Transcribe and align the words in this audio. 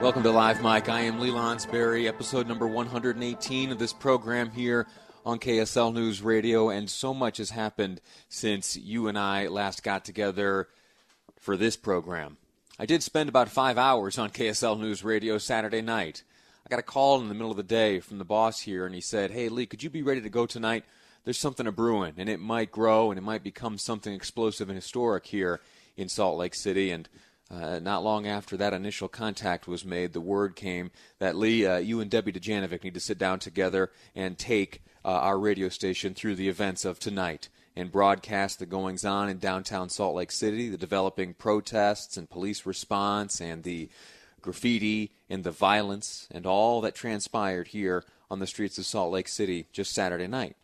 Welcome 0.00 0.22
to 0.22 0.30
Live 0.30 0.62
Mic. 0.62 0.88
I 0.88 1.02
am 1.02 1.20
Lee 1.20 1.28
Lonsberry, 1.28 2.08
episode 2.08 2.48
number 2.48 2.66
118 2.66 3.70
of 3.70 3.78
this 3.78 3.92
program 3.92 4.50
here 4.50 4.86
on 5.26 5.38
KSL 5.38 5.92
News 5.92 6.22
Radio, 6.22 6.70
and 6.70 6.88
so 6.88 7.12
much 7.12 7.36
has 7.36 7.50
happened 7.50 8.00
since 8.26 8.78
you 8.78 9.08
and 9.08 9.18
I 9.18 9.48
last 9.48 9.82
got 9.82 10.06
together 10.06 10.68
for 11.38 11.54
this 11.54 11.76
program. 11.76 12.38
I 12.78 12.86
did 12.86 13.02
spend 13.02 13.28
about 13.28 13.50
five 13.50 13.76
hours 13.76 14.16
on 14.16 14.30
KSL 14.30 14.80
News 14.80 15.04
Radio 15.04 15.36
Saturday 15.36 15.82
night. 15.82 16.22
I 16.64 16.70
got 16.70 16.78
a 16.78 16.82
call 16.82 17.20
in 17.20 17.28
the 17.28 17.34
middle 17.34 17.50
of 17.50 17.58
the 17.58 17.62
day 17.62 18.00
from 18.00 18.16
the 18.16 18.24
boss 18.24 18.60
here, 18.60 18.86
and 18.86 18.94
he 18.94 19.02
said, 19.02 19.32
Hey, 19.32 19.50
Lee, 19.50 19.66
could 19.66 19.82
you 19.82 19.90
be 19.90 20.02
ready 20.02 20.22
to 20.22 20.30
go 20.30 20.46
tonight? 20.46 20.86
There's 21.24 21.36
something 21.36 21.66
a 21.66 21.72
brewing, 21.72 22.14
and 22.16 22.30
it 22.30 22.40
might 22.40 22.72
grow, 22.72 23.10
and 23.10 23.18
it 23.18 23.22
might 23.22 23.44
become 23.44 23.76
something 23.76 24.14
explosive 24.14 24.70
and 24.70 24.76
historic 24.76 25.26
here 25.26 25.60
in 25.94 26.08
Salt 26.08 26.38
Lake 26.38 26.54
City. 26.54 26.90
And 26.90 27.06
uh, 27.50 27.80
not 27.80 28.04
long 28.04 28.26
after 28.26 28.56
that 28.56 28.72
initial 28.72 29.08
contact 29.08 29.66
was 29.66 29.84
made, 29.84 30.12
the 30.12 30.20
word 30.20 30.54
came 30.54 30.90
that 31.18 31.36
Lee, 31.36 31.66
uh, 31.66 31.78
you 31.78 32.00
and 32.00 32.10
Debbie 32.10 32.32
Dujanovic 32.32 32.84
need 32.84 32.94
to 32.94 33.00
sit 33.00 33.18
down 33.18 33.40
together 33.40 33.90
and 34.14 34.38
take 34.38 34.82
uh, 35.04 35.08
our 35.08 35.38
radio 35.38 35.68
station 35.68 36.14
through 36.14 36.36
the 36.36 36.48
events 36.48 36.84
of 36.84 37.00
tonight 37.00 37.48
and 37.74 37.90
broadcast 37.90 38.58
the 38.58 38.66
goings 38.66 39.04
on 39.04 39.28
in 39.28 39.38
downtown 39.38 39.88
Salt 39.88 40.14
Lake 40.14 40.30
City, 40.30 40.68
the 40.68 40.76
developing 40.76 41.34
protests 41.34 42.16
and 42.16 42.30
police 42.30 42.66
response, 42.66 43.40
and 43.40 43.62
the 43.62 43.88
graffiti 44.40 45.10
and 45.28 45.44
the 45.44 45.50
violence 45.50 46.28
and 46.30 46.46
all 46.46 46.80
that 46.80 46.94
transpired 46.94 47.68
here 47.68 48.04
on 48.30 48.38
the 48.38 48.46
streets 48.46 48.78
of 48.78 48.86
Salt 48.86 49.12
Lake 49.12 49.28
City 49.28 49.66
just 49.72 49.92
Saturday 49.92 50.26
night. 50.26 50.56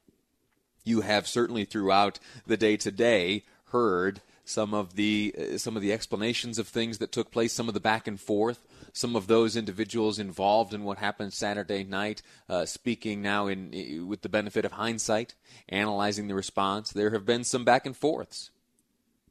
You 0.84 1.00
have 1.00 1.26
certainly 1.26 1.64
throughout 1.64 2.20
the 2.46 2.56
day 2.56 2.76
today 2.76 3.44
heard 3.70 4.20
some 4.47 4.72
of 4.72 4.97
the 4.97 5.34
uh, 5.36 5.58
some 5.58 5.77
of 5.77 5.83
the 5.83 5.92
explanations 5.92 6.58
of 6.58 6.69
things 6.69 6.98
that 6.98 7.12
took 7.12 7.30
place, 7.30 7.52
some 7.52 7.69
of 7.69 7.75
the 7.75 7.80
back 7.80 8.06
and 8.06 8.19
forth, 8.19 8.66
some 8.92 9.16
of 9.16 9.27
those 9.27 9.56
individuals 9.56 10.19
involved 10.19 10.72
in 10.72 10.84
what 10.84 10.98
happened 10.98 11.33
Saturday 11.33 11.84
night, 11.84 12.22
uh, 12.48 12.64
speaking 12.64 13.20
now 13.20 13.48
in 13.48 14.06
with 14.08 14.22
the 14.22 14.28
benefit 14.28 14.64
of 14.64 14.72
hindsight, 14.72 15.34
analyzing 15.69 16.28
the 16.28 16.34
response. 16.34 16.92
There 16.92 17.11
have 17.11 17.26
been 17.26 17.44
some 17.44 17.65
back 17.65 17.84
and 17.84 17.97
forths 17.97 18.50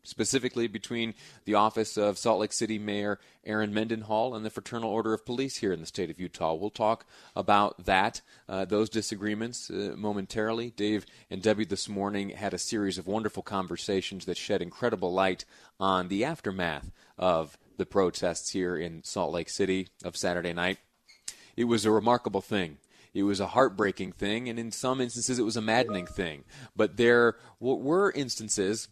specifically 0.05 0.67
between 0.67 1.13
the 1.45 1.55
office 1.55 1.97
of 1.97 2.17
Salt 2.17 2.39
Lake 2.39 2.53
City 2.53 2.79
Mayor 2.79 3.19
Erin 3.43 3.73
Mendenhall 3.73 4.35
and 4.35 4.45
the 4.45 4.49
Fraternal 4.49 4.89
Order 4.89 5.13
of 5.13 5.25
Police 5.25 5.57
here 5.57 5.71
in 5.71 5.79
the 5.79 5.85
state 5.85 6.09
of 6.09 6.19
Utah. 6.19 6.53
We'll 6.53 6.69
talk 6.69 7.05
about 7.35 7.85
that, 7.85 8.21
uh, 8.49 8.65
those 8.65 8.89
disagreements 8.89 9.69
uh, 9.69 9.93
momentarily. 9.95 10.71
Dave 10.71 11.05
and 11.29 11.41
Debbie 11.41 11.65
this 11.65 11.87
morning 11.87 12.29
had 12.29 12.53
a 12.53 12.57
series 12.57 12.97
of 12.97 13.07
wonderful 13.07 13.43
conversations 13.43 14.25
that 14.25 14.37
shed 14.37 14.61
incredible 14.61 15.13
light 15.13 15.45
on 15.79 16.07
the 16.07 16.23
aftermath 16.23 16.91
of 17.17 17.57
the 17.77 17.85
protests 17.85 18.51
here 18.51 18.75
in 18.75 19.03
Salt 19.03 19.33
Lake 19.33 19.49
City 19.49 19.89
of 20.03 20.17
Saturday 20.17 20.53
night. 20.53 20.79
It 21.55 21.65
was 21.65 21.85
a 21.85 21.91
remarkable 21.91 22.41
thing. 22.41 22.77
It 23.13 23.23
was 23.23 23.39
a 23.39 23.47
heartbreaking 23.47 24.11
thing, 24.11 24.49
and 24.49 24.59
in 24.59 24.73
some 24.73 24.99
instances, 24.99 25.39
it 25.39 25.45
was 25.45 25.55
a 25.55 25.61
maddening 25.61 26.05
thing. 26.05 26.43
But 26.75 26.97
there 26.97 27.37
were 27.61 28.11
instances 28.11 28.89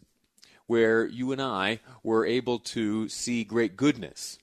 where 0.66 1.06
you 1.06 1.32
and 1.32 1.42
I 1.42 1.80
were 2.02 2.26
able 2.26 2.58
to 2.58 3.08
see 3.08 3.44
great 3.44 3.76
goodness 3.76 4.38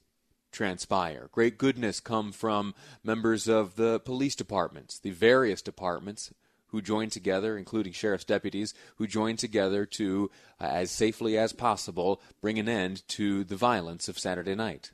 transpire. 0.51 1.29
Great 1.31 1.57
goodness 1.57 1.99
come 1.99 2.31
from 2.31 2.75
members 3.03 3.47
of 3.47 3.75
the 3.75 3.99
police 3.99 4.35
departments, 4.35 4.99
the 4.99 5.11
various 5.11 5.61
departments 5.61 6.33
who 6.67 6.81
joined 6.81 7.11
together, 7.11 7.57
including 7.57 7.91
sheriff's 7.91 8.23
deputies, 8.23 8.73
who 8.95 9.05
joined 9.05 9.39
together 9.39 9.85
to, 9.85 10.31
uh, 10.59 10.65
as 10.65 10.89
safely 10.89 11.37
as 11.37 11.51
possible, 11.51 12.21
bring 12.41 12.57
an 12.57 12.69
end 12.69 13.05
to 13.09 13.43
the 13.43 13.57
violence 13.57 14.07
of 14.07 14.17
Saturday 14.17 14.55
night. 14.55 14.91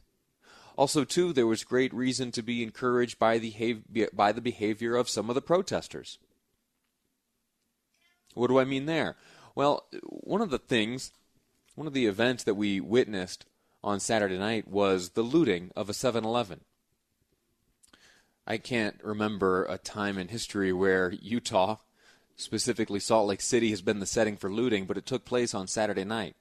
Also, 0.76 1.04
too, 1.04 1.34
there 1.34 1.48
was 1.48 1.64
great 1.64 1.94
reason 1.94 2.32
to 2.32 2.44
be 2.44 2.62
encouraged 2.62 3.18
by 3.18 3.38
the, 3.38 3.80
by 4.14 4.32
the 4.32 4.42
behavior 4.42 4.96
of 4.96 5.10
some 5.10 5.30
of 5.30 5.36
the 5.36 5.42
protesters. 5.42 6.20
What 8.34 8.48
do 8.48 8.60
I 8.60 8.66
mean 8.66 8.86
there? 8.86 9.16
Well, 9.58 9.88
one 10.04 10.42
of 10.42 10.52
the 10.52 10.60
things, 10.60 11.12
one 11.74 11.88
of 11.88 11.94
the 11.94 12.06
events 12.06 12.44
that 12.44 12.54
we 12.54 12.80
witnessed 12.80 13.48
on 13.84 14.00
Saturday 14.00 14.38
night 14.38 14.68
was 14.68 15.10
the 15.10 15.24
looting 15.24 15.72
of 15.76 15.90
a 15.90 15.96
7 15.96 16.24
Eleven. 16.24 16.62
I 18.46 18.60
can't 18.60 19.00
remember 19.04 19.66
a 19.66 19.80
time 19.80 20.20
in 20.20 20.28
history 20.28 20.72
where 20.72 21.12
Utah, 21.12 21.78
specifically 22.36 23.00
Salt 23.00 23.30
Lake 23.30 23.42
City, 23.42 23.72
has 23.72 23.82
been 23.82 23.98
the 23.98 24.06
setting 24.06 24.38
for 24.38 24.54
looting, 24.54 24.86
but 24.86 24.96
it 24.96 25.08
took 25.08 25.26
place 25.26 25.56
on 25.56 25.66
Saturday 25.66 26.04
night. 26.04 26.36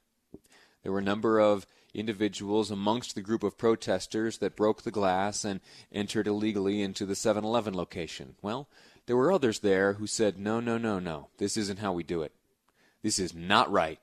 There 0.82 0.93
were 0.93 0.99
a 0.99 1.03
number 1.03 1.41
of 1.41 1.66
individuals 1.94 2.71
amongst 2.71 3.15
the 3.15 3.22
group 3.22 3.43
of 3.43 3.56
protesters 3.56 4.37
that 4.41 4.56
broke 4.56 4.82
the 4.82 4.91
glass 4.91 5.43
and 5.43 5.60
entered 5.91 6.26
illegally 6.26 6.82
into 6.82 7.06
the 7.06 7.16
7 7.16 7.43
Eleven 7.43 7.72
location. 7.72 8.37
Well, 8.43 8.69
there 9.06 9.16
were 9.16 9.32
others 9.32 9.60
there 9.60 9.94
who 9.94 10.06
said, 10.06 10.38
no, 10.38 10.60
no, 10.60 10.76
no, 10.76 10.99
no, 10.99 11.28
this 11.38 11.56
isn't 11.56 11.78
how 11.78 11.94
we 11.94 12.03
do 12.03 12.21
it. 12.21 12.32
This 13.06 13.21
is 13.21 13.37
not 13.37 13.71
right. 13.71 14.00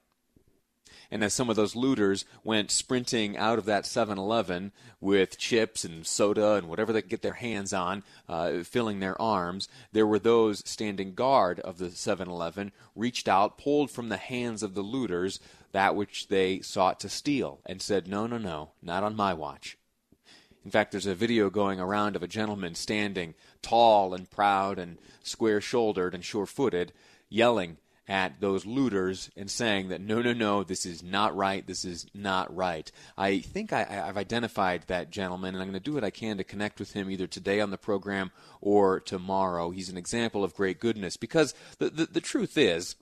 And 1.12 1.26
as 1.26 1.34
some 1.34 1.50
of 1.50 1.58
those 1.58 1.76
looters 1.76 2.24
went 2.42 2.72
sprinting 2.72 3.36
out 3.38 3.60
of 3.60 3.66
that 3.66 3.86
7 3.86 4.18
Eleven 4.18 4.72
with 5.02 5.38
chips 5.38 5.84
and 5.84 6.08
soda 6.08 6.54
and 6.54 6.70
whatever 6.70 6.94
they 6.94 7.02
could 7.02 7.10
get 7.10 7.22
their 7.22 7.34
hands 7.34 7.74
on, 7.74 8.06
uh, 8.30 8.60
filling 8.60 9.02
their 9.02 9.22
arms, 9.22 9.68
there 9.92 10.08
were 10.08 10.20
those 10.20 10.64
standing 10.66 11.16
guard 11.16 11.60
of 11.60 11.80
the 11.80 11.92
7 11.92 12.30
Eleven, 12.30 12.72
reached 12.96 13.28
out, 13.28 13.58
pulled 13.58 13.92
from 13.92 14.08
the 14.08 14.16
hands 14.16 14.64
of 14.64 14.74
the 14.74 14.82
looters 14.82 15.42
that 15.74 15.98
which 15.98 16.30
they 16.30 16.62
sought 16.62 17.02
to 17.02 17.10
steal, 17.10 17.60
and 17.66 17.82
said, 17.82 18.08
No, 18.08 18.26
no, 18.26 18.38
no, 18.38 18.72
not 18.82 19.04
on 19.04 19.18
my 19.18 19.34
watch. 19.34 19.78
In 20.64 20.72
fact, 20.72 20.94
there's 20.94 21.08
a 21.08 21.14
video 21.14 21.50
going 21.50 21.78
around 21.78 22.16
of 22.16 22.24
a 22.24 22.28
gentleman 22.28 22.74
standing 22.74 23.34
tall 23.62 24.14
and 24.14 24.32
proud 24.32 24.80
and 24.80 24.98
square 25.24 25.60
shouldered 25.60 26.16
and 26.16 26.24
sure 26.24 26.46
footed, 26.46 26.94
yelling 27.28 27.76
at 28.08 28.42
those 28.42 28.66
looters 28.66 29.30
and 29.38 29.50
saying 29.50 29.90
that 29.90 30.02
no, 30.02 30.22
no, 30.22 30.34
no, 30.34 30.64
this 30.64 30.86
is 30.86 31.02
not 31.02 31.36
right, 31.36 31.66
this 31.66 31.86
is 31.86 32.06
not 32.14 32.54
right. 32.54 32.92
I 33.18 33.40
think 33.40 33.72
I, 33.72 33.84
have 33.84 34.18
identified 34.18 34.84
that 34.88 35.10
gentleman, 35.10 35.56
and 35.56 35.62
I'm 35.62 35.70
going 35.70 35.80
to 35.80 35.84
do 35.84 35.94
what 35.94 36.04
I 36.04 36.10
can 36.10 36.38
to 36.38 36.44
connect 36.44 36.80
with 36.80 36.92
him 36.92 37.10
either 37.10 37.28
today 37.28 37.62
on 37.62 37.72
the 37.72 37.78
program 37.78 38.32
or 38.60 39.00
tomorrow. 39.00 39.70
He's 39.70 39.90
an 39.90 39.98
example 39.98 40.44
of 40.44 40.56
great 40.56 40.80
goodness 40.80 41.16
because 41.16 41.54
the, 41.80 41.90
the, 41.90 42.06
the 42.06 42.22
truth 42.22 42.58
is 42.58 42.96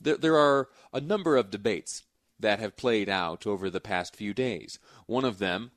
there, 0.00 0.16
there 0.16 0.36
are 0.36 0.68
a 0.92 1.00
number 1.00 1.36
of 1.36 1.50
debates 1.50 2.02
that 2.38 2.58
have 2.58 2.76
played 2.76 3.08
out 3.08 3.46
over 3.46 3.70
the 3.70 3.80
past 3.80 4.16
few 4.16 4.34
days. 4.34 4.78
One 5.06 5.24
of 5.24 5.38
them 5.38 5.70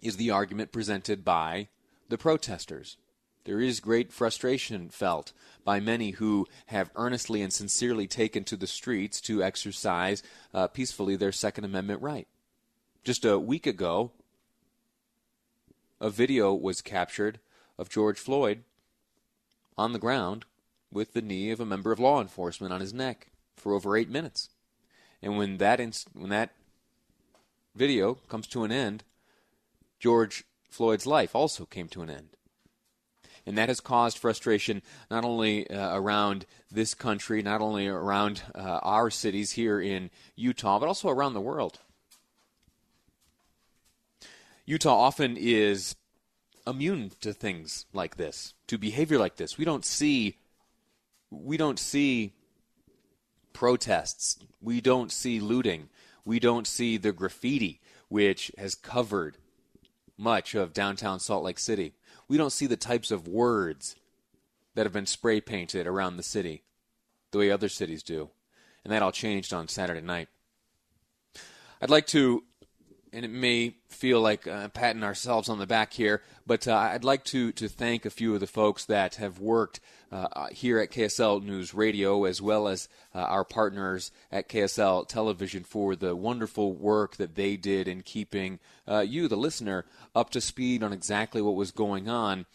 is 0.00 0.16
the 0.16 0.30
argument 0.30 0.72
presented 0.72 1.24
by 1.24 1.68
the 2.08 2.18
protesters. 2.18 2.96
There 3.44 3.60
is 3.60 3.80
great 3.80 4.12
frustration 4.12 4.88
felt 4.88 5.32
by 5.64 5.78
many 5.78 6.12
who 6.12 6.46
have 6.66 6.90
earnestly 6.96 7.42
and 7.42 7.52
sincerely 7.52 8.06
taken 8.06 8.42
to 8.44 8.56
the 8.56 8.66
streets 8.66 9.20
to 9.22 9.42
exercise 9.42 10.22
uh, 10.54 10.68
peacefully 10.68 11.16
their 11.16 11.32
Second 11.32 11.64
Amendment 11.64 12.00
right. 12.00 12.26
Just 13.04 13.24
a 13.24 13.38
week 13.38 13.66
ago, 13.66 14.12
a 16.00 16.08
video 16.08 16.54
was 16.54 16.80
captured 16.80 17.38
of 17.78 17.90
George 17.90 18.18
Floyd 18.18 18.64
on 19.76 19.92
the 19.92 19.98
ground 19.98 20.46
with 20.90 21.12
the 21.12 21.22
knee 21.22 21.50
of 21.50 21.60
a 21.60 21.66
member 21.66 21.92
of 21.92 22.00
law 22.00 22.20
enforcement 22.20 22.72
on 22.72 22.80
his 22.80 22.94
neck 22.94 23.28
for 23.56 23.74
over 23.74 23.96
eight 23.96 24.08
minutes. 24.08 24.48
And 25.20 25.36
when 25.36 25.58
that 25.58 25.80
when 26.12 26.30
that 26.30 26.52
video 27.74 28.14
comes 28.28 28.46
to 28.48 28.64
an 28.64 28.72
end, 28.72 29.04
George 29.98 30.44
Floyd's 30.70 31.06
life 31.06 31.34
also 31.34 31.66
came 31.66 31.88
to 31.88 32.02
an 32.02 32.10
end. 32.10 32.28
And 33.46 33.58
that 33.58 33.68
has 33.68 33.80
caused 33.80 34.18
frustration 34.18 34.82
not 35.10 35.24
only 35.24 35.68
uh, 35.68 35.96
around 35.96 36.46
this 36.70 36.94
country, 36.94 37.42
not 37.42 37.60
only 37.60 37.86
around 37.86 38.42
uh, 38.54 38.80
our 38.82 39.10
cities 39.10 39.52
here 39.52 39.80
in 39.80 40.10
Utah, 40.34 40.78
but 40.78 40.86
also 40.86 41.08
around 41.08 41.34
the 41.34 41.40
world. 41.40 41.80
Utah 44.66 44.96
often 44.96 45.36
is 45.36 45.94
immune 46.66 47.12
to 47.20 47.34
things 47.34 47.84
like 47.92 48.16
this, 48.16 48.54
to 48.66 48.78
behavior 48.78 49.18
like 49.18 49.36
this. 49.36 49.58
We 49.58 49.64
don't 49.64 49.84
see 49.84 50.38
we 51.30 51.56
don't 51.56 51.78
see 51.78 52.32
protests. 53.52 54.38
We 54.60 54.80
don't 54.80 55.10
see 55.10 55.40
looting. 55.40 55.88
We 56.24 56.38
don't 56.38 56.66
see 56.66 56.96
the 56.96 57.12
graffiti 57.12 57.80
which 58.08 58.52
has 58.56 58.74
covered 58.74 59.36
much 60.16 60.54
of 60.54 60.72
downtown 60.72 61.18
Salt 61.18 61.44
Lake 61.44 61.58
City. 61.58 61.94
We 62.28 62.36
don't 62.36 62.50
see 62.50 62.66
the 62.66 62.76
types 62.76 63.10
of 63.10 63.28
words 63.28 63.96
that 64.74 64.86
have 64.86 64.92
been 64.92 65.06
spray 65.06 65.40
painted 65.40 65.86
around 65.86 66.16
the 66.16 66.22
city 66.22 66.62
the 67.30 67.38
way 67.38 67.50
other 67.50 67.68
cities 67.68 68.02
do. 68.02 68.30
And 68.84 68.92
that 68.92 69.02
all 69.02 69.12
changed 69.12 69.52
on 69.52 69.68
Saturday 69.68 70.00
night. 70.00 70.28
I'd 71.80 71.90
like 71.90 72.06
to 72.08 72.44
and 73.14 73.24
it 73.24 73.30
may 73.30 73.76
feel 73.86 74.20
like 74.20 74.46
uh, 74.46 74.68
patting 74.68 75.04
ourselves 75.04 75.48
on 75.48 75.58
the 75.58 75.66
back 75.66 75.92
here, 75.92 76.20
but 76.46 76.66
uh, 76.66 76.74
I'd 76.74 77.04
like 77.04 77.24
to, 77.26 77.52
to 77.52 77.68
thank 77.68 78.04
a 78.04 78.10
few 78.10 78.34
of 78.34 78.40
the 78.40 78.46
folks 78.48 78.84
that 78.86 79.14
have 79.14 79.38
worked 79.38 79.80
uh, 80.10 80.28
uh 80.32 80.46
here 80.48 80.78
at 80.80 80.90
KSL 80.90 81.42
News 81.42 81.72
Radio, 81.72 82.24
as 82.24 82.42
well 82.42 82.66
as 82.66 82.88
uh, 83.14 83.18
our 83.18 83.44
partners 83.44 84.10
at 84.32 84.48
KSL 84.48 85.06
Television, 85.06 85.62
for 85.62 85.94
the 85.94 86.16
wonderful 86.16 86.72
work 86.72 87.16
that 87.16 87.36
they 87.36 87.56
did 87.56 87.86
in 87.86 88.02
keeping 88.02 88.58
uh, 88.88 89.00
you, 89.00 89.28
the 89.28 89.36
listener, 89.36 89.86
up 90.14 90.30
to 90.30 90.40
speed 90.40 90.82
on 90.82 90.92
exactly 90.92 91.40
what 91.40 91.54
was 91.54 91.70
going 91.70 92.08
on 92.08 92.46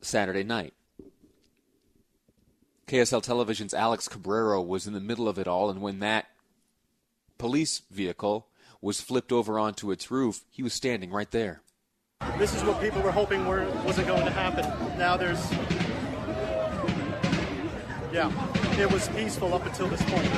Saturday 0.00 0.44
night. 0.44 0.72
KSL 2.86 3.22
Television's 3.22 3.74
Alex 3.74 4.08
Cabrero 4.08 4.64
was 4.64 4.86
in 4.86 4.92
the 4.92 5.00
middle 5.00 5.28
of 5.28 5.38
it 5.38 5.48
all, 5.48 5.68
and 5.68 5.82
when 5.82 5.98
that 5.98 6.26
police 7.38 7.82
vehicle 7.90 8.46
was 8.80 9.00
flipped 9.00 9.32
over 9.32 9.58
onto 9.58 9.90
its 9.90 10.10
roof, 10.10 10.44
he 10.50 10.62
was 10.62 10.72
standing 10.72 11.10
right 11.10 11.30
there. 11.30 11.62
This 12.38 12.54
is 12.54 12.64
what 12.64 12.80
people 12.80 13.02
were 13.02 13.12
hoping 13.12 13.46
were, 13.46 13.68
wasn't 13.84 14.06
going 14.06 14.24
to 14.24 14.30
happen. 14.30 14.64
Now 14.98 15.16
there's. 15.16 15.40
Yeah, 18.12 18.30
it 18.80 18.90
was 18.90 19.08
peaceful 19.08 19.52
up 19.52 19.66
until 19.66 19.88
this 19.88 20.02
point. 20.02 20.30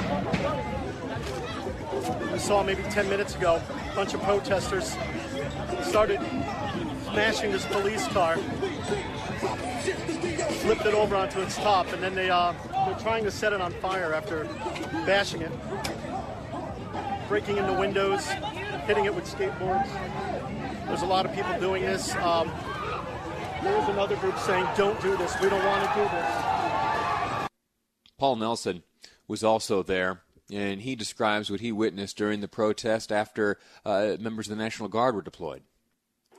We 2.32 2.38
saw 2.38 2.62
maybe 2.64 2.82
10 2.84 3.08
minutes 3.08 3.36
ago 3.36 3.62
a 3.92 3.94
bunch 3.94 4.14
of 4.14 4.22
protesters 4.22 4.96
started 5.82 6.20
smashing 7.04 7.52
this 7.52 7.64
police 7.66 8.06
car, 8.08 8.36
flipped 10.62 10.86
it 10.86 10.94
over 10.94 11.14
onto 11.14 11.40
its 11.40 11.56
top, 11.56 11.92
and 11.92 12.02
then 12.02 12.14
they, 12.14 12.30
uh, 12.30 12.52
they're 12.86 12.98
trying 12.98 13.24
to 13.24 13.30
set 13.30 13.52
it 13.52 13.60
on 13.60 13.72
fire 13.74 14.14
after 14.14 14.44
bashing 15.06 15.42
it 15.42 15.52
breaking 17.28 17.58
into 17.58 17.74
windows, 17.74 18.26
hitting 18.86 19.04
it 19.04 19.14
with 19.14 19.24
skateboards. 19.24 19.86
There's 20.86 21.02
a 21.02 21.06
lot 21.06 21.26
of 21.26 21.34
people 21.34 21.58
doing 21.60 21.82
this. 21.82 22.14
Um, 22.16 22.50
there's 23.62 23.88
another 23.88 24.16
group 24.16 24.38
saying, 24.38 24.66
don't 24.76 25.00
do 25.02 25.16
this. 25.16 25.34
We 25.40 25.50
don't 25.50 25.64
want 25.64 25.84
to 25.84 25.94
do 25.94 26.02
this. 26.08 27.48
Paul 28.16 28.36
Nelson 28.36 28.82
was 29.28 29.44
also 29.44 29.82
there, 29.82 30.22
and 30.50 30.80
he 30.80 30.96
describes 30.96 31.50
what 31.50 31.60
he 31.60 31.70
witnessed 31.70 32.16
during 32.16 32.40
the 32.40 32.48
protest 32.48 33.12
after 33.12 33.58
uh, 33.84 34.16
members 34.18 34.46
of 34.46 34.56
the 34.56 34.62
National 34.62 34.88
Guard 34.88 35.14
were 35.14 35.22
deployed. 35.22 35.62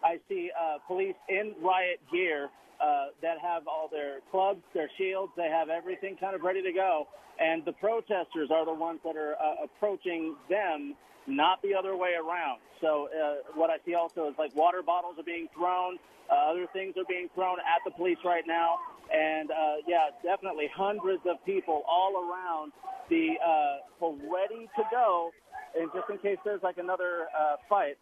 I 0.04 0.20
see 0.28 0.50
uh, 0.60 0.80
police 0.88 1.16
in 1.30 1.54
riot 1.62 2.00
gear 2.12 2.50
uh, 2.82 3.08
that 3.22 3.38
have 3.42 3.68
all 3.68 3.90
their 3.92 4.20
clubs, 4.32 4.62
their 4.74 4.90
shields, 4.98 5.32
they 5.36 5.50
have 5.50 5.70
everything 5.70 6.16
kind 6.18 6.36
of 6.36 6.42
ready 6.42 6.62
to 6.62 6.72
go. 6.72 7.08
And 7.40 7.64
the 7.66 7.74
protesters 7.74 8.50
are 8.52 8.66
the 8.66 8.74
ones 8.74 9.00
that 9.04 9.16
are 9.16 9.36
uh, 9.36 9.64
approaching 9.64 10.36
them, 10.50 10.96
not 11.28 11.62
the 11.62 11.74
other 11.74 11.96
way 11.96 12.14
around. 12.14 12.60
So 12.82 13.08
uh, 13.08 13.52
what 13.56 13.70
I 13.70 13.78
see 13.86 13.96
also 13.96 14.28
is 14.30 14.36
like 14.38 14.56
water 14.56 14.82
bottles 14.82 15.16
are 15.18 15.24
being 15.24 15.48
thrown, 15.54 15.98
uh, 16.32 16.52
other 16.52 16.68
things 16.74 16.96
are 16.98 17.06
being 17.08 17.30
thrown 17.34 17.58
at 17.60 17.82
the 17.86 17.92
police 17.92 18.18
right 18.24 18.44
now. 18.46 18.78
And 19.14 19.52
uh, 19.52 19.56
yeah, 19.88 20.10
definitely 20.24 20.70
hundreds 20.74 21.24
of 21.28 21.44
people 21.46 21.84
all 21.90 22.14
around 22.18 22.72
the 23.10 23.36
uh, 23.46 24.08
ready 24.32 24.70
to 24.76 24.84
go, 24.92 25.32
and 25.76 25.90
just 25.94 26.10
in 26.10 26.18
case 26.20 26.38
there's 26.46 26.62
like 26.62 26.78
another 26.78 27.28
uh, 27.38 27.56
fight. 27.68 27.98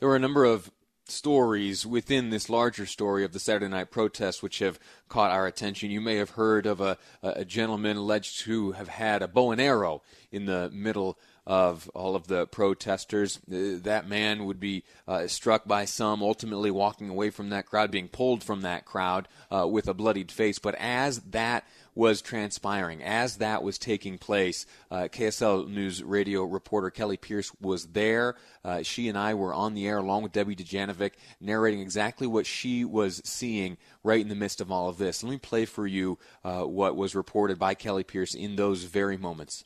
There 0.00 0.08
were 0.08 0.16
a 0.16 0.20
number 0.20 0.44
of 0.44 0.70
stories 1.10 1.86
within 1.86 2.30
this 2.30 2.48
larger 2.48 2.86
story 2.86 3.24
of 3.24 3.32
the 3.32 3.38
Saturday 3.38 3.68
night 3.68 3.90
protests 3.90 4.42
which 4.42 4.58
have 4.58 4.78
caught 5.08 5.30
our 5.30 5.46
attention. 5.46 5.90
You 5.90 6.00
may 6.00 6.16
have 6.16 6.30
heard 6.30 6.66
of 6.66 6.80
a, 6.80 6.98
a 7.22 7.44
gentleman 7.44 7.96
alleged 7.96 8.40
to 8.40 8.72
have 8.72 8.88
had 8.88 9.22
a 9.22 9.28
bow 9.28 9.52
and 9.52 9.60
arrow 9.60 10.02
in 10.30 10.46
the 10.46 10.70
middle 10.72 11.18
of 11.48 11.88
all 11.94 12.14
of 12.14 12.26
the 12.26 12.46
protesters. 12.46 13.38
Uh, 13.50 13.80
that 13.82 14.06
man 14.06 14.44
would 14.44 14.60
be 14.60 14.84
uh, 15.08 15.26
struck 15.26 15.66
by 15.66 15.86
some, 15.86 16.22
ultimately 16.22 16.70
walking 16.70 17.08
away 17.08 17.30
from 17.30 17.48
that 17.48 17.64
crowd, 17.64 17.90
being 17.90 18.06
pulled 18.06 18.44
from 18.44 18.60
that 18.60 18.84
crowd 18.84 19.26
uh, 19.50 19.66
with 19.66 19.88
a 19.88 19.94
bloodied 19.94 20.30
face. 20.30 20.58
But 20.58 20.74
as 20.74 21.20
that 21.20 21.64
was 21.98 22.22
transpiring, 22.22 23.02
as 23.02 23.38
that 23.38 23.60
was 23.60 23.76
taking 23.76 24.18
place, 24.18 24.66
uh, 24.88 25.08
KSL 25.10 25.68
News 25.68 26.00
radio 26.00 26.44
reporter 26.44 26.90
Kelly 26.90 27.16
Pierce 27.16 27.50
was 27.60 27.88
there. 27.88 28.36
Uh, 28.64 28.84
she 28.84 29.08
and 29.08 29.18
I 29.18 29.34
were 29.34 29.52
on 29.52 29.74
the 29.74 29.88
air 29.88 29.98
along 29.98 30.22
with 30.22 30.30
Debbie 30.30 30.54
Dujanovic, 30.54 31.14
narrating 31.40 31.80
exactly 31.80 32.28
what 32.28 32.46
she 32.46 32.84
was 32.84 33.20
seeing 33.24 33.78
right 34.04 34.20
in 34.20 34.28
the 34.28 34.36
midst 34.36 34.60
of 34.60 34.70
all 34.70 34.88
of 34.88 34.98
this. 34.98 35.24
Let 35.24 35.30
me 35.30 35.38
play 35.38 35.64
for 35.64 35.88
you 35.88 36.20
uh, 36.44 36.62
what 36.62 36.94
was 36.94 37.16
reported 37.16 37.58
by 37.58 37.74
Kelly 37.74 38.04
Pierce 38.04 38.32
in 38.32 38.54
those 38.54 38.84
very 38.84 39.16
moments. 39.16 39.64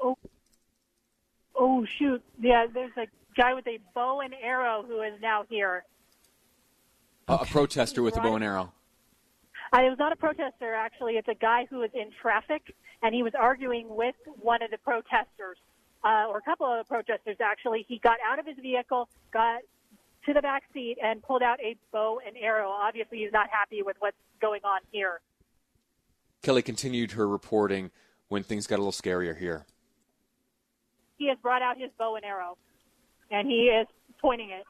Oh 0.00 0.16
Oh 1.56 1.84
shoot! 1.98 2.22
Yeah, 2.40 2.66
there's 2.72 2.96
a 2.96 3.06
guy 3.36 3.54
with 3.54 3.66
a 3.66 3.80
bow 3.92 4.20
and 4.20 4.32
arrow 4.40 4.84
who 4.86 5.02
is 5.02 5.14
now 5.20 5.44
here. 5.48 5.82
A 7.26 7.44
protester 7.44 8.02
with 8.04 8.16
a 8.16 8.20
bow 8.20 8.36
and 8.36 8.44
arrow. 8.44 8.72
Uh, 9.72 9.82
it 9.82 9.90
was 9.90 9.98
not 9.98 10.12
a 10.12 10.16
protester, 10.16 10.74
actually. 10.74 11.14
It's 11.14 11.28
a 11.28 11.34
guy 11.34 11.66
who 11.68 11.78
was 11.78 11.90
in 11.94 12.10
traffic, 12.22 12.74
and 13.02 13.14
he 13.14 13.22
was 13.22 13.32
arguing 13.38 13.86
with 13.88 14.14
one 14.40 14.62
of 14.62 14.70
the 14.70 14.78
protesters, 14.78 15.58
uh, 16.04 16.26
or 16.28 16.38
a 16.38 16.42
couple 16.42 16.66
of 16.66 16.78
the 16.78 16.88
protesters, 16.88 17.36
actually. 17.40 17.84
He 17.88 17.98
got 17.98 18.18
out 18.26 18.38
of 18.38 18.46
his 18.46 18.56
vehicle, 18.60 19.08
got 19.32 19.60
to 20.26 20.32
the 20.32 20.42
back 20.42 20.64
seat, 20.72 20.96
and 21.02 21.22
pulled 21.22 21.42
out 21.42 21.60
a 21.60 21.76
bow 21.92 22.20
and 22.26 22.36
arrow. 22.36 22.68
Obviously, 22.68 23.18
he's 23.18 23.32
not 23.32 23.48
happy 23.50 23.82
with 23.82 23.96
what's 24.00 24.16
going 24.40 24.60
on 24.64 24.80
here. 24.90 25.20
Kelly 26.42 26.62
continued 26.62 27.12
her 27.12 27.28
reporting 27.28 27.90
when 28.28 28.42
things 28.42 28.66
got 28.66 28.76
a 28.76 28.82
little 28.82 28.92
scarier 28.92 29.36
here 29.36 29.66
he 31.18 31.28
has 31.28 31.36
brought 31.38 31.62
out 31.62 31.76
his 31.76 31.90
bow 31.98 32.16
and 32.16 32.24
arrow, 32.24 32.56
and 33.30 33.46
he 33.46 33.64
is 33.64 33.86
pointing 34.20 34.50
it. 34.50 34.64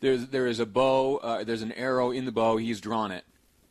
There's 0.00 0.28
there 0.28 0.46
is 0.46 0.60
a 0.60 0.66
bow. 0.66 1.16
Uh, 1.16 1.44
there's 1.44 1.62
an 1.62 1.72
arrow 1.72 2.12
in 2.12 2.24
the 2.24 2.32
bow. 2.32 2.56
He's 2.56 2.80
drawn 2.80 3.10
it. 3.10 3.24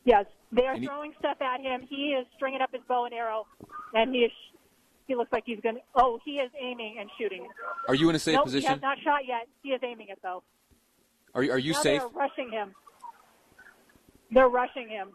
Yes, 0.04 0.26
they 0.52 0.66
are 0.66 0.78
throwing 0.80 1.14
stuff 1.20 1.38
at 1.42 1.62
him. 1.62 1.86
He 1.90 2.16
is 2.20 2.26
stringing 2.36 2.62
up 2.62 2.72
his 2.72 2.82
bow 2.88 3.06
and 3.06 3.14
arrow, 3.14 3.46
and 3.94 4.14
he 4.14 4.22
is. 4.22 4.32
He 5.08 5.16
looks 5.16 5.32
like 5.32 5.44
he's 5.46 5.60
going 5.62 5.76
to. 5.76 5.82
Oh, 5.96 6.20
he 6.26 6.32
is 6.32 6.52
aiming 6.60 6.98
and 7.00 7.10
shooting. 7.20 7.48
Are 7.88 7.96
you 7.96 8.10
in 8.10 8.16
a 8.16 8.20
safe 8.20 8.36
nope, 8.36 8.46
position? 8.46 8.68
He 8.68 8.74
has 8.74 8.82
not 8.82 8.98
shot 9.04 9.26
yet. 9.26 9.48
He 9.64 9.70
is 9.70 9.80
aiming 9.84 10.08
it 10.10 10.20
though. 10.22 10.44
Are 11.34 11.42
are 11.42 11.58
you 11.58 11.74
now 11.74 11.82
safe? 11.82 12.02
They're 12.02 12.10
rushing 12.10 12.52
him. 12.52 12.76
They're 14.32 14.50
rushing 14.50 14.90
him. 14.90 15.10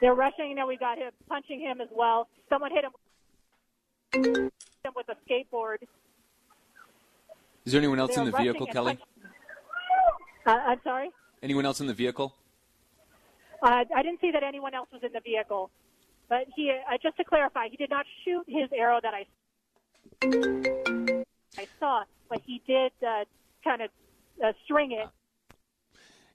They're 0.00 0.14
rushing. 0.14 0.54
Now 0.54 0.66
we 0.66 0.76
got 0.76 0.98
him 0.98 1.10
punching 1.28 1.60
him 1.60 1.80
as 1.80 1.88
well. 1.94 2.28
Someone 2.48 2.70
hit 2.70 2.84
him 2.84 2.92
him 4.12 4.50
with 4.96 5.06
a 5.08 5.16
skateboard. 5.28 5.78
Is 7.64 7.72
there 7.72 7.80
anyone 7.80 7.98
else 7.98 8.16
in 8.16 8.24
the 8.24 8.32
vehicle, 8.32 8.66
Kelly? 8.66 8.98
Uh, 10.46 10.50
I'm 10.50 10.80
sorry? 10.82 11.10
Anyone 11.42 11.66
else 11.66 11.80
in 11.80 11.86
the 11.86 11.94
vehicle? 11.94 12.34
Uh, 13.62 13.84
I 13.94 14.02
didn't 14.02 14.20
see 14.20 14.30
that 14.30 14.42
anyone 14.42 14.74
else 14.74 14.88
was 14.92 15.02
in 15.02 15.12
the 15.12 15.20
vehicle. 15.20 15.70
But 16.28 16.46
he, 16.54 16.70
uh, 16.70 16.98
just 17.02 17.16
to 17.16 17.24
clarify, 17.24 17.68
he 17.68 17.76
did 17.76 17.90
not 17.90 18.04
shoot 18.24 18.44
his 18.46 18.68
arrow 18.76 19.00
that 19.02 19.14
I, 19.14 19.26
I 21.58 21.66
saw, 21.80 22.04
but 22.28 22.42
he 22.44 22.60
did 22.66 22.92
uh, 23.06 23.24
kind 23.64 23.82
of 23.82 23.90
uh, 24.44 24.52
string 24.64 24.92
it. 24.92 25.08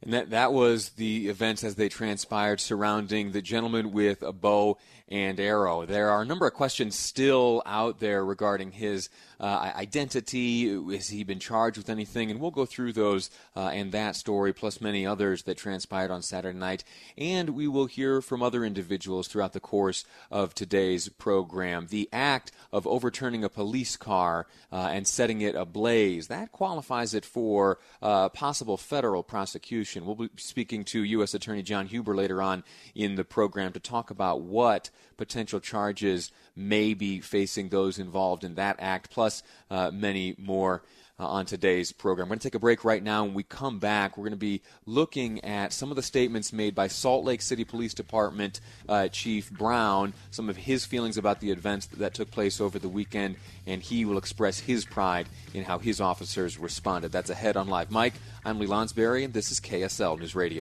And 0.01 0.13
that, 0.13 0.31
that 0.31 0.51
was 0.51 0.89
the 0.89 1.29
events 1.29 1.63
as 1.63 1.75
they 1.75 1.87
transpired 1.87 2.59
surrounding 2.59 3.31
the 3.31 3.41
gentleman 3.41 3.91
with 3.91 4.21
a 4.21 4.33
bow 4.33 4.77
and 5.07 5.39
arrow. 5.39 5.85
There 5.85 6.09
are 6.09 6.23
a 6.23 6.25
number 6.25 6.45
of 6.45 6.53
questions 6.53 6.95
still 6.95 7.61
out 7.65 7.99
there 7.99 8.25
regarding 8.25 8.71
his 8.71 9.09
uh, 9.43 9.73
identity. 9.75 10.73
Has 10.95 11.09
he 11.09 11.25
been 11.25 11.39
charged 11.39 11.77
with 11.77 11.89
anything? 11.89 12.31
And 12.31 12.39
we'll 12.39 12.49
go 12.49 12.65
through 12.65 12.93
those 12.93 13.29
uh, 13.57 13.67
and 13.73 13.91
that 13.91 14.15
story, 14.15 14.53
plus 14.53 14.79
many 14.79 15.05
others 15.05 15.43
that 15.43 15.57
transpired 15.57 16.11
on 16.11 16.21
Saturday 16.21 16.57
night. 16.57 16.85
And 17.17 17.49
we 17.49 17.67
will 17.67 17.87
hear 17.87 18.21
from 18.21 18.41
other 18.41 18.63
individuals 18.63 19.27
throughout 19.27 19.51
the 19.51 19.59
course 19.59 20.05
of 20.31 20.55
today's 20.55 21.09
program. 21.09 21.87
The 21.89 22.07
act 22.13 22.53
of 22.71 22.87
overturning 22.87 23.43
a 23.43 23.49
police 23.49 23.97
car 23.97 24.47
uh, 24.71 24.89
and 24.93 25.05
setting 25.05 25.41
it 25.41 25.55
ablaze, 25.55 26.27
that 26.27 26.53
qualifies 26.53 27.13
it 27.13 27.25
for 27.25 27.79
uh, 28.01 28.29
possible 28.29 28.77
federal 28.77 29.23
prosecution. 29.23 30.05
We'll 30.05 30.15
be 30.15 30.29
speaking 30.37 30.85
to 30.85 31.03
U.S. 31.03 31.33
Attorney 31.33 31.63
John 31.63 31.87
Huber 31.87 32.15
later 32.15 32.41
on 32.41 32.63
in 32.95 33.15
the 33.15 33.25
program 33.25 33.73
to 33.73 33.81
talk 33.81 34.09
about 34.09 34.39
what 34.39 34.89
potential 35.17 35.59
charges 35.59 36.31
may 36.55 36.93
be 36.93 37.19
facing 37.19 37.69
those 37.69 37.99
involved 37.99 38.43
in 38.43 38.55
that 38.55 38.77
act, 38.79 39.09
plus 39.09 39.43
uh, 39.69 39.91
many 39.91 40.35
more. 40.37 40.83
Uh, 41.19 41.27
on 41.27 41.45
today's 41.45 41.91
program. 41.91 42.25
We're 42.25 42.31
going 42.31 42.39
to 42.39 42.47
take 42.47 42.55
a 42.55 42.59
break 42.59 42.83
right 42.83 43.01
now. 43.01 43.23
When 43.23 43.35
we 43.35 43.43
come 43.43 43.77
back, 43.77 44.17
we're 44.17 44.23
going 44.23 44.31
to 44.31 44.35
be 44.35 44.63
looking 44.87 45.45
at 45.45 45.71
some 45.71 45.91
of 45.91 45.95
the 45.95 46.01
statements 46.01 46.51
made 46.51 46.73
by 46.73 46.87
Salt 46.87 47.23
Lake 47.23 47.43
City 47.43 47.63
Police 47.63 47.93
Department 47.93 48.59
uh, 48.89 49.09
Chief 49.09 49.51
Brown, 49.51 50.13
some 50.31 50.49
of 50.49 50.57
his 50.57 50.85
feelings 50.85 51.15
about 51.15 51.39
the 51.39 51.51
events 51.51 51.85
that, 51.85 52.15
took 52.15 52.31
place 52.31 52.59
over 52.59 52.79
the 52.79 52.89
weekend, 52.89 53.35
and 53.67 53.83
he 53.83 54.05
will 54.05 54.17
express 54.17 54.57
his 54.57 54.85
pride 54.85 55.29
in 55.53 55.63
how 55.63 55.77
his 55.77 56.01
officers 56.01 56.57
responded. 56.57 57.11
That's 57.11 57.29
ahead 57.29 57.57
on 57.57 57.67
Live 57.67 57.91
Mic. 57.91 58.13
I'm 58.43 58.57
Lee 58.57 58.65
Lonsberry, 58.65 59.23
and 59.23 59.35
this 59.35 59.51
is 59.51 59.59
KSL 59.59 60.19
News 60.19 60.33
Radio. 60.33 60.62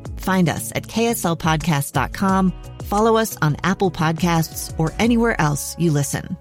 Find 0.21 0.47
us 0.49 0.71
at 0.75 0.83
kslpodcast.com, 0.83 2.53
follow 2.83 3.17
us 3.17 3.37
on 3.41 3.57
Apple 3.63 3.91
Podcasts, 3.91 4.77
or 4.79 4.93
anywhere 4.99 5.39
else 5.41 5.75
you 5.79 5.91
listen. 5.91 6.37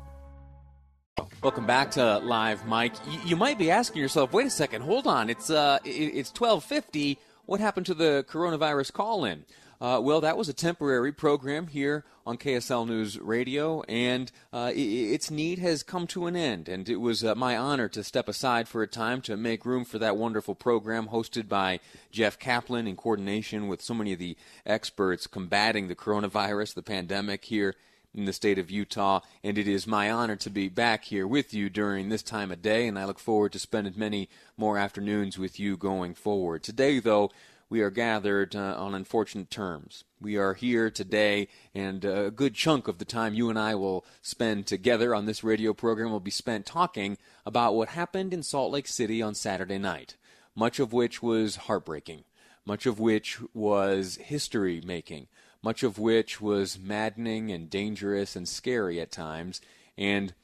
Welcome 1.43 1.65
back 1.65 1.91
to 1.93 2.19
Live 2.19 2.67
Mic. 2.69 2.93
You 3.25 3.35
might 3.35 3.59
be 3.59 3.71
asking 3.71 4.03
yourself, 4.03 4.35
wait 4.35 4.47
a 4.47 4.51
second, 4.51 4.83
hold 4.83 5.07
on. 5.07 5.31
It's 5.31 5.49
uh 5.49 5.79
it's 5.85 6.31
1250. 6.31 7.19
What 7.47 7.61
happened 7.61 7.87
to 7.87 7.95
the 7.95 8.27
coronavirus 8.29 8.93
call 8.93 9.25
in? 9.25 9.47
Uh, 9.81 9.99
well, 9.99 10.21
that 10.21 10.37
was 10.37 10.51
a 10.51 10.53
temporary 10.53 11.11
program 11.11 11.69
here 11.69 12.05
on 12.27 12.37
KSL 12.37 12.87
News 12.87 13.19
Radio, 13.19 13.81
and 13.85 14.31
uh, 14.53 14.71
its 14.75 15.31
need 15.31 15.59
has 15.59 15.83
come 15.83 16.07
to 16.09 16.27
an 16.27 16.37
end. 16.37 16.69
And 16.69 16.87
it 16.87 16.97
was 16.97 17.25
uh, 17.25 17.35
my 17.35 17.57
honor 17.57 17.89
to 17.89 18.05
step 18.05 18.29
aside 18.29 18.69
for 18.69 18.83
a 18.83 18.87
time 18.87 19.23
to 19.23 19.39
make 19.39 19.65
room 19.65 19.87
for 19.87 19.99
that 19.99 20.19
wonderful 20.19 20.55
program 20.55 21.09
hosted 21.09 21.49
by 21.49 21.81
Jeff 22.13 22.39
Caplan 22.39 22.87
in 22.87 22.95
coordination 22.95 23.69
with 23.69 23.81
so 23.81 23.95
many 23.95 24.13
of 24.13 24.19
the 24.19 24.37
experts 24.67 25.27
combating 25.27 25.89
the 25.89 25.97
coronavirus, 25.97 26.75
the 26.75 26.83
pandemic 26.83 27.47
here 27.47 27.75
in 28.15 28.27
the 28.27 28.35
state 28.35 28.59
of 28.59 28.71
Utah. 28.71 29.21
And 29.43 29.57
it 29.57 29.67
is 29.67 29.87
my 29.87 30.11
honor 30.11 30.37
to 30.37 30.51
be 30.51 30.69
back 30.69 31.05
here 31.05 31.27
with 31.27 31.55
you 31.55 31.71
during 31.71 32.11
this 32.11 32.23
time 32.23 32.51
of 32.51 32.61
day, 32.61 32.87
and 32.87 32.99
I 32.99 33.07
look 33.07 33.19
forward 33.19 33.53
to 33.53 33.59
spending 33.59 33.95
many 33.97 34.29
more 34.59 34.77
afternoons 34.77 35.39
with 35.39 35.59
you 35.59 35.79
going 35.79 36.13
forward. 36.13 36.63
Today, 36.63 36.99
though, 36.99 37.31
we 37.71 37.81
are 37.83 37.91
gathered 37.91 38.57
uh, 38.57 38.75
on 38.77 38.97
unfortunate 38.97 39.49
terms. 39.49 40.03
We 40.21 40.37
are 40.37 40.55
here 40.55 40.91
today, 40.91 41.47
and 41.73 42.05
a 42.05 42.33
good 42.33 42.55
chunk 42.55 42.89
of 42.89 42.99
the 42.99 43.05
time 43.05 43.33
you 43.33 43.49
and 43.49 43.59
I 43.59 43.77
will 43.77 44.05
spend 44.21 44.67
together 44.67 45.15
on 45.15 45.25
this 45.25 45.45
radio 45.45 45.73
program 45.73 46.11
will 46.11 46.19
be 46.19 46.33
spent 46.33 46.67
talking 46.67 47.17
about 47.47 47.77
what 47.77 47.91
happened 47.91 48.35
in 48.35 48.43
Salt 48.43 48.73
Lake 48.73 48.89
City 48.89 49.23
on 49.23 49.37
Saturday 49.37 49.79
night, 49.79 50.17
much 50.57 50.81
of 50.81 50.93
which 50.93 51.23
was 51.23 51.57
heartbreaking, 51.57 52.25
much 52.67 52.87
of 52.87 52.99
which 52.99 53.39
was 53.55 54.17
history 54.17 54.83
making, 54.85 55.29
much 55.63 55.85
of 55.85 55.97
which 55.97 56.41
was 56.41 56.77
maddening 56.77 57.53
and 57.53 57.71
dangerous 57.71 58.35
and 58.35 58.49
scary 58.49 59.01
at 59.01 59.13
times, 59.13 59.61
and 59.97 60.35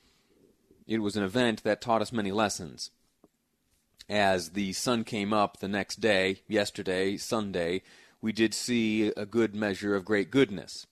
it 0.87 0.99
was 0.99 1.17
an 1.17 1.25
event 1.25 1.65
that 1.65 1.81
taught 1.81 2.03
us 2.03 2.13
many 2.13 2.31
lessons 2.31 2.93
as 4.09 4.51
the 4.51 4.73
sun 4.73 5.05
came 5.05 5.33
up 5.33 5.59
the 5.59 5.69
next 5.69 6.01
day, 6.01 6.43
yesterday, 6.49 7.17
Sunday, 7.17 7.83
we 8.21 8.33
did 8.33 8.55
see 8.55 9.09
a 9.17 9.27
good 9.27 9.55
measure 9.55 9.95
of 9.95 10.05
great 10.05 10.31
goodness. 10.31 10.87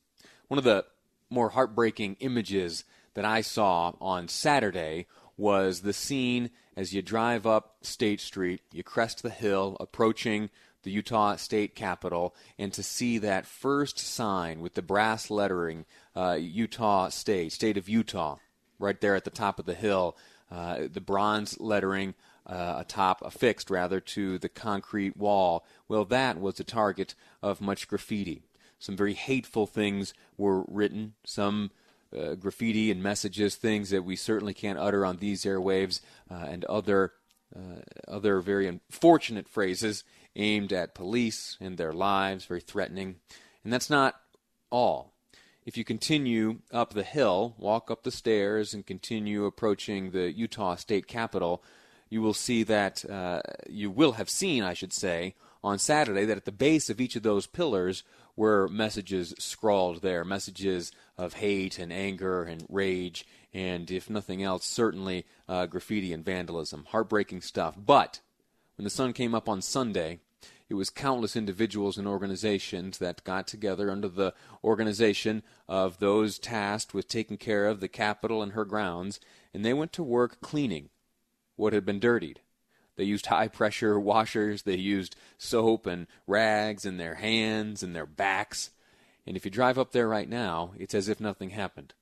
One 0.48 0.58
of 0.58 0.64
the 0.64 0.84
more 1.30 1.50
heartbreaking 1.50 2.16
images 2.20 2.84
that 3.14 3.24
I 3.24 3.40
saw 3.40 3.92
on 4.00 4.28
Saturday 4.28 5.06
was 5.36 5.80
the 5.80 5.92
scene 5.92 6.50
as 6.76 6.92
you 6.92 7.02
drive 7.02 7.46
up 7.46 7.76
State 7.82 8.20
Street, 8.20 8.60
you 8.72 8.82
crest 8.82 9.22
the 9.22 9.30
hill, 9.30 9.76
approaching 9.80 10.50
the 10.82 10.90
Utah 10.90 11.36
State 11.36 11.74
Capitol, 11.74 12.34
and 12.58 12.72
to 12.72 12.82
see 12.82 13.18
that 13.18 13.46
first 13.46 13.98
sign 13.98 14.60
with 14.60 14.74
the 14.74 14.82
brass 14.82 15.30
lettering, 15.30 15.86
uh, 16.14 16.36
Utah 16.38 17.08
State, 17.08 17.52
State 17.52 17.76
of 17.76 17.88
Utah, 17.88 18.36
right 18.78 19.00
there 19.00 19.14
at 19.14 19.24
the 19.24 19.30
top 19.30 19.58
of 19.58 19.66
the 19.66 19.74
hill, 19.74 20.16
uh, 20.50 20.82
the 20.92 21.00
bronze 21.00 21.58
lettering 21.58 22.14
uh, 22.46 22.76
atop, 22.78 23.22
affixed 23.22 23.70
rather, 23.70 24.00
to 24.00 24.38
the 24.38 24.48
concrete 24.48 25.16
wall. 25.16 25.64
Well, 25.88 26.04
that 26.06 26.40
was 26.40 26.56
the 26.56 26.64
target 26.64 27.14
of 27.42 27.60
much 27.60 27.88
graffiti. 27.88 28.42
Some 28.78 28.96
very 28.96 29.14
hateful 29.14 29.66
things 29.66 30.12
were 30.36 30.64
written, 30.68 31.14
some 31.24 31.70
uh, 32.16 32.34
graffiti 32.34 32.90
and 32.90 33.02
messages, 33.02 33.56
things 33.56 33.90
that 33.90 34.04
we 34.04 34.16
certainly 34.16 34.54
can't 34.54 34.78
utter 34.78 35.06
on 35.06 35.16
these 35.16 35.44
airwaves, 35.44 36.00
uh, 36.30 36.46
and 36.48 36.64
other 36.66 37.12
uh, 37.54 37.80
other 38.08 38.40
very 38.40 38.66
unfortunate 38.66 39.48
phrases 39.48 40.02
aimed 40.34 40.72
at 40.72 40.94
police 40.94 41.56
and 41.60 41.78
their 41.78 41.92
lives, 41.92 42.46
very 42.46 42.60
threatening. 42.60 43.16
And 43.62 43.72
that's 43.72 43.88
not 43.88 44.20
all. 44.70 45.14
If 45.64 45.76
you 45.78 45.84
continue 45.84 46.58
up 46.72 46.92
the 46.92 47.04
hill, 47.04 47.54
walk 47.58 47.90
up 47.90 48.02
the 48.02 48.10
stairs, 48.10 48.74
and 48.74 48.84
continue 48.84 49.46
approaching 49.46 50.10
the 50.10 50.30
Utah 50.30 50.74
State 50.74 51.06
Capitol, 51.06 51.62
you 52.14 52.22
will 52.22 52.32
see 52.32 52.62
that 52.62 53.04
uh, 53.10 53.40
you 53.68 53.90
will 53.90 54.12
have 54.12 54.30
seen, 54.30 54.62
I 54.62 54.72
should 54.72 54.92
say, 54.92 55.34
on 55.64 55.80
Saturday 55.80 56.24
that 56.26 56.36
at 56.36 56.44
the 56.44 56.52
base 56.52 56.88
of 56.88 57.00
each 57.00 57.16
of 57.16 57.24
those 57.24 57.48
pillars 57.48 58.04
were 58.36 58.68
messages 58.68 59.34
scrawled 59.40 60.00
there, 60.00 60.24
messages 60.24 60.92
of 61.18 61.34
hate 61.34 61.76
and 61.76 61.92
anger 61.92 62.44
and 62.44 62.64
rage, 62.68 63.26
and 63.52 63.90
if 63.90 64.08
nothing 64.08 64.44
else, 64.44 64.64
certainly 64.64 65.26
uh, 65.48 65.66
graffiti 65.66 66.12
and 66.12 66.24
vandalism. 66.24 66.84
Heartbreaking 66.90 67.40
stuff. 67.40 67.74
But 67.76 68.20
when 68.76 68.84
the 68.84 68.90
sun 68.90 69.12
came 69.12 69.34
up 69.34 69.48
on 69.48 69.60
Sunday, 69.60 70.20
it 70.68 70.74
was 70.74 70.90
countless 70.90 71.34
individuals 71.34 71.98
and 71.98 72.06
organizations 72.06 72.98
that 72.98 73.24
got 73.24 73.48
together 73.48 73.90
under 73.90 74.08
the 74.08 74.34
organization 74.62 75.42
of 75.68 75.98
those 75.98 76.38
tasked 76.38 76.94
with 76.94 77.08
taking 77.08 77.38
care 77.38 77.66
of 77.66 77.80
the 77.80 77.88
Capitol 77.88 78.40
and 78.40 78.52
her 78.52 78.64
grounds, 78.64 79.18
and 79.52 79.64
they 79.64 79.74
went 79.74 79.92
to 79.94 80.04
work 80.04 80.40
cleaning 80.40 80.90
what 81.56 81.72
had 81.72 81.84
been 81.84 82.00
dirtied. 82.00 82.40
They 82.96 83.04
used 83.04 83.26
high 83.26 83.48
pressure 83.48 83.98
washers, 83.98 84.62
they 84.62 84.76
used 84.76 85.16
soap 85.36 85.86
and 85.86 86.06
rags 86.26 86.84
in 86.84 86.96
their 86.96 87.16
hands 87.16 87.82
and 87.82 87.94
their 87.94 88.06
backs. 88.06 88.70
And 89.26 89.36
if 89.36 89.44
you 89.44 89.50
drive 89.50 89.78
up 89.78 89.92
there 89.92 90.08
right 90.08 90.28
now, 90.28 90.72
it's 90.78 90.94
as 90.94 91.08
if 91.08 91.20
nothing 91.20 91.50
happened. 91.50 91.94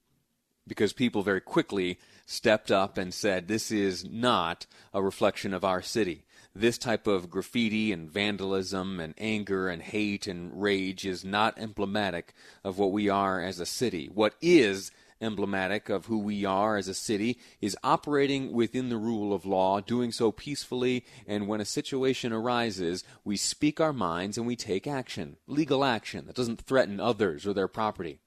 Because 0.67 0.93
people 0.93 1.23
very 1.23 1.41
quickly 1.41 1.99
stepped 2.27 2.71
up 2.71 2.97
and 2.97 3.13
said, 3.13 3.49
This 3.49 3.71
is 3.71 4.05
not 4.05 4.67
a 4.93 5.03
reflection 5.03 5.55
of 5.55 5.65
our 5.65 5.83
city. 5.83 6.25
This 6.55 6.77
type 6.77 7.07
of 7.07 7.31
graffiti 7.31 7.93
and 7.93 8.11
vandalism 8.11 9.01
and 9.01 9.15
anger 9.17 9.69
and 9.69 9.83
hate 9.83 10.27
and 10.27 10.61
rage 10.61 11.07
is 11.07 11.25
not 11.25 11.59
emblematic 11.59 12.35
of 12.63 12.79
what 12.79 12.93
we 12.93 13.09
are 13.09 13.43
as 13.43 13.59
a 13.59 13.67
city. 13.67 14.11
What 14.13 14.35
is 14.41 14.93
emblematic 15.23 15.89
of 15.89 16.07
who 16.07 16.19
we 16.19 16.45
are 16.45 16.77
as 16.77 16.89
a 16.89 16.95
city, 16.95 17.39
is 17.61 17.77
operating 17.83 18.53
within 18.53 18.89
the 18.89 18.97
rule 18.97 19.33
of 19.33 19.47
law, 19.47 19.81
doing 19.81 20.13
so 20.13 20.33
peacefully, 20.33 21.05
and 21.27 21.49
when 21.49 21.61
a 21.61 21.65
situation 21.65 22.33
arises, 22.33 23.05
we 23.25 23.37
speak 23.37 23.81
our 23.81 23.93
minds 23.93 24.37
and 24.37 24.47
we 24.47 24.57
take 24.57 24.87
action, 24.87 25.37
legal 25.47 25.85
action 25.85 26.27
that 26.27 26.37
doesn't 26.37 26.61
threaten 26.61 27.01
others 27.01 27.47
or 27.47 27.55
their 27.55 27.69
property. 27.69 28.19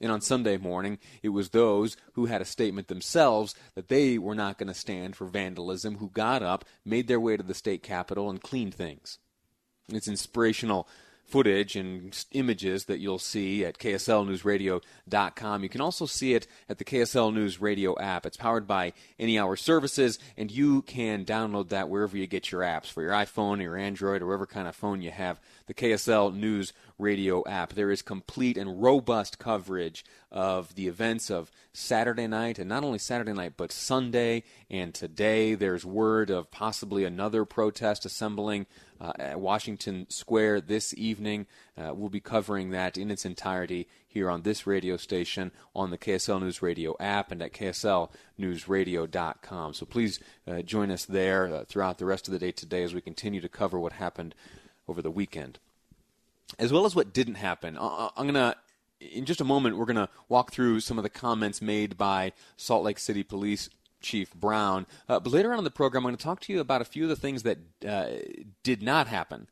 And 0.00 0.12
on 0.12 0.20
Sunday 0.20 0.58
morning, 0.58 0.98
it 1.22 1.30
was 1.30 1.50
those 1.50 1.96
who 2.12 2.26
had 2.26 2.42
a 2.42 2.46
statement 2.46 2.88
themselves 2.88 3.54
that 3.74 3.88
they 3.88 4.18
were 4.18 4.34
not 4.34 4.58
going 4.58 4.68
to 4.68 4.74
stand 4.74 5.16
for 5.16 5.26
vandalism 5.26 5.96
who 5.96 6.10
got 6.10 6.42
up, 6.42 6.64
made 6.84 7.08
their 7.08 7.20
way 7.20 7.36
to 7.36 7.42
the 7.42 7.54
state 7.54 7.82
capitol, 7.82 8.28
and 8.28 8.42
cleaned 8.42 8.74
things. 8.74 9.18
It's 9.88 10.08
inspirational 10.08 10.86
footage 11.26 11.76
and 11.76 12.24
images 12.32 12.84
that 12.86 12.98
you'll 12.98 13.18
see 13.18 13.64
at 13.64 13.78
KSLNewsRadio.com. 13.78 15.62
You 15.62 15.68
can 15.68 15.80
also 15.80 16.06
see 16.06 16.34
it 16.34 16.46
at 16.68 16.78
the 16.78 16.84
KSL 16.84 17.34
News 17.34 17.60
Radio 17.60 17.98
app. 17.98 18.26
It's 18.26 18.36
powered 18.36 18.66
by 18.66 18.92
Any 19.18 19.38
Hour 19.38 19.56
Services, 19.56 20.18
and 20.36 20.50
you 20.50 20.82
can 20.82 21.24
download 21.24 21.68
that 21.70 21.88
wherever 21.88 22.16
you 22.16 22.26
get 22.26 22.52
your 22.52 22.62
apps 22.62 22.86
for 22.86 23.02
your 23.02 23.12
iPhone, 23.12 23.60
your 23.60 23.76
Android, 23.76 24.22
or 24.22 24.26
whatever 24.26 24.46
kind 24.46 24.68
of 24.68 24.76
phone 24.76 25.02
you 25.02 25.10
have. 25.10 25.40
The 25.66 25.74
KSL 25.74 26.34
News 26.34 26.72
Radio 26.98 27.42
app. 27.46 27.72
There 27.72 27.90
is 27.90 28.02
complete 28.02 28.56
and 28.56 28.82
robust 28.82 29.38
coverage 29.38 30.04
of 30.30 30.74
the 30.74 30.86
events 30.86 31.30
of 31.30 31.50
Saturday 31.72 32.26
night, 32.26 32.58
and 32.58 32.68
not 32.68 32.84
only 32.84 32.98
Saturday 32.98 33.32
night, 33.32 33.54
but 33.56 33.72
Sunday 33.72 34.44
and 34.70 34.94
today. 34.94 35.54
There's 35.54 35.84
word 35.84 36.30
of 36.30 36.50
possibly 36.50 37.04
another 37.04 37.44
protest 37.44 38.04
assembling 38.06 38.66
uh, 39.00 39.12
at 39.18 39.40
Washington 39.40 40.06
Square 40.08 40.60
this 40.62 40.94
evening. 40.96 41.46
Uh, 41.76 41.92
we'll 41.94 42.08
be 42.08 42.20
covering 42.20 42.70
that 42.70 42.96
in 42.96 43.10
its 43.10 43.24
entirety 43.24 43.88
here 44.06 44.30
on 44.30 44.42
this 44.42 44.66
radio 44.66 44.96
station, 44.96 45.50
on 45.74 45.90
the 45.90 45.98
KSL 45.98 46.40
News 46.40 46.62
Radio 46.62 46.96
app, 46.98 47.30
and 47.30 47.42
at 47.42 47.52
KSLNewsRadio.com. 47.52 49.74
So 49.74 49.86
please 49.86 50.18
uh, 50.46 50.62
join 50.62 50.90
us 50.90 51.04
there 51.04 51.52
uh, 51.52 51.64
throughout 51.64 51.98
the 51.98 52.06
rest 52.06 52.28
of 52.28 52.32
the 52.32 52.38
day 52.38 52.52
today 52.52 52.82
as 52.82 52.94
we 52.94 53.00
continue 53.00 53.40
to 53.40 53.48
cover 53.48 53.78
what 53.78 53.92
happened 53.92 54.34
over 54.88 55.02
the 55.02 55.10
weekend. 55.10 55.58
As 56.58 56.72
well 56.72 56.86
as 56.86 56.94
what 56.94 57.12
didn't 57.12 57.34
happen. 57.34 57.76
I'm 57.78 58.10
going 58.16 58.34
to 58.34 58.56
in 59.00 59.24
just 59.24 59.40
a 59.40 59.44
moment, 59.44 59.76
we're 59.76 59.84
going 59.84 59.96
to 59.96 60.08
walk 60.28 60.52
through 60.52 60.80
some 60.80 60.98
of 60.98 61.02
the 61.02 61.10
comments 61.10 61.60
made 61.60 61.98
by 61.98 62.32
Salt 62.56 62.84
Lake 62.84 62.98
City 62.98 63.22
Police 63.22 63.68
Chief 64.06 64.32
Brown. 64.34 64.86
Uh, 65.08 65.20
but 65.20 65.32
later 65.32 65.52
on 65.52 65.58
in 65.58 65.64
the 65.64 65.70
program, 65.70 66.04
I'm 66.04 66.10
going 66.10 66.16
to 66.16 66.24
talk 66.24 66.40
to 66.42 66.52
you 66.52 66.60
about 66.60 66.80
a 66.80 66.86
few 66.86 67.02
of 67.02 67.08
the 67.08 67.16
things 67.16 67.42
that 67.42 67.58
uh, 67.86 68.06
did 68.62 68.82
not 68.82 69.08
happen. 69.08 69.48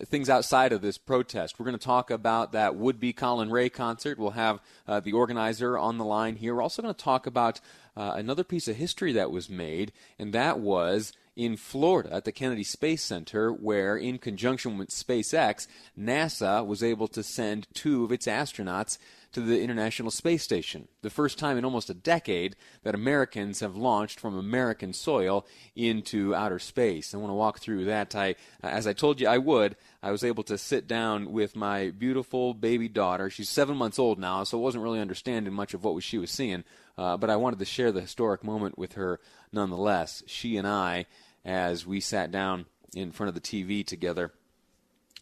Uh, 0.00 0.04
things 0.04 0.30
outside 0.30 0.72
of 0.72 0.80
this 0.80 0.98
protest. 0.98 1.58
We're 1.58 1.66
going 1.66 1.78
to 1.78 1.84
talk 1.84 2.10
about 2.10 2.52
that 2.52 2.76
would 2.76 2.98
be 2.98 3.12
Collin 3.12 3.50
Raye 3.50 3.68
concert. 3.68 4.18
We'll 4.18 4.30
have 4.30 4.60
uh, 4.86 5.00
the 5.00 5.12
organizer 5.12 5.76
on 5.76 5.98
the 5.98 6.04
line 6.04 6.36
here. 6.36 6.54
We're 6.54 6.62
also 6.62 6.82
going 6.82 6.94
to 6.94 7.04
talk 7.04 7.26
about 7.26 7.60
uh, 7.96 8.14
another 8.16 8.44
piece 8.44 8.68
of 8.68 8.76
history 8.76 9.12
that 9.12 9.30
was 9.30 9.48
made, 9.48 9.92
and 10.18 10.32
that 10.32 10.58
was 10.58 11.12
in 11.36 11.56
Florida 11.56 12.12
at 12.12 12.24
the 12.24 12.32
Kennedy 12.32 12.64
Space 12.64 13.02
Center, 13.02 13.52
where, 13.52 13.96
in 13.96 14.18
conjunction 14.18 14.78
with 14.78 14.88
SpaceX, 14.88 15.66
NASA 15.98 16.66
was 16.66 16.82
able 16.82 17.08
to 17.08 17.22
send 17.22 17.68
two 17.74 18.04
of 18.04 18.10
its 18.10 18.26
astronauts 18.26 18.98
to 19.36 19.42
the 19.42 19.60
International 19.60 20.10
Space 20.10 20.42
Station. 20.42 20.88
The 21.02 21.10
first 21.10 21.38
time 21.38 21.58
in 21.58 21.64
almost 21.66 21.90
a 21.90 21.94
decade 21.94 22.56
that 22.84 22.94
Americans 22.94 23.60
have 23.60 23.76
launched 23.76 24.18
from 24.18 24.34
American 24.34 24.94
soil 24.94 25.46
into 25.74 26.34
outer 26.34 26.58
space. 26.58 27.12
I 27.12 27.18
want 27.18 27.28
to 27.28 27.34
walk 27.34 27.58
through 27.58 27.84
that. 27.84 28.14
I, 28.14 28.36
as 28.62 28.86
I 28.86 28.94
told 28.94 29.20
you 29.20 29.28
I 29.28 29.36
would, 29.36 29.76
I 30.02 30.10
was 30.10 30.24
able 30.24 30.42
to 30.44 30.56
sit 30.56 30.88
down 30.88 31.32
with 31.32 31.54
my 31.54 31.90
beautiful 31.90 32.54
baby 32.54 32.88
daughter. 32.88 33.28
She's 33.28 33.50
seven 33.50 33.76
months 33.76 33.98
old 33.98 34.18
now, 34.18 34.42
so 34.44 34.58
I 34.58 34.62
wasn't 34.62 34.84
really 34.84 35.00
understanding 35.00 35.52
much 35.52 35.74
of 35.74 35.84
what 35.84 36.02
she 36.02 36.16
was 36.16 36.30
seeing. 36.30 36.64
Uh, 36.96 37.18
but 37.18 37.28
I 37.28 37.36
wanted 37.36 37.58
to 37.58 37.66
share 37.66 37.92
the 37.92 38.00
historic 38.00 38.42
moment 38.42 38.78
with 38.78 38.94
her 38.94 39.20
nonetheless. 39.52 40.22
She 40.26 40.56
and 40.56 40.66
I 40.66 41.04
as 41.44 41.86
we 41.86 42.00
sat 42.00 42.30
down 42.30 42.64
in 42.94 43.12
front 43.12 43.28
of 43.28 43.34
the 43.34 43.42
TV 43.42 43.86
together 43.86 44.32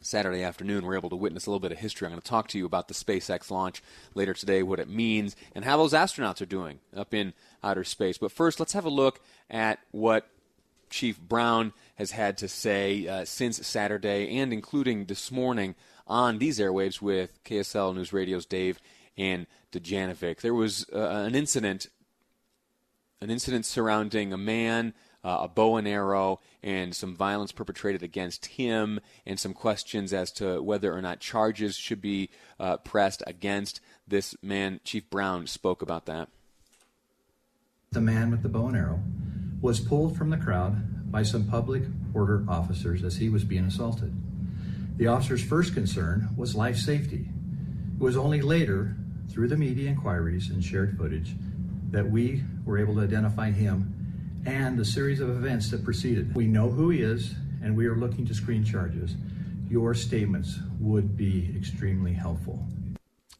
Saturday 0.04 0.42
afternoon, 0.42 0.84
we're 0.84 0.96
able 0.96 1.08
to 1.08 1.16
witness 1.16 1.46
a 1.46 1.50
little 1.50 1.61
bit 1.61 1.73
of 1.73 1.78
history. 1.78 2.06
I'm 2.06 2.12
going 2.12 2.20
to 2.20 2.28
talk 2.28 2.49
to 2.49 2.58
you 2.58 2.66
about 2.66 2.88
the 2.88 2.94
SpaceX 2.94 3.50
launch 3.50 3.82
later 4.14 4.34
today, 4.34 4.62
what 4.62 4.78
it 4.78 4.88
means, 4.88 5.34
and 5.54 5.64
how 5.64 5.78
those 5.78 5.94
astronauts 5.94 6.42
are 6.42 6.46
doing 6.46 6.78
up 6.94 7.14
in 7.14 7.32
outer 7.62 7.84
space. 7.84 8.18
But 8.18 8.30
first, 8.30 8.61
let's 8.61 8.75
have 8.75 8.84
a 8.84 8.90
look 8.90 9.20
at 9.49 9.78
what 9.92 10.28
Chief 10.90 11.18
Brown 11.18 11.73
has 11.94 12.11
had 12.11 12.37
to 12.38 12.49
say 12.49 13.08
uh, 13.08 13.25
since 13.25 13.66
Saturday 13.66 14.37
and 14.38 14.52
including 14.52 15.06
this 15.06 15.32
morning 15.32 15.75
on 16.06 16.38
these 16.38 16.58
airwaves 16.58 17.00
with 17.00 17.42
KSL 17.44 17.94
News 17.94 18.12
Radio's 18.12 18.44
Dave 18.44 18.78
and 19.16 19.46
Dujanovic. 19.73 20.42
There 20.42 20.54
was 20.54 20.84
uh, 20.94 20.99
an 20.99 21.34
incident, 21.34 21.87
an 23.23 23.30
incident 23.30 23.64
surrounding 23.64 24.34
a 24.34 24.38
man 24.38 24.92
uh, 25.25 25.39
a 25.43 25.49
bow 25.49 25.76
and 25.76 25.89
arrow 25.89 26.41
and 26.63 26.95
some 26.95 27.17
violence 27.17 27.52
perpetrated 27.52 28.02
against 28.02 28.47
him 28.47 29.00
and 29.25 29.41
some 29.41 29.54
questions 29.54 30.13
as 30.13 30.30
to 30.32 30.63
whether 30.63 30.93
or 30.93 31.00
not 31.00 31.21
charges 31.21 31.76
should 31.76 32.00
be 32.00 32.28
uh, 32.60 32.76
pressed 32.78 33.23
against 33.26 33.80
this 34.06 34.37
man. 34.43 34.80
Chief 34.84 35.08
Brown 35.08 35.47
spoke 35.47 35.82
about 35.82 36.06
that. 36.06 36.28
The 37.93 38.00
man 38.00 38.30
with 38.30 38.43
the 38.43 38.49
bow 38.49 38.69
and 38.69 38.76
arrow 38.76 39.00
was 39.60 39.80
pulled 39.80 40.17
from 40.17 40.30
the 40.30 40.37
crowd 40.37 41.10
by 41.10 41.23
some 41.23 41.47
public 41.47 41.84
order 42.13 42.45
officers 42.49 43.02
as 43.04 43.17
he 43.17 43.28
was 43.28 43.45
being 43.45 43.65
assaulted. 43.65 44.13
The 44.97 45.06
officer's 45.06 45.45
first 45.45 45.75
concern 45.75 46.28
was 46.37 46.54
life 46.54 46.76
safety. 46.76 47.28
It 47.95 48.02
was 48.02 48.17
only 48.17 48.43
later, 48.43 48.97
through 49.28 49.49
the 49.49 49.56
media 49.56 49.91
inquiries 49.91 50.50
and 50.50 50.63
shared 50.63 50.99
footage, 50.99 51.34
that 51.91 52.10
we 52.10 52.43
were 52.65 52.78
able 52.78 52.95
to 52.97 53.02
identify 53.02 53.50
him 53.50 54.03
and 54.47 54.78
the 54.78 54.85
series 54.85 55.21
of 55.21 55.30
events 55.30 55.71
that 55.71 55.85
preceded. 55.85 56.35
We 56.35 56.47
know 56.47 56.69
who 56.69 56.91
he 56.91 57.02
is, 57.02 57.35
and 57.63 57.76
we 57.76 57.87
are 57.87 57.97
looking 57.97 58.26
to 58.26 58.35
screen 58.35 58.65
charges. 58.65 59.17
Your 59.69 59.95
statements 59.95 60.59
would 60.80 61.17
be 61.17 61.54
extremely 61.57 62.13
helpful. 62.13 62.67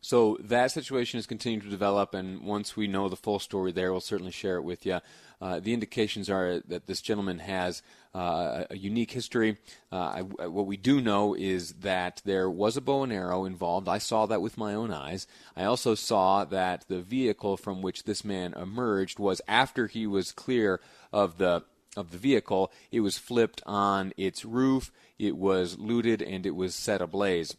So 0.05 0.37
that 0.41 0.71
situation 0.71 1.19
is 1.19 1.27
continuing 1.27 1.63
to 1.63 1.71
develop, 1.71 2.13
and 2.13 2.43
once 2.43 2.77
we 2.77 2.87
know 2.87 3.09
the 3.09 3.17
full 3.17 3.39
story 3.39 3.73
there, 3.73 3.91
we'll 3.91 4.03
certainly 4.03 4.33
share 4.33 4.57
it 4.57 4.63
with 4.63 4.85
you. 4.85 5.01
Uh, 5.41 5.61
the 5.61 5.73
indications 5.73 6.29
are 6.29 6.61
that 6.69 6.87
this 6.87 7.01
gentleman 7.01 7.39
has 7.39 7.81
uh, 8.15 8.65
a 8.69 8.77
unique 8.77 9.13
history. 9.13 9.57
Uh, 9.91 10.25
I, 10.39 10.47
what 10.47 10.67
we 10.67 10.77
do 10.77 11.01
know 11.01 11.33
is 11.33 11.73
that 11.81 12.21
there 12.27 12.51
was 12.51 12.77
a 12.77 12.83
bow 12.83 13.05
and 13.05 13.15
arrow 13.15 13.47
involved. 13.47 13.89
I 13.89 13.97
saw 13.97 14.27
that 14.27 14.43
with 14.43 14.59
my 14.59 14.75
own 14.75 14.91
eyes. 14.93 15.27
I 15.57 15.65
also 15.65 15.95
saw 15.95 16.45
that 16.45 16.85
the 16.87 17.01
vehicle 17.01 17.57
from 17.57 17.81
which 17.81 18.05
this 18.05 18.27
man 18.27 18.53
emerged 18.53 19.19
was 19.19 19.41
after 19.49 19.87
he 19.87 20.07
was 20.07 20.33
clear 20.33 20.83
of 21.15 21.39
the 21.39 21.65
of 21.97 22.11
the 22.11 22.19
vehicle. 22.19 22.71
It 22.93 23.01
was 23.01 23.17
flipped 23.17 23.63
on 23.65 24.13
its 24.19 24.45
roof. 24.45 24.93
It 25.19 25.39
was 25.39 25.79
looted 25.79 26.21
and 26.21 26.45
it 26.45 26.55
was 26.55 26.75
set 26.75 27.01
ablaze 27.01 27.57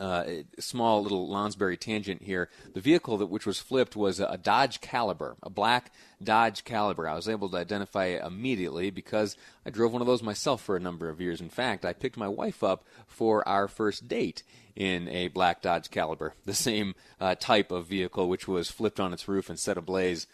uh, 0.00 0.24
small 0.58 1.02
little 1.02 1.28
Lonsberry 1.28 1.78
tangent 1.78 2.22
here. 2.22 2.48
The 2.72 2.80
vehicle 2.80 3.18
that 3.18 3.26
which 3.26 3.46
was 3.46 3.60
flipped 3.60 3.94
was 3.94 4.18
a, 4.18 4.38
Dodge 4.38 4.80
Caliber, 4.80 5.36
a 5.42 5.50
black 5.50 5.92
Dodge 6.22 6.64
Caliber. 6.64 7.06
I 7.06 7.14
was 7.14 7.28
able 7.28 7.50
to 7.50 7.58
identify 7.58 8.06
it 8.06 8.24
immediately 8.24 8.90
because 8.90 9.36
I 9.64 9.70
drove 9.70 9.92
one 9.92 10.00
of 10.00 10.08
those 10.08 10.22
myself 10.22 10.62
for 10.62 10.74
a 10.74 10.80
number 10.80 11.10
of 11.10 11.20
years. 11.20 11.40
In 11.40 11.50
fact, 11.50 11.84
I 11.84 11.92
picked 11.92 12.16
my 12.16 12.28
wife 12.28 12.64
up 12.64 12.84
for 13.06 13.46
our 13.46 13.68
first 13.68 14.08
date 14.08 14.42
in 14.74 15.06
a 15.08 15.28
black 15.28 15.60
Dodge 15.60 15.90
Caliber, 15.90 16.34
the 16.46 16.54
same 16.54 16.94
uh, 17.20 17.34
type 17.34 17.70
of 17.70 17.86
vehicle 17.86 18.28
which 18.28 18.48
was 18.48 18.70
flipped 18.70 18.98
on 18.98 19.12
its 19.12 19.28
roof 19.28 19.50
and 19.50 19.58
set 19.58 19.76
ablaze 19.76 20.26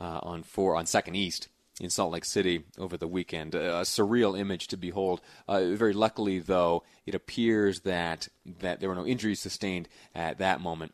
uh, 0.00 0.20
on 0.22 0.44
four 0.44 0.76
on 0.76 0.86
Second 0.86 1.16
East 1.16 1.48
in 1.80 1.90
Salt 1.90 2.12
Lake 2.12 2.24
City 2.24 2.64
over 2.78 2.96
the 2.96 3.08
weekend. 3.08 3.54
A 3.54 3.82
surreal 3.82 4.38
image 4.38 4.66
to 4.68 4.76
behold. 4.76 5.20
Uh, 5.46 5.74
very 5.74 5.92
luckily, 5.92 6.38
though, 6.38 6.82
it 7.06 7.14
appears 7.14 7.80
that 7.80 8.28
that 8.60 8.80
there 8.80 8.88
were 8.88 8.94
no 8.94 9.06
injuries 9.06 9.40
sustained 9.40 9.88
at 10.14 10.38
that 10.38 10.60
moment. 10.60 10.92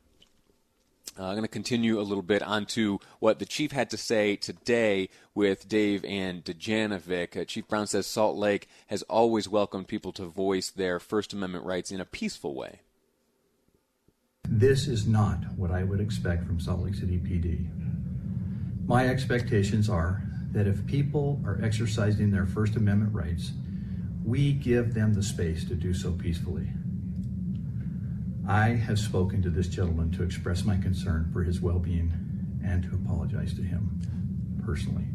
Uh, 1.19 1.27
I'm 1.27 1.35
going 1.35 1.43
to 1.43 1.49
continue 1.49 2.01
a 2.01 2.03
little 2.03 2.23
bit 2.23 2.43
onto 2.43 2.99
what 3.21 3.39
the 3.39 3.45
chief 3.45 3.71
had 3.71 3.89
to 3.91 3.97
say 3.97 4.35
today 4.35 5.09
with 5.33 5.69
Dave 5.69 6.05
and 6.05 6.45
Dujanovic. 6.45 7.41
Uh, 7.41 7.45
chief 7.45 7.69
Brown 7.69 7.87
says 7.87 8.07
Salt 8.07 8.37
Lake 8.37 8.69
has 8.89 9.03
always 9.03 9.49
welcomed 9.49 9.87
people 9.87 10.13
to 10.13 10.25
voice 10.25 10.71
their 10.71 10.99
First 10.99 11.33
Amendment 11.33 11.65
rights 11.65 11.93
in 11.93 12.01
a 12.01 12.05
peaceful 12.05 12.55
way. 12.55 12.81
This 14.49 14.89
is 14.89 15.07
not 15.07 15.39
what 15.57 15.71
I 15.71 15.85
would 15.85 16.01
expect 16.01 16.47
from 16.47 16.59
Salt 16.59 16.81
Lake 16.81 16.97
City 16.97 17.19
PD. 17.19 17.69
My 18.87 19.07
expectations 19.07 19.89
are 19.89 20.23
that 20.55 20.69
if 20.69 20.87
people 20.87 21.43
are 21.45 21.61
exercising 21.63 22.31
their 22.31 22.47
First 22.47 22.77
Amendment 22.77 23.13
rights, 23.13 23.53
we 24.25 24.53
give 24.53 24.95
them 24.95 25.13
the 25.13 25.23
space 25.23 25.65
to 25.67 25.75
do 25.75 25.93
so 25.93 26.13
peacefully. 26.13 26.69
I 28.49 28.69
have 28.69 28.99
spoken 28.99 29.43
to 29.43 29.51
this 29.51 29.69
gentleman 29.69 30.13
to 30.13 30.23
express 30.23 30.65
my 30.65 30.77
concern 30.77 31.29
for 31.33 31.43
his 31.43 31.61
well 31.61 31.81
being 31.81 32.13
and 32.65 32.83
to 32.85 32.95
apologize 32.95 33.53
to 33.55 33.63
him 33.63 34.01
personally. 34.65 35.07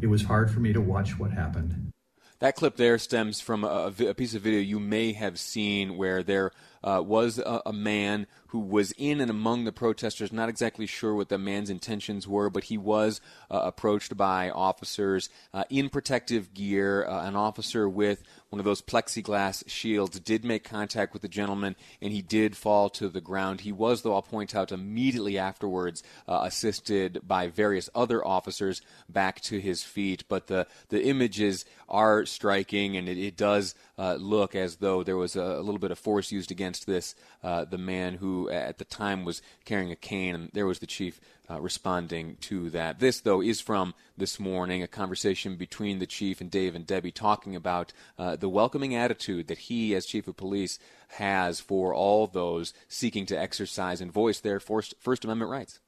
It 0.00 0.08
was 0.08 0.24
hard 0.24 0.50
for 0.50 0.60
me 0.60 0.72
to 0.72 0.80
watch 0.80 1.18
what 1.18 1.30
happened. 1.30 1.92
That 2.40 2.56
clip 2.56 2.76
there 2.76 2.98
stems 2.98 3.40
from 3.40 3.64
a, 3.64 3.92
a, 3.98 4.14
piece 4.14 4.34
of 4.34 4.42
video 4.42 4.60
you 4.60 4.80
may 4.80 5.12
have 5.12 5.38
seen 5.38 5.96
where 5.96 6.22
there 6.22 6.52
uh, 6.82 7.02
was 7.04 7.38
a, 7.38 7.62
a, 7.66 7.72
man 7.72 8.26
who 8.48 8.58
was 8.58 8.92
in 8.92 9.20
and 9.20 9.30
among 9.30 9.64
the 9.64 9.72
protesters. 9.72 10.32
Not 10.32 10.48
exactly 10.48 10.86
sure 10.86 11.14
what 11.14 11.28
the 11.28 11.38
man's 11.38 11.70
intentions 11.70 12.26
were, 12.26 12.50
but 12.50 12.64
he 12.64 12.78
was 12.78 13.20
uh, 13.50 13.60
approached 13.62 14.16
by 14.16 14.50
officers 14.50 15.28
uh, 15.52 15.64
in 15.68 15.88
protective 15.88 16.54
gear. 16.54 17.06
Uh, 17.06 17.26
an 17.26 17.36
officer 17.36 17.88
with 17.88 18.22
one 18.48 18.58
of 18.58 18.64
those 18.64 18.82
plexiglass 18.82 19.62
shields 19.68 20.18
did 20.18 20.44
make 20.44 20.64
contact 20.64 21.12
with 21.12 21.22
the 21.22 21.28
gentleman, 21.28 21.76
and 22.02 22.12
he 22.12 22.22
did 22.22 22.56
fall 22.56 22.90
to 22.90 23.08
the 23.08 23.20
ground. 23.20 23.60
He 23.60 23.72
was, 23.72 24.02
though 24.02 24.14
I'll 24.14 24.22
point 24.22 24.54
out, 24.56 24.72
immediately 24.72 25.38
afterwards 25.38 26.02
uh, 26.26 26.40
assisted 26.42 27.20
by 27.26 27.46
various 27.46 27.88
other 27.94 28.26
officers 28.26 28.82
back 29.08 29.40
to 29.42 29.60
his 29.60 29.84
feet. 29.84 30.24
But 30.28 30.48
the 30.48 30.66
the 30.88 31.04
images 31.04 31.64
are 31.88 32.26
striking, 32.26 32.96
and 32.96 33.08
it, 33.08 33.18
it 33.18 33.36
does 33.36 33.74
uh, 34.00 34.14
look 34.14 34.54
as 34.54 34.76
though 34.76 35.02
there 35.02 35.18
was 35.18 35.36
a, 35.36 35.42
a, 35.42 35.60
little 35.60 35.78
bit 35.78 35.90
of 35.90 35.98
force 35.98 36.32
used 36.32 36.50
against 36.50 36.86
this 36.86 37.14
uh, 37.44 37.66
the 37.66 37.76
man 37.76 38.14
who 38.14 38.48
at 38.48 38.78
the 38.78 38.84
time 38.86 39.26
was 39.26 39.42
carrying 39.66 39.92
a 39.92 39.96
cane, 39.96 40.34
and 40.34 40.50
there 40.54 40.66
was 40.66 40.78
the 40.78 40.86
chief 40.86 41.20
uh, 41.50 41.60
responding 41.60 42.38
to 42.40 42.70
that. 42.70 42.98
This, 42.98 43.20
though, 43.20 43.42
is 43.42 43.60
from 43.60 43.92
this 44.16 44.40
morning, 44.40 44.82
a 44.82 44.86
conversation 44.86 45.56
between 45.56 45.98
the 45.98 46.06
chief 46.06 46.40
and 46.40 46.50
Dave 46.50 46.74
and 46.74 46.86
Debbie 46.86 47.12
talking 47.12 47.54
about 47.54 47.92
uh, 48.18 48.36
the 48.36 48.48
welcoming 48.48 48.94
attitude 48.94 49.48
that 49.48 49.58
he, 49.58 49.94
as 49.94 50.06
chief 50.06 50.26
of 50.26 50.36
police, 50.36 50.78
has 51.08 51.60
for 51.60 51.92
all 51.92 52.26
those 52.26 52.72
seeking 52.88 53.26
to 53.26 53.38
exercise 53.38 54.00
and 54.00 54.10
voice 54.10 54.40
their 54.40 54.60
First, 54.60 54.94
First 54.98 55.26
Amendment 55.26 55.50
rights. 55.50 55.78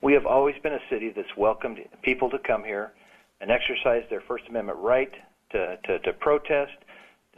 We 0.00 0.12
have 0.12 0.26
always 0.26 0.54
been 0.62 0.74
a 0.74 0.80
city 0.88 1.12
that's 1.14 1.36
welcomed 1.36 1.80
people 2.02 2.30
to 2.30 2.38
come 2.38 2.62
here 2.62 2.92
and 3.40 3.50
exercise 3.50 4.04
their 4.10 4.20
First 4.20 4.44
Amendment 4.48 4.78
right 4.78 5.12
to, 5.52 5.76
to, 5.84 5.98
to 6.00 6.12
protest, 6.14 6.72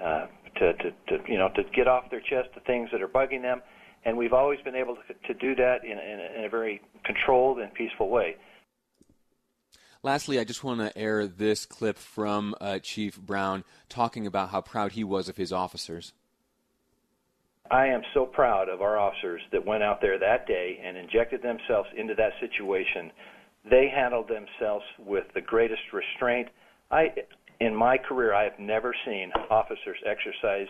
uh, 0.03 0.27
to, 0.59 0.73
to, 0.75 0.91
to, 1.09 1.19
you 1.29 1.39
know, 1.39 1.49
to 1.57 1.63
get 1.75 1.89
off 1.89 2.11
their 2.11 2.21
chest 2.21 2.49
the 2.55 2.61
things 2.61 2.89
that 2.93 3.03
are 3.03 3.09
bugging 3.09 3.43
them 3.43 3.61
and 4.05 4.17
we've 4.17 4.33
always 4.33 4.61
been 4.61 4.75
able 4.75 4.97
to, 4.97 5.33
to 5.33 5.35
do 5.35 5.55
that 5.55 5.85
in, 5.85 5.93
in, 5.93 6.39
in 6.39 6.45
a 6.45 6.49
very 6.49 6.81
controlled 7.05 7.59
and 7.59 7.73
peaceful 7.75 8.11
way. 8.11 8.37
Lastly, 10.03 10.39
I 10.39 10.45
just 10.45 10.63
want 10.63 10.81
to 10.81 10.97
air 10.99 11.27
this 11.27 11.65
clip 11.65 11.97
from 11.97 12.55
uh, 12.61 12.79
Chief 12.81 13.19
Brown 13.19 13.65
talking 13.89 14.27
about 14.27 14.51
how 14.51 14.61
proud 14.61 14.93
he 14.93 15.03
was 15.03 15.31
of 15.31 15.37
his 15.37 15.51
officers. 15.51 16.13
I 17.71 17.87
am 17.87 18.03
so 18.13 18.27
proud 18.27 18.69
of 18.69 18.83
our 18.83 18.99
officers 18.99 19.41
that 19.53 19.65
went 19.65 19.83
out 19.83 20.03
there 20.03 20.19
that 20.19 20.47
day 20.47 20.79
and 20.85 20.99
injected 20.99 21.41
themselves 21.41 21.89
into 21.97 22.15
that 22.17 22.33
situation. 22.39 23.11
They 23.71 23.89
handled 23.89 24.29
themselves 24.29 24.85
with 24.99 25.25
the 25.35 25.41
greatest 25.41 25.81
restraint. 25.95 26.49
I, 26.91 27.15
in 27.61 27.75
my 27.75 27.99
career, 27.99 28.35
I 28.35 28.45
have 28.45 28.59
never 28.59 28.95
seen 29.05 29.33
officers 29.51 29.99
exercise 30.07 30.69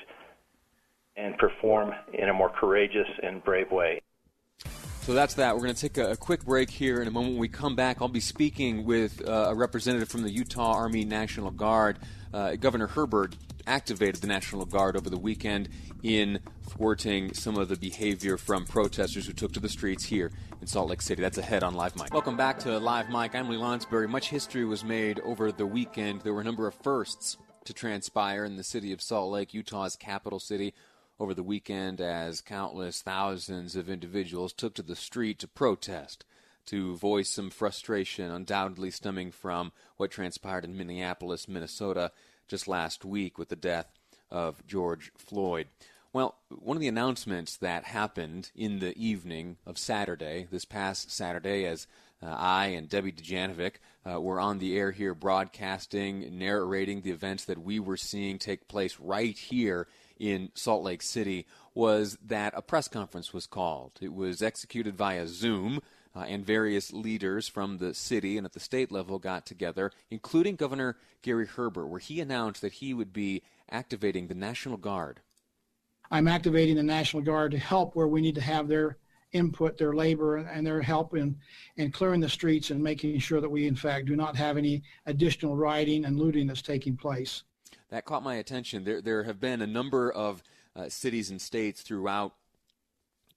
and 1.16 1.36
perform 1.38 1.92
in 2.12 2.28
a 2.28 2.34
more 2.34 2.50
courageous 2.50 3.08
and 3.22 3.42
brave 3.44 3.70
way. 3.70 4.00
So 5.02 5.12
that's 5.12 5.34
that. 5.34 5.54
We're 5.54 5.62
going 5.62 5.74
to 5.74 5.80
take 5.80 5.98
a, 5.98 6.16
quick 6.16 6.44
break 6.44 6.70
here. 6.70 7.02
In 7.02 7.08
a 7.08 7.10
moment, 7.10 7.34
when 7.34 7.40
we 7.40 7.48
come 7.48 7.76
back, 7.76 7.98
I'll 8.00 8.08
be 8.08 8.20
speaking 8.20 8.86
with 8.86 9.26
uh, 9.28 9.48
a 9.50 9.54
representative 9.54 10.08
from 10.08 10.22
the 10.22 10.30
Utah 10.30 10.72
Army 10.72 11.04
National 11.04 11.50
Guard. 11.50 11.98
Uh, 12.32 12.56
Governor 12.56 12.86
Herbert 12.86 13.36
activated 13.66 14.20
the 14.20 14.26
National 14.26 14.64
Guard 14.64 14.96
over 14.96 15.08
the 15.08 15.18
weekend 15.18 15.68
in 16.02 16.40
thwarting 16.62 17.32
some 17.34 17.56
of 17.56 17.68
the 17.68 17.76
behavior 17.76 18.36
from 18.36 18.64
protesters 18.64 19.26
who 19.26 19.32
took 19.32 19.52
to 19.52 19.60
the 19.60 19.68
streets 19.68 20.04
here 20.04 20.30
in 20.60 20.66
Salt 20.66 20.90
Lake 20.90 21.02
City. 21.02 21.22
That's 21.22 21.38
ahead 21.38 21.62
on 21.62 21.74
Live 21.74 21.96
Mic. 21.96 22.12
Welcome 22.12 22.36
back 22.36 22.58
to 22.60 22.78
Live 22.78 23.08
Mic. 23.08 23.34
I'm 23.34 23.48
Lee 23.48 23.56
Lonsberry. 23.56 24.08
Much 24.08 24.28
history 24.28 24.64
was 24.64 24.84
made 24.84 25.20
over 25.20 25.50
the 25.52 25.66
weekend. 25.66 26.22
There 26.22 26.34
were 26.34 26.40
a 26.40 26.44
number 26.44 26.66
of 26.66 26.74
firsts 26.74 27.36
to 27.64 27.72
transpire 27.72 28.44
in 28.44 28.56
the 28.56 28.64
city 28.64 28.92
of 28.92 29.00
Salt 29.00 29.32
Lake, 29.32 29.54
Utah's 29.54 29.96
capital 29.96 30.38
city 30.38 30.74
over 31.18 31.32
the 31.32 31.42
weekend 31.42 32.00
as 32.00 32.40
countless 32.40 33.00
thousands 33.00 33.76
of 33.76 33.88
individuals 33.88 34.52
took 34.52 34.74
to 34.74 34.82
the 34.82 34.96
street 34.96 35.38
to 35.38 35.48
protest, 35.48 36.24
to 36.66 36.96
voice 36.96 37.30
some 37.30 37.50
frustration 37.50 38.30
undoubtedly 38.30 38.90
stemming 38.90 39.30
from 39.30 39.72
what 39.96 40.10
transpired 40.10 40.64
in 40.64 40.76
Minneapolis, 40.76 41.48
Minnesota 41.48 42.10
just 42.48 42.68
last 42.68 43.04
week 43.04 43.38
with 43.38 43.48
the 43.48 43.56
death 43.56 43.86
of 44.30 44.66
George 44.66 45.12
Floyd. 45.16 45.68
Well, 46.12 46.36
one 46.48 46.76
of 46.76 46.80
the 46.80 46.88
announcements 46.88 47.56
that 47.56 47.84
happened 47.84 48.50
in 48.54 48.78
the 48.78 48.96
evening 48.96 49.56
of 49.66 49.78
Saturday, 49.78 50.46
this 50.50 50.64
past 50.64 51.10
Saturday, 51.10 51.66
as 51.66 51.88
uh, 52.22 52.26
I 52.38 52.66
and 52.66 52.88
Debbie 52.88 53.12
Dujanovic 53.12 53.74
uh, 54.08 54.20
were 54.20 54.40
on 54.40 54.58
the 54.58 54.78
air 54.78 54.92
here 54.92 55.14
broadcasting, 55.14 56.38
narrating 56.38 57.00
the 57.00 57.10
events 57.10 57.44
that 57.46 57.62
we 57.62 57.80
were 57.80 57.96
seeing 57.96 58.38
take 58.38 58.68
place 58.68 58.98
right 59.00 59.36
here 59.36 59.88
in 60.18 60.50
Salt 60.54 60.84
Lake 60.84 61.02
City 61.02 61.46
was 61.74 62.16
that 62.24 62.54
a 62.56 62.62
press 62.62 62.88
conference 62.88 63.32
was 63.32 63.46
called. 63.46 63.92
It 64.00 64.14
was 64.14 64.42
executed 64.42 64.96
via 64.96 65.26
Zoom. 65.26 65.80
Uh, 66.16 66.20
and 66.28 66.46
various 66.46 66.92
leaders 66.92 67.48
from 67.48 67.78
the 67.78 67.92
city 67.92 68.36
and 68.36 68.44
at 68.44 68.52
the 68.52 68.60
state 68.60 68.92
level 68.92 69.18
got 69.18 69.44
together, 69.44 69.90
including 70.10 70.54
Governor 70.54 70.96
Gary 71.22 71.46
Herbert, 71.46 71.86
where 71.86 71.98
he 71.98 72.20
announced 72.20 72.60
that 72.62 72.74
he 72.74 72.94
would 72.94 73.12
be 73.12 73.42
activating 73.68 74.28
the 74.28 74.34
National 74.34 74.76
Guard. 74.76 75.20
I'm 76.12 76.28
activating 76.28 76.76
the 76.76 76.84
National 76.84 77.22
Guard 77.22 77.50
to 77.50 77.58
help 77.58 77.96
where 77.96 78.06
we 78.06 78.20
need 78.20 78.36
to 78.36 78.40
have 78.40 78.68
their 78.68 78.98
input, 79.32 79.76
their 79.76 79.92
labor, 79.92 80.36
and 80.36 80.64
their 80.64 80.80
help 80.80 81.16
in, 81.16 81.36
in 81.76 81.90
clearing 81.90 82.20
the 82.20 82.28
streets 82.28 82.70
and 82.70 82.80
making 82.80 83.18
sure 83.18 83.40
that 83.40 83.50
we, 83.50 83.66
in 83.66 83.74
fact, 83.74 84.06
do 84.06 84.14
not 84.14 84.36
have 84.36 84.56
any 84.56 84.84
additional 85.06 85.56
rioting 85.56 86.04
and 86.04 86.20
looting 86.20 86.46
that's 86.46 86.62
taking 86.62 86.96
place 86.96 87.42
that 87.94 88.04
caught 88.04 88.24
my 88.24 88.34
attention. 88.34 88.82
There, 88.82 89.00
there 89.00 89.22
have 89.22 89.38
been 89.38 89.62
a 89.62 89.66
number 89.66 90.10
of 90.10 90.42
uh, 90.74 90.88
cities 90.88 91.30
and 91.30 91.40
states 91.40 91.82
throughout 91.82 92.34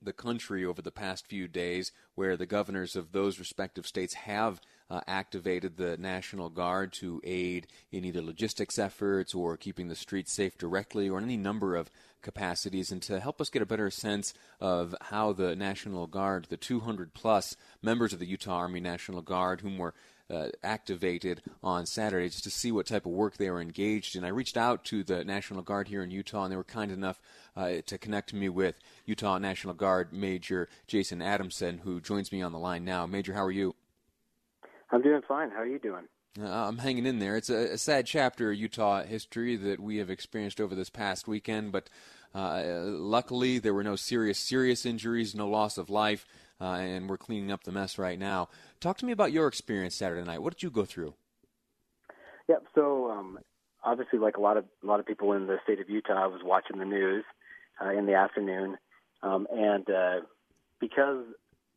the 0.02 0.14
country 0.14 0.64
over 0.64 0.82
the 0.82 0.92
past 0.92 1.28
few 1.28 1.48
days 1.48 1.92
where 2.16 2.38
the 2.38 2.46
governors 2.46 2.96
of 2.96 3.12
those 3.12 3.40
respective 3.40 3.88
states 3.88 4.14
have 4.14 4.62
uh, 4.90 5.02
activated 5.08 5.76
the 5.76 5.98
National 5.98 6.50
Guard 6.50 6.94
to 6.94 7.20
aid 7.24 7.68
in 7.92 8.06
either 8.06 8.22
logistics 8.22 8.80
efforts 8.80 9.34
or 9.34 9.58
keeping 9.58 9.88
the 9.88 9.96
streets 9.96 10.32
safe 10.32 10.58
directly 10.58 11.10
or 11.10 11.20
any 11.20 11.36
number 11.36 11.76
of 11.76 11.92
capacities. 12.22 12.92
And 12.92 13.02
to 13.04 13.20
help 13.20 13.42
us 13.42 13.50
get 13.50 13.62
a 13.62 13.66
better 13.66 13.90
sense 13.90 14.34
of 14.62 14.96
how 15.02 15.34
the 15.34 15.56
National 15.56 16.08
Guard, 16.08 16.48
the 16.50 16.58
200 16.58 17.14
plus 17.14 17.56
members 17.82 18.14
of 18.14 18.20
the 18.20 18.28
Utah 18.28 18.58
Army 18.58 18.80
National 18.80 19.22
Guard, 19.22 19.62
whom 19.62 19.78
were 19.78 19.94
uh, 20.30 20.48
activated 20.64 21.42
on 21.64 21.86
Saturday 21.86 22.28
just 22.30 22.44
to 22.44 22.50
see 22.50 22.72
what 22.72 22.86
type 22.86 23.06
of 23.06 23.12
work 23.12 23.38
they 23.38 23.50
were 23.50 23.62
engaged 23.62 24.16
in. 24.16 24.24
I 24.24 24.30
reached 24.30 24.58
out 24.58 24.84
to 24.86 25.04
the 25.04 25.24
National 25.24 25.62
Guard 25.62 25.88
here 25.88 26.04
in 26.04 26.12
Utah, 26.12 26.44
and 26.44 26.52
they 26.52 26.58
were 26.58 26.64
kind 26.64 26.92
enough 26.92 27.20
uh, 27.56 27.76
to 27.86 27.98
connect 27.98 28.34
me 28.34 28.50
with 28.50 28.78
Utah 29.06 29.38
National 29.38 29.74
Guard 29.74 30.12
Major 30.12 30.70
Jason 30.88 31.22
Adamson, 31.22 31.80
who 31.80 32.02
joins 32.02 32.32
me 32.32 32.42
on 32.42 32.52
the 32.52 32.60
line 32.60 32.84
now. 32.84 33.06
Major, 33.06 33.34
how 33.34 33.44
are 33.44 33.52
you? 33.52 33.76
I'm 34.92 35.02
doing 35.02 35.22
fine. 35.28 35.50
How 35.50 35.58
are 35.58 35.68
you 35.68 35.80
doing? 35.80 36.04
Uh, 36.40 36.68
I'm 36.68 36.78
hanging 36.78 37.06
in 37.06 37.20
there. 37.20 37.36
It's 37.36 37.50
a, 37.50 37.74
a, 37.74 37.78
sad 37.78 38.06
chapter 38.06 38.52
of 38.52 38.58
Utah 38.58 39.04
history 39.04 39.56
that 39.56 39.80
we 39.80 39.98
have 39.98 40.12
experienced 40.12 40.62
over 40.62 40.76
this 40.76 40.90
past 40.90 41.28
weekend, 41.28 41.72
but 41.72 41.90
uh, 42.36 42.62
luckily 42.84 43.58
there 43.58 43.74
were 43.74 43.84
no 43.84 43.96
serious, 43.96 44.38
serious 44.38 44.86
injuries, 44.86 45.34
no 45.34 45.48
loss 45.48 45.80
of 45.80 45.90
life 45.90 46.28
uh, 46.60 46.74
and 46.74 47.10
we're 47.10 47.18
cleaning 47.18 47.52
up 47.52 47.64
the 47.64 47.72
mess 47.72 47.98
right 47.98 48.18
now. 48.18 48.50
Talk 48.80 48.98
to 49.00 49.06
me 49.06 49.12
about 49.12 49.32
your 49.32 49.48
experience 49.48 49.96
Saturday 49.96 50.26
night. 50.26 50.42
What 50.42 50.54
did 50.54 50.64
you 50.64 50.70
go 50.70 50.86
through? 50.86 51.16
Yep. 52.48 52.64
So 52.76 53.10
um, 53.10 53.40
obviously, 53.84 54.20
like 54.20 54.38
a 54.38 54.42
lot 54.42 54.58
of 54.58 54.66
a 54.84 54.86
lot 54.86 55.00
of 55.00 55.06
people 55.06 55.34
in 55.34 55.48
the 55.48 55.58
state 55.64 55.80
of 55.80 55.90
Utah, 55.90 56.24
I 56.24 56.28
was 56.28 56.42
watching 56.44 56.78
the 56.78 56.86
news 56.86 57.26
uh, 57.84 57.90
in 57.90 58.06
the 58.06 58.14
afternoon, 58.14 58.78
um, 59.24 59.48
and 59.52 59.90
uh, 59.90 60.20
because 60.80 61.26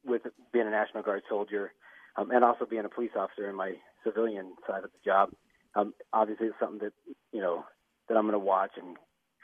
with 0.05 0.23
being 0.53 0.67
a 0.67 0.71
National 0.71 1.03
Guard 1.03 1.23
soldier 1.29 1.73
um, 2.17 2.31
and 2.31 2.45
also 2.45 2.67
being 2.67 2.85
a 2.85 2.89
police 2.89 3.11
officer 3.17 3.49
in 3.49 3.57
my 3.57 3.75
civilian 4.05 4.55
side 4.67 4.85
of 4.85 4.91
the 4.93 4.99
job, 5.05 5.31
um, 5.75 5.95
obviously 6.13 6.47
it's 6.47 6.57
something 6.61 6.81
that 6.81 6.93
you 7.33 7.41
know 7.41 7.65
that 8.09 8.17
I'm 8.17 8.25
going 8.25 8.33
to 8.33 8.39
watch 8.39 8.73
and 8.77 8.97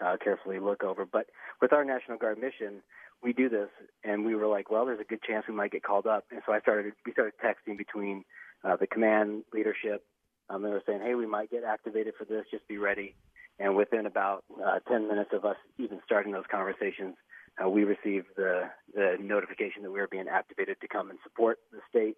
uh, 0.05 0.16
carefully 0.23 0.59
look 0.59 0.85
over. 0.85 1.07
But 1.07 1.27
with 1.61 1.73
our 1.73 1.85
National 1.85 2.19
Guard 2.19 2.38
mission, 2.38 2.83
we 3.22 3.33
do 3.33 3.48
this, 3.48 3.68
and 4.05 4.24
we 4.24 4.35
were 4.35 4.46
like, 4.46 4.70
well, 4.70 4.87
there's 4.87 5.00
a 5.00 5.05
good 5.05 5.22
chance 5.22 5.46
we 5.48 5.55
might 5.55 5.72
get 5.72 5.83
called 5.83 6.07
up. 6.07 6.24
And 6.31 6.40
so 6.46 6.52
I 6.52 6.61
started, 6.61 6.92
we 7.05 7.12
started 7.12 7.35
texting 7.42 7.76
between 7.76 8.24
uh, 8.64 8.76
the 8.76 8.87
command 8.87 9.42
leadership. 9.52 10.05
Um, 10.48 10.62
they 10.62 10.68
were 10.68 10.83
saying, 10.87 11.00
hey, 11.02 11.14
we 11.14 11.26
might 11.26 11.50
get 11.50 11.64
activated 11.64 12.14
for 12.18 12.24
this. 12.24 12.44
Just 12.50 12.68
be 12.68 12.79
ready. 12.79 13.14
And 13.59 13.74
within 13.74 14.07
about 14.07 14.44
uh, 14.64 14.79
10 14.88 15.09
minutes 15.09 15.31
of 15.33 15.44
us 15.44 15.57
even 15.79 16.00
starting 16.05 16.33
those 16.33 16.44
conversations, 16.50 17.16
uh, 17.62 17.68
we 17.68 17.85
received 17.85 18.26
the, 18.37 18.64
the 18.94 19.16
notification 19.18 19.83
that 19.83 19.90
we 19.90 19.98
were 19.98 20.09
being 20.09 20.29
activated 20.29 20.81
to 20.83 20.88
come 20.88 21.11
and 21.11 21.18
support 21.24 21.59
the 21.72 21.81
state 21.88 22.16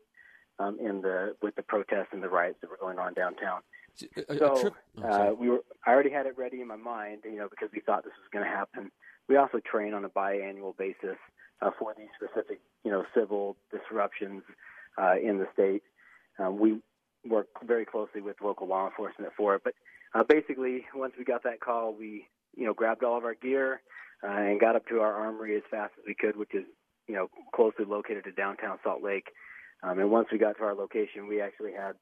um, 0.58 0.78
in 0.80 1.00
the 1.02 1.37
with 1.40 1.54
the 1.54 1.62
protests 1.62 2.08
and 2.12 2.22
the 2.22 2.28
riots 2.28 2.58
that 2.61 2.70
were 2.70 2.76
going 2.80 2.98
on 2.98 3.14
downtown. 3.14 3.61
So 4.37 4.72
uh, 5.04 5.30
we 5.38 5.48
were. 5.48 5.61
I 5.87 5.90
already 5.90 6.11
had 6.11 6.26
it 6.26 6.37
ready 6.37 6.61
in 6.61 6.66
my 6.66 6.76
mind, 6.76 7.22
you 7.24 7.37
know, 7.37 7.48
because 7.48 7.68
we 7.72 7.80
thought 7.80 8.04
this 8.04 8.12
was 8.18 8.28
going 8.32 8.44
to 8.44 8.50
happen. 8.50 8.90
We 9.28 9.36
also 9.36 9.60
train 9.60 9.94
on 9.94 10.04
a 10.04 10.08
biannual 10.08 10.76
basis 10.76 11.16
uh, 11.60 11.70
for 11.78 11.94
these 11.96 12.08
specific, 12.16 12.60
you 12.84 12.90
know, 12.90 13.04
civil 13.14 13.56
disruptions 13.70 14.42
uh, 14.96 15.14
in 15.22 15.38
the 15.38 15.46
state. 15.52 15.82
Um, 16.38 16.58
we 16.58 16.80
work 17.28 17.48
very 17.64 17.84
closely 17.84 18.20
with 18.20 18.36
local 18.42 18.66
law 18.66 18.86
enforcement 18.86 19.32
for 19.36 19.54
it. 19.56 19.62
But 19.64 19.74
uh, 20.14 20.24
basically, 20.28 20.86
once 20.94 21.12
we 21.18 21.24
got 21.24 21.42
that 21.42 21.60
call, 21.60 21.94
we, 21.94 22.26
you 22.56 22.64
know, 22.64 22.74
grabbed 22.74 23.04
all 23.04 23.18
of 23.18 23.24
our 23.24 23.34
gear, 23.34 23.82
uh, 24.22 24.30
and 24.30 24.60
got 24.60 24.76
up 24.76 24.86
to 24.88 25.00
our 25.00 25.14
armory 25.14 25.56
as 25.56 25.62
fast 25.70 25.92
as 25.98 26.04
we 26.06 26.14
could, 26.14 26.36
which 26.36 26.54
is 26.54 26.64
you 27.06 27.14
know 27.14 27.28
closely 27.54 27.84
located 27.84 28.24
to 28.24 28.32
downtown 28.32 28.78
Salt 28.82 29.02
Lake. 29.02 29.28
Um, 29.82 29.98
and 29.98 30.10
once 30.10 30.28
we 30.32 30.38
got 30.38 30.56
to 30.56 30.64
our 30.64 30.74
location, 30.74 31.28
we 31.28 31.40
actually 31.40 31.72
had 31.72 31.94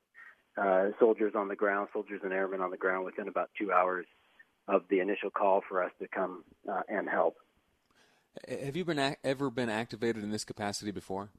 uh, 0.56 0.90
soldiers 0.98 1.34
on 1.36 1.48
the 1.48 1.56
ground, 1.56 1.88
soldiers 1.92 2.20
and 2.24 2.32
airmen 2.32 2.60
on 2.60 2.70
the 2.70 2.76
ground 2.76 3.04
within 3.04 3.28
about 3.28 3.50
two 3.58 3.70
hours 3.70 4.06
of 4.68 4.83
the 4.88 5.00
initial 5.00 5.31
call 5.31 5.62
for 5.68 5.83
us 5.83 5.92
to 6.00 6.09
come 6.09 6.44
uh, 6.70 6.83
and 6.88 7.09
help. 7.09 7.37
Have 8.48 8.76
you 8.76 8.85
been 8.85 8.98
ac- 8.98 9.16
ever 9.24 9.50
been 9.50 9.70
activated 9.70 10.22
in 10.22 10.31
this 10.31 10.44
capacity 10.44 10.90
before? 10.90 11.31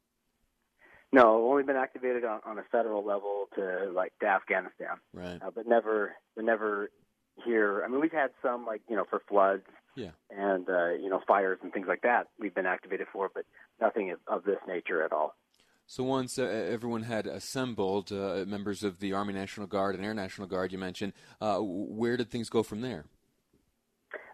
No, 1.11 1.49
only 1.49 1.63
been 1.63 1.77
activated 1.77 2.25
on, 2.25 2.41
on 2.45 2.57
a 2.57 2.63
federal 2.71 3.05
level 3.05 3.47
to 3.55 3.91
like 3.93 4.13
to 4.19 4.27
Afghanistan, 4.27 4.97
right? 5.13 5.39
Uh, 5.41 5.51
but 5.53 5.65
never, 5.67 6.15
but 6.35 6.43
never 6.43 6.89
here. 7.45 7.83
I 7.85 7.87
mean, 7.87 8.01
we've 8.01 8.11
had 8.11 8.31
some 8.41 8.65
like 8.65 8.81
you 8.89 8.95
know 8.95 9.05
for 9.09 9.21
floods, 9.29 9.63
yeah, 9.95 10.11
and 10.29 10.67
uh, 10.69 10.89
you 10.89 11.09
know 11.09 11.21
fires 11.25 11.59
and 11.63 11.71
things 11.71 11.87
like 11.87 12.01
that. 12.01 12.27
We've 12.39 12.53
been 12.53 12.65
activated 12.65 13.07
for, 13.13 13.29
but 13.33 13.45
nothing 13.79 14.11
of, 14.11 14.19
of 14.27 14.43
this 14.43 14.57
nature 14.67 15.01
at 15.01 15.13
all. 15.13 15.35
So 15.89 16.03
once 16.03 16.37
uh, 16.37 16.43
everyone 16.43 17.03
had 17.03 17.27
assembled, 17.27 18.11
uh, 18.11 18.43
members 18.45 18.83
of 18.83 18.99
the 18.99 19.13
Army 19.13 19.33
National 19.33 19.67
Guard 19.67 19.95
and 19.95 20.03
Air 20.03 20.13
National 20.13 20.45
Guard, 20.45 20.73
you 20.73 20.77
mentioned, 20.77 21.13
uh, 21.39 21.59
where 21.61 22.17
did 22.17 22.29
things 22.29 22.49
go 22.49 22.61
from 22.61 22.81
there? 22.81 23.05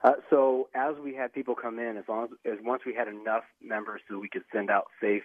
Uh, 0.03 0.13
so 0.29 0.67
as 0.75 0.95
we 1.01 1.15
had 1.15 1.31
people 1.31 1.55
come 1.55 1.79
in, 1.79 1.95
as 1.97 2.03
long 2.09 2.25
as, 2.25 2.53
as 2.53 2.59
once 2.63 2.81
we 2.85 2.93
had 2.93 3.07
enough 3.07 3.43
members 3.61 4.01
so 4.09 4.19
we 4.19 4.29
could 4.29 4.43
send 4.53 4.69
out 4.69 4.85
safe 5.01 5.23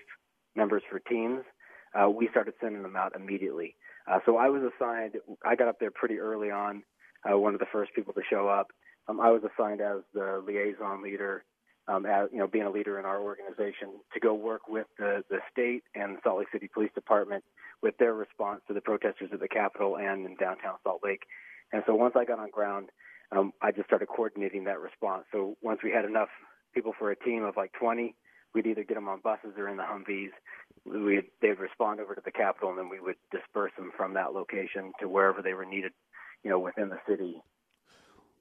members 0.54 0.82
for 0.88 1.00
teams, 1.00 1.42
uh, 1.94 2.08
we 2.08 2.28
started 2.28 2.54
sending 2.60 2.82
them 2.82 2.96
out 2.96 3.12
immediately. 3.16 3.74
Uh, 4.10 4.18
so 4.24 4.36
I 4.36 4.48
was 4.48 4.62
assigned. 4.62 5.14
I 5.44 5.56
got 5.56 5.68
up 5.68 5.80
there 5.80 5.90
pretty 5.90 6.18
early 6.18 6.50
on, 6.50 6.82
uh, 7.28 7.36
one 7.36 7.54
of 7.54 7.60
the 7.60 7.66
first 7.72 7.92
people 7.94 8.14
to 8.14 8.22
show 8.30 8.48
up. 8.48 8.68
Um, 9.08 9.20
I 9.20 9.30
was 9.30 9.42
assigned 9.42 9.80
as 9.80 9.98
the 10.14 10.42
liaison 10.46 11.02
leader, 11.02 11.44
um, 11.88 12.06
as 12.06 12.28
you 12.32 12.38
know, 12.38 12.46
being 12.46 12.66
a 12.66 12.70
leader 12.70 12.98
in 12.98 13.04
our 13.04 13.20
organization, 13.20 13.88
to 14.12 14.20
go 14.20 14.34
work 14.34 14.68
with 14.68 14.86
the 14.98 15.24
the 15.30 15.38
state 15.50 15.82
and 15.94 16.18
Salt 16.22 16.38
Lake 16.38 16.48
City 16.52 16.68
Police 16.72 16.90
Department 16.94 17.42
with 17.82 17.96
their 17.98 18.12
response 18.14 18.60
to 18.68 18.74
the 18.74 18.80
protesters 18.80 19.30
at 19.32 19.40
the 19.40 19.48
Capitol 19.48 19.96
and 19.96 20.26
in 20.26 20.36
downtown 20.36 20.74
Salt 20.84 21.00
Lake. 21.02 21.22
And 21.72 21.82
so 21.86 21.94
once 21.94 22.14
I 22.16 22.24
got 22.24 22.38
on 22.38 22.50
ground, 22.50 22.90
um, 23.32 23.52
I 23.60 23.72
just 23.72 23.86
started 23.86 24.08
coordinating 24.08 24.64
that 24.64 24.80
response. 24.80 25.24
So 25.32 25.56
once 25.62 25.80
we 25.82 25.90
had 25.90 26.04
enough 26.04 26.28
people 26.74 26.92
for 26.98 27.10
a 27.10 27.16
team 27.16 27.44
of 27.44 27.56
like 27.56 27.72
20, 27.78 28.14
we'd 28.54 28.66
either 28.66 28.84
get 28.84 28.94
them 28.94 29.08
on 29.08 29.20
buses 29.22 29.52
or 29.56 29.68
in 29.68 29.76
the 29.76 29.82
Humvees. 29.82 30.30
We'd, 30.84 31.24
they'd 31.42 31.58
respond 31.58 32.00
over 32.00 32.14
to 32.14 32.22
the 32.24 32.32
Capitol, 32.32 32.70
and 32.70 32.78
then 32.78 32.88
we 32.88 33.00
would 33.00 33.16
disperse 33.30 33.72
them 33.76 33.90
from 33.96 34.14
that 34.14 34.32
location 34.32 34.92
to 35.00 35.08
wherever 35.08 35.42
they 35.42 35.54
were 35.54 35.66
needed, 35.66 35.92
you 36.42 36.50
know, 36.50 36.58
within 36.58 36.88
the 36.88 36.98
city. 37.08 37.42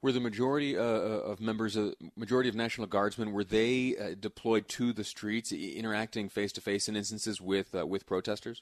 Were 0.01 0.11
the 0.11 0.19
majority 0.19 0.77
uh, 0.77 0.81
of 0.81 1.41
members, 1.41 1.75
of 1.75 1.95
majority 2.15 2.49
of 2.49 2.55
National 2.55 2.85
Guardsmen, 2.85 3.31
were 3.31 3.43
they 3.43 3.97
uh, 3.97 4.15
deployed 4.17 4.67
to 4.69 4.93
the 4.93 5.03
streets, 5.03 5.51
interacting 5.51 6.29
face 6.29 6.51
to 6.53 6.61
face 6.61 6.87
in 6.87 6.95
instances 6.95 7.41
with 7.41 7.73
uh, 7.73 7.85
with 7.85 8.05
protesters? 8.05 8.61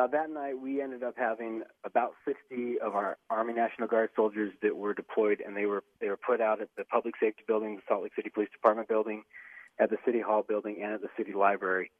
Uh, 0.00 0.06
that 0.06 0.30
night, 0.30 0.58
we 0.58 0.80
ended 0.80 1.02
up 1.02 1.12
having 1.18 1.62
about 1.84 2.12
60 2.26 2.78
of 2.80 2.94
our 2.94 3.18
Army 3.28 3.52
National 3.52 3.86
Guard 3.86 4.08
soldiers 4.16 4.50
that 4.62 4.74
were 4.74 4.94
deployed, 4.94 5.42
and 5.44 5.54
they 5.54 5.66
were 5.66 5.84
they 6.00 6.08
were 6.08 6.16
put 6.16 6.40
out 6.40 6.62
at 6.62 6.68
the 6.78 6.84
Public 6.84 7.16
Safety 7.20 7.42
Building, 7.46 7.76
the 7.76 7.82
Salt 7.86 8.04
Lake 8.04 8.12
City 8.16 8.30
Police 8.30 8.48
Department 8.50 8.88
building, 8.88 9.24
at 9.78 9.90
the 9.90 9.98
City 10.06 10.22
Hall 10.22 10.42
building, 10.42 10.80
and 10.82 10.94
at 10.94 11.02
the 11.02 11.10
City 11.18 11.34
Library. 11.34 11.90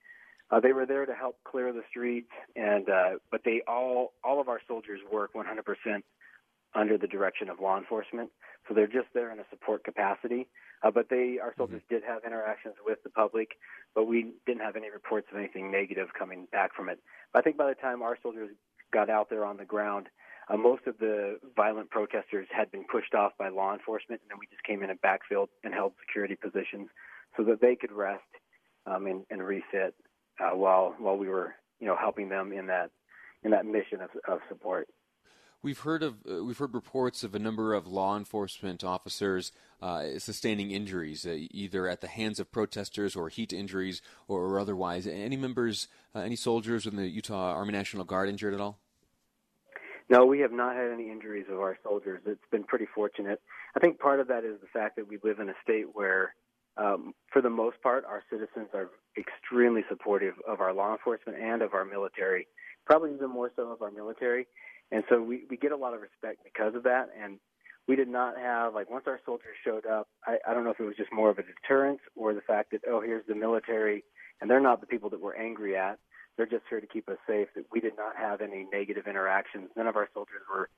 Uh, 0.51 0.61
they 0.61 0.73
were 0.73 0.87
there 0.87 1.05
to 1.05 1.15
help 1.15 1.37
clear 1.45 1.75
the 1.75 1.83
streets, 1.91 2.31
and 2.57 2.89
uh, 2.89 3.11
but 3.31 3.43
they 3.45 3.61
all 3.69 4.15
all 4.25 4.41
of 4.41 4.49
our 4.49 4.63
soldiers 4.67 5.01
work 5.13 5.35
100% 5.35 5.45
under 6.75 6.97
the 6.97 7.07
direction 7.07 7.49
of 7.49 7.61
law 7.61 7.77
enforcement, 7.77 8.31
so 8.69 8.75
they're 8.75 8.87
just 8.87 9.09
there 9.15 9.33
in 9.33 9.41
a 9.41 9.45
support 9.51 9.85
capacity. 9.85 10.47
Uh, 10.83 10.91
but 10.91 11.09
they, 11.11 11.39
our 11.43 11.53
soldiers, 11.57 11.83
mm-hmm. 11.83 11.95
did 11.97 12.03
have 12.05 12.25
interactions 12.25 12.75
with 12.87 13.03
the 13.03 13.11
public, 13.11 13.51
but 13.95 14.07
we 14.07 14.33
didn't 14.47 14.63
have 14.63 14.77
any 14.77 14.91
reports 14.91 15.27
of 15.31 15.39
anything 15.39 15.71
negative 15.71 16.09
coming 16.19 16.47
back 16.53 16.75
from 16.75 16.89
it. 16.89 16.99
But 17.33 17.41
I 17.41 17.43
think 17.43 17.59
by 17.59 17.69
the 17.69 17.75
time 17.75 18.03
our 18.03 18.17
soldiers 18.23 18.51
got 18.93 19.11
out 19.11 19.29
there 19.29 19.45
on 19.45 19.59
the 19.59 19.65
ground, 19.65 20.07
uh, 20.49 20.57
most 20.57 20.87
of 20.87 20.99
the 20.99 21.39
violent 21.55 21.91
protesters 21.91 22.47
had 22.51 22.71
been 22.73 22.85
pushed 22.91 23.15
off 23.15 23.33
by 23.39 23.49
law 23.51 23.73
enforcement, 23.73 24.21
and 24.23 24.31
then 24.31 24.39
we 24.39 24.47
just 24.51 24.65
came 24.65 24.83
in 24.83 24.91
and 24.91 25.01
backfilled 25.01 25.49
and 25.63 25.75
held 25.75 25.93
security 26.01 26.35
positions 26.35 26.89
so 27.37 27.45
that 27.45 27.61
they 27.61 27.77
could 27.77 27.93
rest 27.93 28.23
um, 28.87 29.07
and, 29.07 29.25
and 29.31 29.43
refit 29.43 29.95
uh, 30.41 30.57
while 30.57 30.95
while 30.99 31.17
we 31.17 31.29
were, 31.29 31.55
you 31.79 31.87
know, 31.87 31.97
helping 31.97 32.29
them 32.29 32.53
in 32.53 32.67
that 32.67 32.91
in 33.45 33.51
that 33.53 33.67
mission 33.67 34.01
of, 34.01 34.11
of 34.27 34.41
support. 34.49 34.89
We've 35.63 35.79
heard 35.81 36.03
of 36.03 36.15
uh, 36.31 36.43
we've 36.43 36.57
heard 36.57 36.73
reports 36.73 37.23
of 37.23 37.35
a 37.35 37.39
number 37.39 37.75
of 37.75 37.87
law 37.87 38.17
enforcement 38.17 38.83
officers 38.83 39.53
uh, 39.83 40.19
sustaining 40.19 40.71
injuries, 40.71 41.27
uh, 41.27 41.37
either 41.51 41.87
at 41.87 42.01
the 42.01 42.09
hands 42.09 42.41
of 42.41 42.51
protesters 42.51 43.15
or 43.15 43.29
heat 43.29 43.53
injuries 43.53 44.01
or, 44.27 44.41
or 44.41 44.59
otherwise. 44.59 45.07
Any 45.07 45.37
members, 45.37 45.89
uh, 46.15 46.21
any 46.21 46.37
soldiers 46.37 46.87
in 46.87 46.97
the 46.97 47.09
Utah 47.09 47.53
Army 47.53 47.73
National 47.73 48.05
Guard 48.05 48.31
injured 48.31 48.55
at 48.55 48.61
all? 48.61 48.79
No, 50.09 50.25
we 50.25 50.41
have 50.41 50.51
not 50.51 50.77
had 50.77 50.91
any 50.91 51.11
injuries 51.11 51.47
of 51.51 51.61
our 51.61 51.77
soldiers. 51.83 52.23
It's 52.25 52.41
been 52.51 52.65
pretty 52.65 52.87
fortunate. 52.95 53.41
I 53.77 53.81
think 53.81 53.99
part 53.99 54.19
of 54.19 54.29
that 54.29 54.45
is 54.45 54.61
the 54.63 54.67
fact 54.67 54.97
that 54.97 55.07
we 55.09 55.19
live 55.23 55.41
in 55.41 55.51
a 55.51 55.55
state 55.63 55.87
where, 55.93 56.35
um, 56.79 57.13
for 57.31 57.43
the 57.43 57.51
most 57.51 57.83
part, 57.83 58.07
our 58.07 58.23
citizens 58.31 58.69
are 58.73 58.89
extremely 59.19 59.83
supportive 59.91 60.35
of 60.49 60.61
our 60.61 60.73
law 60.73 60.93
enforcement 60.93 61.39
and 61.39 61.61
of 61.61 61.75
our 61.75 61.85
military. 61.85 62.49
Probably 62.87 63.13
even 63.13 63.29
more 63.29 63.53
so 63.55 63.71
of 63.71 63.83
our 63.83 63.91
military. 63.91 64.47
And 64.93 65.05
so 65.09 65.21
we, 65.23 65.45
we 65.49 65.57
get 65.57 65.73
a 65.73 65.77
lot 65.77 65.95
of 65.95 66.01
respect 66.01 66.41
because 66.45 66.75
of 66.75 66.83
that. 66.85 67.09
And 67.21 67.39
we 67.89 67.97
did 67.97 68.09
not 68.09 68.37
have, 68.39 68.75
like, 68.75 68.91
once 68.91 69.05
our 69.07 69.21
soldiers 69.25 69.57
showed 69.65 69.87
up, 69.87 70.09
I, 70.27 70.39
I 70.49 70.55
don't 70.55 70.65
know 70.65 70.71
if 70.71 70.81
it 70.81 70.85
was 70.85 70.97
just 70.97 71.13
more 71.13 71.31
of 71.31 71.39
a 71.39 71.43
deterrence 71.43 72.01
or 72.15 72.35
the 72.35 72.41
fact 72.41 72.73
that, 72.73 72.83
oh, 72.89 73.01
here's 73.01 73.27
the 73.27 73.35
military, 73.35 74.05
and 74.41 74.51
they're 74.51 74.61
not 74.61 74.81
the 74.81 74.87
people 74.87 75.11
that 75.11 75.21
we're 75.21 75.37
angry 75.37 75.77
at. 75.77 75.99
They're 76.37 76.47
just 76.47 76.65
here 76.71 76.81
to 76.81 76.87
keep 76.87 77.09
us 77.09 77.19
safe. 77.27 77.49
That 77.55 77.65
we 77.73 77.81
did 77.81 77.97
not 77.97 78.17
have 78.17 78.41
any 78.41 78.67
negative 78.73 79.07
interactions. 79.07 79.71
None 79.77 79.87
of 79.87 79.97
our 79.97 80.09
soldiers 80.15 80.43
were 80.53 80.69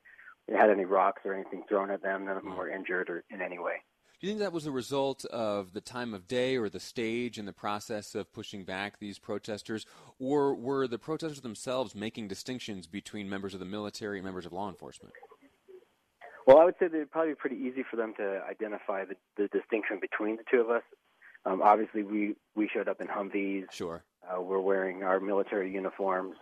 had 0.48 0.70
any 0.70 0.84
rocks 0.84 1.22
or 1.24 1.34
anything 1.34 1.62
thrown 1.68 1.90
at 1.90 2.02
them. 2.02 2.24
None 2.24 2.36
of 2.36 2.42
them 2.42 2.52
mm. 2.52 2.58
were 2.58 2.70
injured 2.70 3.10
or 3.10 3.24
in 3.30 3.40
any 3.40 3.58
way. 3.58 3.82
Do 4.22 4.28
you 4.28 4.34
think 4.34 4.42
that 4.42 4.52
was 4.52 4.66
a 4.66 4.70
result 4.70 5.24
of 5.24 5.72
the 5.72 5.80
time 5.80 6.14
of 6.14 6.28
day 6.28 6.56
or 6.56 6.68
the 6.68 6.78
stage 6.78 7.40
in 7.40 7.44
the 7.44 7.52
process 7.52 8.14
of 8.14 8.32
pushing 8.32 8.62
back 8.62 9.00
these 9.00 9.18
protesters, 9.18 9.84
or 10.20 10.54
were 10.54 10.86
the 10.86 10.96
protesters 10.96 11.40
themselves 11.40 11.96
making 11.96 12.28
distinctions 12.28 12.86
between 12.86 13.28
members 13.28 13.52
of 13.52 13.58
the 13.58 13.66
military 13.66 14.18
and 14.18 14.24
members 14.24 14.46
of 14.46 14.52
law 14.52 14.68
enforcement? 14.68 15.12
Well, 16.46 16.58
I 16.58 16.64
would 16.64 16.74
say 16.78 16.86
that 16.86 16.94
it'd 16.94 17.10
probably 17.10 17.32
be 17.32 17.34
pretty 17.34 17.56
easy 17.56 17.82
for 17.90 17.96
them 17.96 18.14
to 18.16 18.42
identify 18.48 19.04
the, 19.06 19.16
the 19.36 19.48
distinction 19.48 19.98
between 20.00 20.36
the 20.36 20.44
two 20.48 20.60
of 20.60 20.70
us. 20.70 20.84
Um, 21.44 21.60
obviously, 21.60 22.04
we, 22.04 22.36
we 22.54 22.70
showed 22.72 22.86
up 22.86 23.00
in 23.00 23.08
Humvees. 23.08 23.72
Sure. 23.72 24.04
Uh, 24.22 24.40
we're 24.40 24.60
wearing 24.60 25.02
our 25.02 25.18
military 25.18 25.72
uniforms 25.72 26.36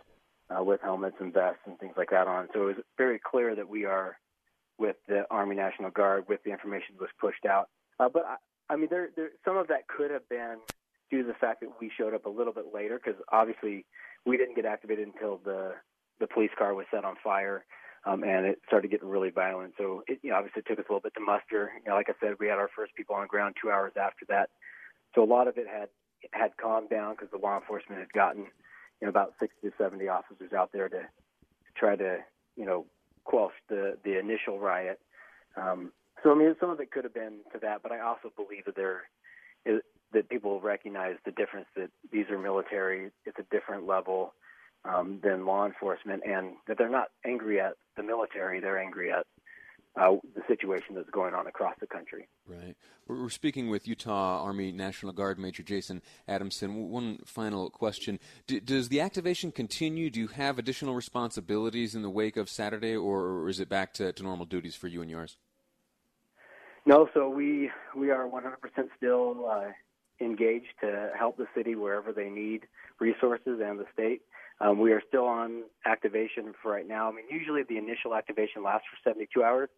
uh, 0.55 0.63
with 0.63 0.81
helmets 0.81 1.15
and 1.19 1.33
vests 1.33 1.61
and 1.65 1.79
things 1.79 1.95
like 1.97 2.11
that 2.11 2.27
on. 2.27 2.47
So 2.53 2.61
it 2.61 2.77
was 2.77 2.85
very 2.99 3.19
clear 3.19 3.55
that 3.55 3.67
we 3.67 3.85
are 3.85 4.19
with 4.81 4.95
the 5.07 5.25
Army 5.29 5.55
National 5.55 5.91
Guard 5.91 6.25
with 6.27 6.43
the 6.43 6.51
information 6.51 6.95
that 6.97 7.01
was 7.01 7.11
pushed 7.19 7.45
out. 7.45 7.69
Uh, 7.99 8.09
but 8.09 8.25
I, 8.25 8.73
I 8.73 8.75
mean, 8.75 8.87
there, 8.89 9.09
there, 9.15 9.29
some 9.45 9.55
of 9.55 9.67
that 9.67 9.87
could 9.87 10.09
have 10.09 10.27
been 10.27 10.57
due 11.11 11.21
to 11.21 11.27
the 11.27 11.35
fact 11.35 11.61
that 11.61 11.69
we 11.79 11.91
showed 11.95 12.15
up 12.15 12.25
a 12.25 12.29
little 12.29 12.51
bit 12.51 12.65
later 12.73 12.99
because 13.01 13.21
obviously 13.31 13.85
we 14.25 14.37
didn't 14.37 14.55
get 14.55 14.65
activated 14.65 15.07
until 15.07 15.39
the 15.45 15.73
the 16.19 16.27
police 16.27 16.51
car 16.57 16.73
was 16.73 16.85
set 16.91 17.05
on 17.05 17.15
fire. 17.23 17.63
Um, 18.03 18.23
and 18.23 18.47
it 18.47 18.59
started 18.65 18.89
getting 18.89 19.09
really 19.09 19.29
violent. 19.29 19.73
So 19.77 20.03
it 20.07 20.19
you 20.23 20.31
know, 20.31 20.37
obviously 20.37 20.63
it 20.65 20.67
took 20.67 20.79
us 20.79 20.85
a 20.89 20.91
little 20.91 21.01
bit 21.01 21.13
to 21.13 21.19
muster. 21.19 21.71
You 21.77 21.89
know, 21.89 21.95
like 21.95 22.09
I 22.09 22.13
said, 22.19 22.33
we 22.39 22.47
had 22.47 22.57
our 22.57 22.69
first 22.75 22.95
people 22.95 23.15
on 23.15 23.21
the 23.21 23.27
ground 23.27 23.55
two 23.61 23.69
hours 23.69 23.93
after 23.95 24.25
that. 24.29 24.49
So 25.13 25.23
a 25.23 25.29
lot 25.29 25.47
of 25.47 25.57
it 25.57 25.67
had 25.67 25.89
had 26.33 26.57
calmed 26.57 26.89
down 26.89 27.13
because 27.13 27.29
the 27.31 27.37
law 27.37 27.57
enforcement 27.57 27.99
had 27.99 28.11
gotten 28.13 28.43
you 28.43 29.05
know 29.05 29.09
about 29.09 29.33
60 29.39 29.55
to 29.61 29.73
70 29.77 30.07
officers 30.07 30.53
out 30.53 30.71
there 30.73 30.89
to, 30.89 31.01
to 31.01 31.71
try 31.75 31.95
to 31.95 32.17
you 32.55 32.65
know 32.65 32.85
quash 33.23 33.53
the 33.69 33.97
the 34.03 34.19
initial 34.19 34.59
riot. 34.59 34.99
Um, 35.55 35.91
so 36.23 36.31
I 36.31 36.35
mean, 36.35 36.55
some 36.59 36.69
of 36.69 36.79
it 36.79 36.91
could 36.91 37.03
have 37.03 37.13
been 37.13 37.39
to 37.53 37.59
that, 37.61 37.81
but 37.83 37.91
I 37.91 37.99
also 37.99 38.31
believe 38.35 38.65
that 38.65 38.75
there 38.75 39.03
is, 39.65 39.81
that 40.13 40.29
people 40.29 40.59
recognize 40.61 41.15
the 41.25 41.31
difference 41.31 41.67
that 41.75 41.89
these 42.11 42.25
are 42.29 42.37
military. 42.37 43.11
It's 43.25 43.39
a 43.39 43.45
different 43.55 43.87
level 43.87 44.33
um, 44.85 45.19
than 45.23 45.45
law 45.45 45.65
enforcement, 45.65 46.23
and 46.25 46.53
that 46.67 46.77
they're 46.77 46.89
not 46.89 47.09
angry 47.25 47.59
at 47.59 47.73
the 47.97 48.03
military. 48.03 48.59
They're 48.59 48.79
angry 48.79 49.11
at 49.11 49.25
uh, 49.99 50.15
the 50.35 50.41
situation 50.47 50.95
that's 50.95 51.09
going 51.09 51.33
on 51.33 51.47
across 51.47 51.75
the 51.79 51.87
country. 51.87 52.27
Right. 52.47 52.75
We're 53.07 53.29
speaking 53.29 53.69
with 53.69 53.87
Utah 53.87 54.41
Army 54.41 54.71
National 54.71 55.11
Guard 55.11 55.37
Major 55.37 55.63
Jason 55.63 56.01
Adamson. 56.27 56.89
One 56.89 57.19
final 57.25 57.69
question: 57.69 58.19
D- 58.47 58.61
Does 58.61 58.89
the 58.89 59.01
activation 59.01 59.51
continue? 59.51 60.09
Do 60.09 60.19
you 60.19 60.27
have 60.27 60.57
additional 60.57 60.95
responsibilities 60.95 61.93
in 61.93 62.03
the 62.03 62.09
wake 62.09 62.37
of 62.37 62.49
Saturday, 62.49 62.95
or, 62.95 63.49
is 63.49 63.59
it 63.59 63.67
back 63.67 63.93
to, 63.95 64.13
to 64.13 64.23
normal 64.23 64.45
duties 64.45 64.75
for 64.75 64.87
you 64.87 65.01
and 65.01 65.11
yours? 65.11 65.37
No. 66.85 67.09
So 67.13 67.29
we 67.29 67.69
we 67.95 68.11
are 68.11 68.29
100% 68.29 68.87
still 68.95 69.45
uh, 69.51 69.71
engaged 70.21 70.73
to 70.81 71.09
help 71.17 71.37
the 71.37 71.47
city 71.55 71.75
wherever 71.75 72.13
they 72.13 72.29
need 72.29 72.61
resources 72.99 73.59
and 73.61 73.77
the 73.77 73.85
state. 73.91 74.21
Um, 74.61 74.79
we 74.79 74.91
are 74.91 75.01
still 75.07 75.25
on 75.25 75.63
activation 75.85 76.53
for 76.61 76.71
right 76.71 76.87
now. 76.87 77.09
I 77.09 77.15
mean, 77.15 77.25
usually 77.31 77.63
the 77.67 77.77
initial 77.77 78.13
activation 78.13 78.63
lasts 78.63 78.85
for 78.91 79.09
72 79.09 79.43
hours, 79.43 79.69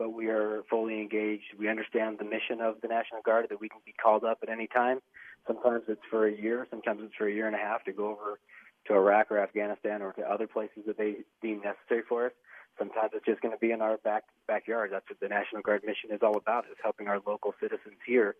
but 0.00 0.14
we 0.14 0.28
are 0.28 0.62
fully 0.70 0.98
engaged. 0.98 1.52
We 1.58 1.68
understand 1.68 2.16
the 2.18 2.24
mission 2.24 2.62
of 2.62 2.80
the 2.80 2.88
National 2.88 3.20
Guard 3.22 3.48
that 3.50 3.60
we 3.60 3.68
can 3.68 3.82
be 3.84 3.92
called 3.92 4.24
up 4.24 4.38
at 4.42 4.48
any 4.48 4.66
time. 4.66 5.00
Sometimes 5.46 5.82
it's 5.88 6.00
for 6.08 6.26
a 6.26 6.32
year, 6.32 6.66
sometimes 6.70 7.02
it's 7.04 7.14
for 7.14 7.28
a 7.28 7.32
year 7.32 7.46
and 7.46 7.54
a 7.54 7.58
half 7.58 7.84
to 7.84 7.92
go 7.92 8.08
over 8.08 8.40
to 8.86 8.94
Iraq 8.94 9.30
or 9.30 9.38
Afghanistan 9.38 10.00
or 10.00 10.12
to 10.12 10.22
other 10.22 10.46
places 10.46 10.84
that 10.86 10.96
they 10.96 11.16
deem 11.42 11.60
necessary 11.60 12.00
for 12.08 12.24
us. 12.24 12.32
Sometimes 12.78 13.10
it's 13.12 13.26
just 13.26 13.42
going 13.42 13.52
to 13.52 13.58
be 13.58 13.72
in 13.72 13.82
our 13.82 13.98
back 13.98 14.24
backyard. 14.48 14.88
That's 14.90 15.04
what 15.06 15.20
the 15.20 15.28
National 15.28 15.60
Guard 15.60 15.82
mission 15.84 16.08
is 16.12 16.20
all 16.22 16.38
about: 16.38 16.64
is 16.64 16.78
helping 16.82 17.06
our 17.06 17.20
local 17.26 17.52
citizens 17.60 18.00
here. 18.06 18.36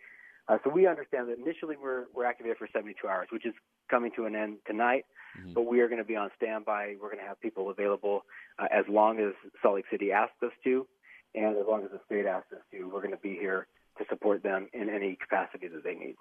Uh, 0.49 0.57
so 0.65 0.71
we 0.71 0.87
understand 0.87 1.29
that 1.29 1.39
initially 1.39 1.77
we're 1.77 2.05
we're 2.15 2.25
activated 2.25 2.57
for 2.57 2.69
72 2.73 3.07
hours, 3.07 3.29
which 3.31 3.45
is 3.45 3.53
coming 3.91 4.13
to 4.17 4.25
an 4.25 4.35
end 4.35 4.57
tonight. 4.67 5.05
Mm-hmm. 5.39 5.53
But 5.53 5.67
we 5.67 5.81
are 5.81 5.89
going 5.89 6.01
to 6.01 6.09
be 6.09 6.17
on 6.17 6.31
standby. 6.37 6.97
We're 7.01 7.09
going 7.09 7.21
to 7.21 7.29
have 7.29 7.39
people 7.39 7.69
available 7.69 8.25
uh, 8.59 8.67
as 8.73 8.87
long 8.89 9.21
as 9.21 9.35
Salt 9.61 9.75
Lake 9.75 9.85
City 9.91 10.11
asks 10.11 10.43
us 10.43 10.53
to, 10.65 10.87
and 11.35 11.57
as 11.57 11.65
long 11.69 11.85
as 11.85 11.91
the 11.91 12.01
state 12.07 12.27
asks 12.27 12.53
us 12.53 12.61
to. 12.73 12.85
We're 12.85 13.01
going 13.01 13.13
to 13.13 13.17
be 13.19 13.35
here 13.35 13.67
to 13.99 14.05
support 14.09 14.43
them 14.43 14.69
in 14.73 14.89
any 14.89 15.17
capacity 15.17 15.69
that 15.69 15.85
they 15.85 15.95
need. 15.95 16.17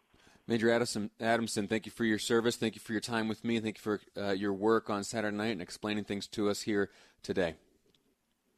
Major 0.47 0.71
Adamson, 0.71 1.11
Adamson, 1.19 1.67
thank 1.67 1.85
you 1.85 1.91
for 1.91 2.03
your 2.05 2.17
service. 2.17 2.55
Thank 2.55 2.75
you 2.75 2.81
for 2.81 2.91
your 2.91 3.01
time 3.01 3.27
with 3.27 3.43
me. 3.43 3.59
Thank 3.59 3.77
you 3.77 3.81
for 3.81 4.01
uh, 4.17 4.31
your 4.31 4.53
work 4.53 4.89
on 4.89 5.03
Saturday 5.03 5.37
night 5.37 5.51
and 5.51 5.61
explaining 5.61 6.05
things 6.05 6.27
to 6.27 6.49
us 6.49 6.61
here 6.61 6.89
today. 7.21 7.55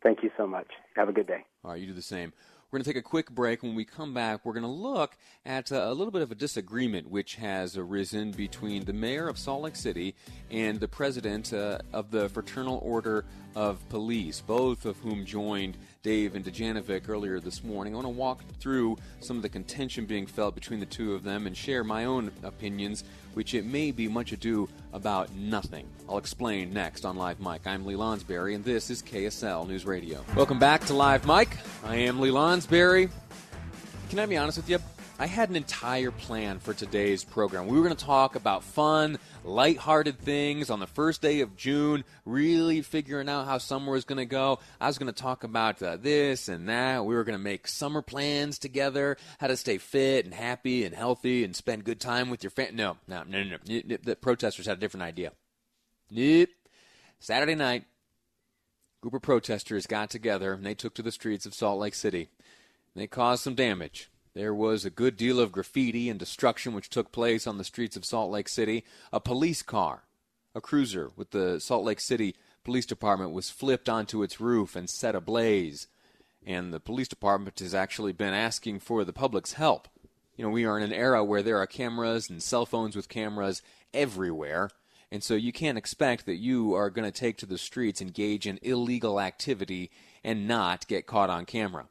Thank 0.01 0.23
you 0.23 0.31
so 0.37 0.47
much. 0.47 0.67
Have 0.95 1.09
a 1.09 1.13
good 1.13 1.27
day. 1.27 1.45
All 1.63 1.71
right, 1.71 1.79
you 1.79 1.87
do 1.87 1.93
the 1.93 2.01
same. 2.01 2.33
We're 2.71 2.77
going 2.77 2.85
to 2.85 2.89
take 2.91 2.97
a 2.97 3.05
quick 3.05 3.29
break. 3.29 3.63
When 3.63 3.75
we 3.75 3.83
come 3.83 4.13
back, 4.13 4.45
we're 4.45 4.53
going 4.53 4.63
to 4.63 4.69
look 4.69 5.17
at 5.45 5.73
uh, 5.73 5.81
a 5.83 5.93
little 5.93 6.11
bit 6.11 6.21
of 6.21 6.31
a 6.31 6.35
disagreement 6.35 7.09
which 7.09 7.35
has 7.35 7.77
arisen 7.77 8.31
between 8.31 8.85
the 8.85 8.93
mayor 8.93 9.27
of 9.27 9.37
Salt 9.37 9.63
Lake 9.63 9.75
City 9.75 10.15
and 10.49 10.79
the 10.79 10.87
president 10.87 11.51
uh, 11.51 11.79
of 11.91 12.11
the 12.11 12.29
Fraternal 12.29 12.79
Order 12.81 13.25
of 13.57 13.87
Police, 13.89 14.39
both 14.39 14.85
of 14.85 14.97
whom 14.99 15.25
joined 15.25 15.77
Dave 16.03 16.33
and 16.33 16.43
Dujanovic 16.43 17.07
earlier 17.09 17.39
this 17.39 17.63
morning. 17.63 17.93
I 17.93 17.97
want 17.97 18.05
to 18.05 18.09
walk 18.09 18.43
through 18.59 18.97
some 19.19 19.37
of 19.37 19.43
the 19.43 19.49
contention 19.49 20.05
being 20.05 20.25
felt 20.25 20.55
between 20.55 20.79
the 20.79 20.85
two 20.87 21.13
of 21.13 21.23
them 21.23 21.45
and 21.45 21.55
share 21.55 21.83
my 21.83 22.05
own 22.05 22.31
opinions, 22.41 23.03
which 23.35 23.53
it 23.53 23.65
may 23.65 23.91
be 23.91 24.07
much 24.07 24.31
ado 24.31 24.67
about 24.93 25.31
nothing. 25.35 25.87
I'll 26.09 26.17
explain 26.17 26.73
next 26.73 27.05
on 27.05 27.17
Live 27.17 27.39
Mic. 27.39 27.67
I'm 27.67 27.85
Lee 27.85 27.93
Lonsberry, 27.93 28.55
and 28.55 28.65
this 28.65 28.89
is 28.89 29.03
KSL 29.03 29.67
News 29.67 29.85
Radio. 29.85 30.25
Welcome 30.35 30.57
back 30.57 30.83
to 30.85 30.95
Live 30.95 31.27
Mic. 31.27 31.55
I 31.85 31.97
am 31.97 32.19
Lee 32.19 32.31
Lonsberry. 32.31 33.11
Can 34.09 34.17
I 34.17 34.25
be 34.25 34.37
honest 34.37 34.57
with 34.57 34.71
you? 34.71 34.79
I 35.21 35.27
had 35.27 35.51
an 35.51 35.55
entire 35.55 36.09
plan 36.09 36.57
for 36.57 36.73
today's 36.73 37.23
program. 37.23 37.67
We 37.67 37.77
were 37.77 37.83
going 37.83 37.95
to 37.95 38.05
talk 38.05 38.35
about 38.35 38.63
fun, 38.63 39.19
light-hearted 39.43 40.17
things 40.17 40.71
on 40.71 40.79
the 40.79 40.87
first 40.87 41.21
day 41.21 41.41
of 41.41 41.55
June, 41.55 42.03
really 42.25 42.81
figuring 42.81 43.29
out 43.29 43.45
how 43.45 43.59
summer 43.59 43.91
was 43.91 44.03
going 44.03 44.17
to 44.17 44.25
go. 44.25 44.57
I 44.79 44.87
was 44.87 44.97
going 44.97 45.13
to 45.13 45.21
talk 45.21 45.43
about 45.43 45.79
uh, 45.83 45.97
this 45.97 46.47
and 46.47 46.67
that. 46.69 47.05
We 47.05 47.13
were 47.13 47.23
going 47.23 47.37
to 47.37 47.43
make 47.43 47.67
summer 47.67 48.01
plans 48.01 48.57
together, 48.57 49.15
how 49.39 49.45
to 49.45 49.57
stay 49.57 49.77
fit 49.77 50.25
and 50.25 50.33
happy 50.33 50.85
and 50.85 50.95
healthy 50.95 51.43
and 51.43 51.55
spend 51.55 51.83
good 51.83 51.99
time 51.99 52.31
with 52.31 52.41
your 52.41 52.49
family. 52.49 52.73
No, 52.73 52.97
no, 53.07 53.21
no, 53.21 53.43
no, 53.43 53.57
no. 53.63 53.97
The 54.03 54.17
protesters 54.19 54.65
had 54.65 54.77
a 54.77 54.81
different 54.81 55.03
idea. 55.03 55.33
Nope. 56.09 56.49
Saturday 57.19 57.53
night, 57.53 57.83
group 59.01 59.13
of 59.13 59.21
protesters 59.21 59.85
got 59.85 60.09
together 60.09 60.53
and 60.53 60.65
they 60.65 60.73
took 60.73 60.95
to 60.95 61.03
the 61.03 61.11
streets 61.11 61.45
of 61.45 61.53
Salt 61.53 61.79
Lake 61.79 61.93
City. 61.93 62.29
They 62.95 63.05
caused 63.05 63.43
some 63.43 63.53
damage. 63.53 64.09
There 64.33 64.53
was 64.53 64.85
a 64.85 64.89
good 64.89 65.17
deal 65.17 65.41
of 65.41 65.51
graffiti 65.51 66.09
and 66.09 66.17
destruction 66.17 66.73
which 66.73 66.89
took 66.89 67.11
place 67.11 67.45
on 67.45 67.57
the 67.57 67.65
streets 67.65 67.97
of 67.97 68.05
Salt 68.05 68.31
Lake 68.31 68.47
City. 68.47 68.85
A 69.11 69.19
police 69.19 69.61
car, 69.61 70.03
a 70.55 70.61
cruiser 70.61 71.11
with 71.17 71.31
the 71.31 71.59
Salt 71.59 71.83
Lake 71.83 71.99
City 71.99 72.35
Police 72.63 72.85
Department, 72.85 73.33
was 73.33 73.49
flipped 73.49 73.89
onto 73.89 74.23
its 74.23 74.39
roof 74.39 74.73
and 74.73 74.89
set 74.89 75.15
ablaze. 75.15 75.87
And 76.45 76.73
the 76.73 76.79
police 76.79 77.09
department 77.09 77.59
has 77.59 77.75
actually 77.75 78.13
been 78.13 78.33
asking 78.33 78.79
for 78.79 79.03
the 79.03 79.11
public's 79.11 79.53
help. 79.53 79.89
You 80.37 80.45
know, 80.45 80.49
we 80.49 80.65
are 80.65 80.77
in 80.77 80.83
an 80.83 80.93
era 80.93 81.25
where 81.25 81.43
there 81.43 81.57
are 81.57 81.67
cameras 81.67 82.29
and 82.29 82.41
cell 82.41 82.65
phones 82.65 82.95
with 82.95 83.09
cameras 83.09 83.61
everywhere. 83.93 84.69
And 85.11 85.21
so 85.21 85.35
you 85.35 85.51
can't 85.51 85.77
expect 85.77 86.25
that 86.25 86.37
you 86.37 86.73
are 86.73 86.89
going 86.89 87.05
to 87.05 87.11
take 87.11 87.37
to 87.39 87.45
the 87.45 87.57
streets, 87.57 88.01
engage 88.01 88.47
in 88.47 88.59
illegal 88.61 89.19
activity, 89.19 89.91
and 90.23 90.47
not 90.47 90.87
get 90.87 91.05
caught 91.05 91.29
on 91.29 91.45
camera. 91.45 91.87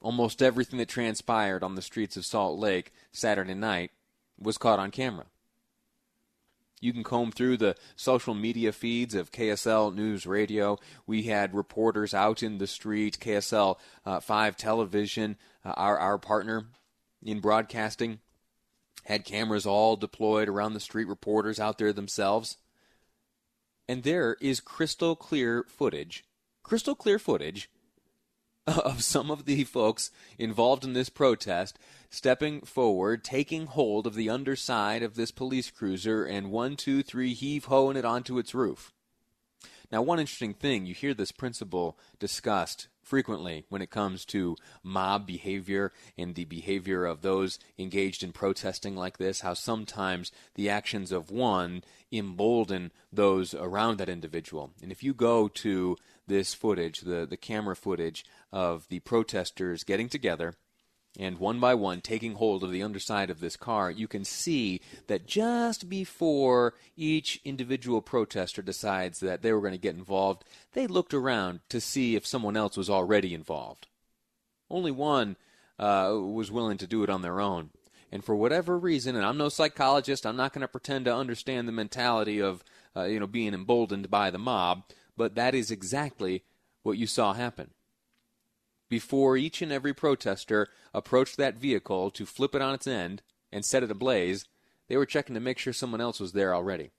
Almost 0.00 0.42
everything 0.42 0.78
that 0.78 0.88
transpired 0.88 1.62
on 1.62 1.74
the 1.74 1.82
streets 1.82 2.16
of 2.16 2.24
Salt 2.24 2.58
Lake 2.58 2.92
Saturday 3.12 3.54
night 3.54 3.90
was 4.38 4.56
caught 4.56 4.78
on 4.78 4.90
camera. 4.90 5.26
You 6.80 6.94
can 6.94 7.04
comb 7.04 7.30
through 7.30 7.58
the 7.58 7.76
social 7.94 8.32
media 8.32 8.72
feeds 8.72 9.14
of 9.14 9.30
KSL 9.30 9.94
News 9.94 10.26
Radio. 10.26 10.78
We 11.06 11.24
had 11.24 11.54
reporters 11.54 12.14
out 12.14 12.42
in 12.42 12.56
the 12.56 12.66
street, 12.66 13.18
KSL 13.20 13.76
uh, 14.06 14.20
5 14.20 14.56
Television, 14.56 15.36
uh, 15.62 15.74
our, 15.76 15.98
our 15.98 16.16
partner 16.16 16.68
in 17.22 17.40
broadcasting, 17.40 18.20
had 19.04 19.26
cameras 19.26 19.66
all 19.66 19.96
deployed 19.96 20.48
around 20.48 20.72
the 20.72 20.80
street, 20.80 21.06
reporters 21.06 21.60
out 21.60 21.76
there 21.76 21.92
themselves. 21.92 22.56
And 23.86 24.02
there 24.02 24.38
is 24.40 24.60
crystal 24.60 25.16
clear 25.16 25.66
footage, 25.68 26.24
crystal 26.62 26.94
clear 26.94 27.18
footage 27.18 27.68
of 28.66 29.02
some 29.02 29.30
of 29.30 29.44
the 29.44 29.64
folks 29.64 30.10
involved 30.38 30.84
in 30.84 30.92
this 30.92 31.08
protest 31.08 31.78
stepping 32.10 32.60
forward, 32.62 33.24
taking 33.24 33.66
hold 33.66 34.06
of 34.06 34.14
the 34.14 34.28
underside 34.28 35.02
of 35.02 35.14
this 35.14 35.30
police 35.30 35.70
cruiser, 35.70 36.24
and 36.24 36.50
one, 36.50 36.76
two, 36.76 37.02
three, 37.02 37.32
heave 37.32 37.66
hoeing 37.66 37.96
it 37.96 38.04
onto 38.04 38.38
its 38.38 38.54
roof. 38.54 38.92
Now, 39.90 40.02
one 40.02 40.20
interesting 40.20 40.54
thing, 40.54 40.86
you 40.86 40.94
hear 40.94 41.14
this 41.14 41.32
principle 41.32 41.98
discussed 42.18 42.88
frequently 43.02 43.64
when 43.68 43.82
it 43.82 43.90
comes 43.90 44.24
to 44.24 44.56
mob 44.84 45.26
behavior 45.26 45.92
and 46.16 46.36
the 46.36 46.44
behavior 46.44 47.04
of 47.04 47.22
those 47.22 47.58
engaged 47.76 48.22
in 48.22 48.30
protesting 48.30 48.94
like 48.94 49.18
this, 49.18 49.40
how 49.40 49.52
sometimes 49.52 50.30
the 50.54 50.70
actions 50.70 51.10
of 51.10 51.28
one 51.28 51.82
embolden 52.12 52.92
those 53.12 53.52
around 53.52 53.98
that 53.98 54.08
individual. 54.08 54.70
And 54.80 54.92
if 54.92 55.02
you 55.02 55.12
go 55.12 55.48
to 55.48 55.96
this 56.30 56.54
footage, 56.54 57.00
the, 57.02 57.26
the 57.26 57.36
camera 57.36 57.76
footage 57.76 58.24
of 58.50 58.88
the 58.88 59.00
protesters 59.00 59.84
getting 59.84 60.08
together 60.08 60.54
and 61.18 61.38
one 61.38 61.58
by 61.58 61.74
one 61.74 62.00
taking 62.00 62.34
hold 62.34 62.62
of 62.62 62.70
the 62.70 62.82
underside 62.82 63.30
of 63.30 63.40
this 63.40 63.56
car, 63.56 63.90
you 63.90 64.06
can 64.06 64.24
see 64.24 64.80
that 65.08 65.26
just 65.26 65.88
before 65.88 66.74
each 66.96 67.40
individual 67.44 68.00
protester 68.00 68.62
decides 68.62 69.18
that 69.20 69.42
they 69.42 69.52
were 69.52 69.60
going 69.60 69.72
to 69.72 69.78
get 69.78 69.96
involved, 69.96 70.44
they 70.72 70.86
looked 70.86 71.12
around 71.12 71.60
to 71.68 71.80
see 71.80 72.14
if 72.14 72.26
someone 72.26 72.56
else 72.56 72.76
was 72.76 72.88
already 72.88 73.34
involved. 73.34 73.88
Only 74.70 74.92
one 74.92 75.36
uh, 75.78 76.12
was 76.14 76.52
willing 76.52 76.78
to 76.78 76.86
do 76.86 77.02
it 77.02 77.10
on 77.10 77.22
their 77.22 77.40
own. 77.40 77.70
And 78.12 78.24
for 78.24 78.36
whatever 78.36 78.78
reason, 78.78 79.16
and 79.16 79.24
I'm 79.24 79.36
no 79.36 79.48
psychologist, 79.48 80.24
I'm 80.24 80.36
not 80.36 80.52
going 80.52 80.62
to 80.62 80.68
pretend 80.68 81.06
to 81.06 81.14
understand 81.14 81.66
the 81.66 81.72
mentality 81.72 82.40
of 82.40 82.62
uh, 82.96 83.04
you 83.04 83.20
know 83.20 83.26
being 83.26 83.54
emboldened 83.54 84.10
by 84.10 84.30
the 84.30 84.38
mob, 84.38 84.84
but 85.20 85.34
that 85.34 85.54
is 85.54 85.70
exactly 85.70 86.42
what 86.82 86.96
you 86.96 87.06
saw 87.06 87.34
happen 87.34 87.74
before 88.90 89.36
each 89.36 89.62
and 89.62 89.70
every 89.70 89.94
protester 89.94 90.68
approached 90.92 91.36
that 91.36 91.54
vehicle 91.54 92.10
to 92.10 92.26
flip 92.26 92.54
it 92.54 92.60
on 92.60 92.74
its 92.74 92.86
end 92.86 93.22
and 93.52 93.64
set 93.64 93.84
it 93.84 93.90
ablaze, 93.90 94.46
they 94.88 94.96
were 94.96 95.06
checking 95.06 95.34
to 95.34 95.40
make 95.40 95.58
sure 95.58 95.72
someone 95.72 96.00
else 96.00 96.20
was 96.20 96.32
there 96.32 96.54
already. 96.54 96.90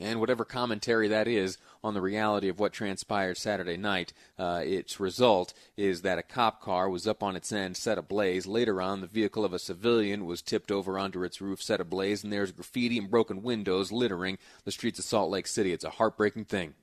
And 0.00 0.18
whatever 0.18 0.44
commentary 0.44 1.06
that 1.08 1.28
is 1.28 1.56
on 1.84 1.94
the 1.94 2.00
reality 2.00 2.48
of 2.48 2.58
what 2.58 2.72
transpired 2.72 3.36
Saturday 3.36 3.76
night, 3.76 4.12
uh, 4.36 4.62
its 4.64 4.98
result 4.98 5.54
is 5.76 6.02
that 6.02 6.18
a 6.18 6.22
cop 6.22 6.60
car 6.60 6.90
was 6.90 7.06
up 7.06 7.22
on 7.22 7.36
its 7.36 7.52
end, 7.52 7.76
set 7.76 7.96
ablaze. 7.96 8.44
Later 8.44 8.82
on, 8.82 9.00
the 9.00 9.06
vehicle 9.06 9.44
of 9.44 9.52
a 9.52 9.58
civilian 9.58 10.26
was 10.26 10.42
tipped 10.42 10.72
over 10.72 10.98
onto 10.98 11.22
its 11.22 11.40
roof, 11.40 11.62
set 11.62 11.80
ablaze, 11.80 12.24
and 12.24 12.32
there's 12.32 12.50
graffiti 12.50 12.98
and 12.98 13.08
broken 13.08 13.42
windows 13.42 13.92
littering 13.92 14.38
the 14.64 14.72
streets 14.72 14.98
of 14.98 15.04
Salt 15.04 15.30
Lake 15.30 15.46
City. 15.46 15.72
It's 15.72 15.84
a 15.84 15.90
heartbreaking 15.90 16.46
thing. 16.46 16.74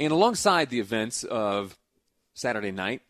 And 0.00 0.12
alongside 0.12 0.70
the 0.70 0.80
events 0.80 1.22
of 1.22 1.78
Saturday 2.34 2.72
night, 2.72 3.02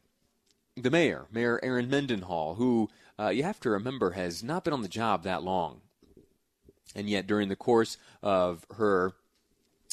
the 0.77 0.91
mayor, 0.91 1.27
Mayor 1.33 1.59
Erin 1.63 1.89
Mendenhall, 1.89 2.57
who 2.57 2.91
uh, 3.19 3.29
you 3.29 3.45
have 3.45 3.61
to 3.61 3.71
remember 3.71 4.11
has 4.11 4.43
not 4.43 4.63
been 4.65 4.73
on 4.75 4.83
the 4.83 4.89
job 4.89 5.23
that 5.23 5.43
long. 5.43 5.81
And 6.95 7.09
yet, 7.09 7.27
during 7.27 7.49
the 7.49 7.57
course 7.57 7.97
of 8.23 8.65
her 8.77 9.13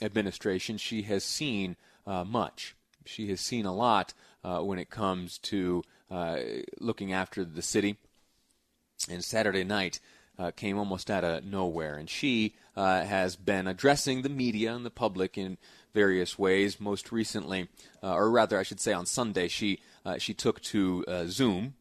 administration, 0.02 0.78
she 0.78 1.04
has 1.04 1.24
seen 1.24 1.76
uh, 2.06 2.24
much. 2.24 2.76
She 3.06 3.30
has 3.30 3.42
seen 3.42 3.66
a 3.66 3.76
lot 3.76 4.14
uh, 4.44 4.60
when 4.60 4.80
it 4.80 4.90
comes 4.90 5.38
to 5.40 5.84
uh, 6.10 6.38
looking 6.80 7.14
after 7.14 7.44
the 7.44 7.62
city. 7.62 7.98
And 9.10 9.24
Saturday 9.24 9.64
night 9.64 10.00
uh, 10.38 10.52
came 10.52 10.78
almost 10.78 11.12
out 11.12 11.24
of 11.24 11.44
nowhere. 11.44 11.96
And 11.96 12.10
she 12.10 12.56
uh, 12.76 13.04
has 13.04 13.36
been 13.36 13.68
addressing 13.68 14.22
the 14.22 14.30
media 14.30 14.74
and 14.74 14.86
the 14.86 14.92
public 14.92 15.38
in 15.38 15.58
various 15.94 16.40
ways. 16.40 16.80
Most 16.80 17.12
recently, 17.12 17.68
uh, 18.02 18.14
or 18.14 18.30
rather, 18.30 18.60
I 18.60 18.64
should 18.64 18.80
say, 18.80 18.94
on 18.94 19.06
Sunday, 19.06 19.48
she 19.48 19.80
she 20.20 20.36
took 20.36 20.62
to 20.62 21.04
Zoom 21.28 21.74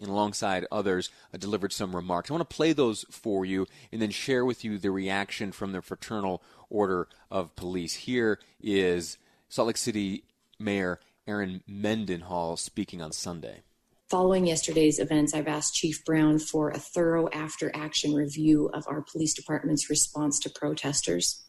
and 0.00 0.08
alongside 0.08 0.66
others 0.72 1.10
uh, 1.32 1.38
delivered 1.38 1.72
some 1.72 1.94
remarks. 1.94 2.30
I 2.30 2.34
want 2.34 2.48
to 2.48 2.56
play 2.56 2.72
those 2.72 3.04
for 3.10 3.44
you 3.44 3.66
and 3.92 4.02
then 4.02 4.10
share 4.10 4.44
with 4.44 4.64
you 4.64 4.78
the 4.78 4.90
reaction 4.90 5.52
from 5.52 5.72
the 5.72 5.82
Fraternal 5.82 6.42
Order 6.68 7.08
of 7.30 7.54
Police. 7.56 7.94
Here 7.94 8.38
is 8.60 9.18
Salt 9.48 9.68
Lake 9.68 9.76
City 9.76 10.24
Mayor 10.58 11.00
Erin 11.26 11.62
Mendenhall 11.66 12.56
speaking 12.56 13.00
on 13.00 13.12
Sunday. 13.12 13.62
Following 14.10 14.46
yesterday's 14.46 14.98
events, 14.98 15.34
I've 15.34 15.48
asked 15.48 15.74
Chief 15.74 16.04
Brown 16.04 16.38
for 16.38 16.70
a 16.70 16.78
thorough 16.78 17.28
after 17.30 17.74
action 17.74 18.14
review 18.14 18.70
of 18.74 18.84
our 18.86 19.00
police 19.00 19.32
department's 19.32 19.88
response 19.88 20.38
to 20.40 20.50
protesters. 20.50 21.42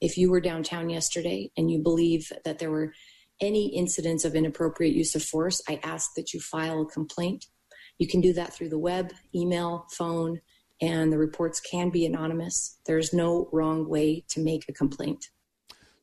If 0.00 0.18
you 0.18 0.30
were 0.30 0.40
downtown 0.40 0.90
yesterday 0.90 1.50
and 1.56 1.70
you 1.70 1.78
believe 1.78 2.30
that 2.44 2.58
there 2.58 2.70
were 2.70 2.92
any 3.40 3.68
incidents 3.68 4.24
of 4.24 4.34
inappropriate 4.34 4.94
use 4.94 5.14
of 5.14 5.22
force, 5.22 5.62
I 5.68 5.80
ask 5.82 6.14
that 6.14 6.34
you 6.34 6.40
file 6.40 6.82
a 6.82 6.86
complaint. 6.86 7.46
You 7.98 8.08
can 8.08 8.20
do 8.20 8.32
that 8.32 8.52
through 8.52 8.70
the 8.70 8.78
web, 8.78 9.12
email, 9.34 9.86
phone, 9.90 10.40
and 10.80 11.12
the 11.12 11.18
reports 11.18 11.60
can 11.60 11.90
be 11.90 12.04
anonymous. 12.04 12.78
There's 12.86 13.12
no 13.12 13.48
wrong 13.52 13.88
way 13.88 14.24
to 14.28 14.40
make 14.40 14.64
a 14.68 14.72
complaint. 14.72 15.30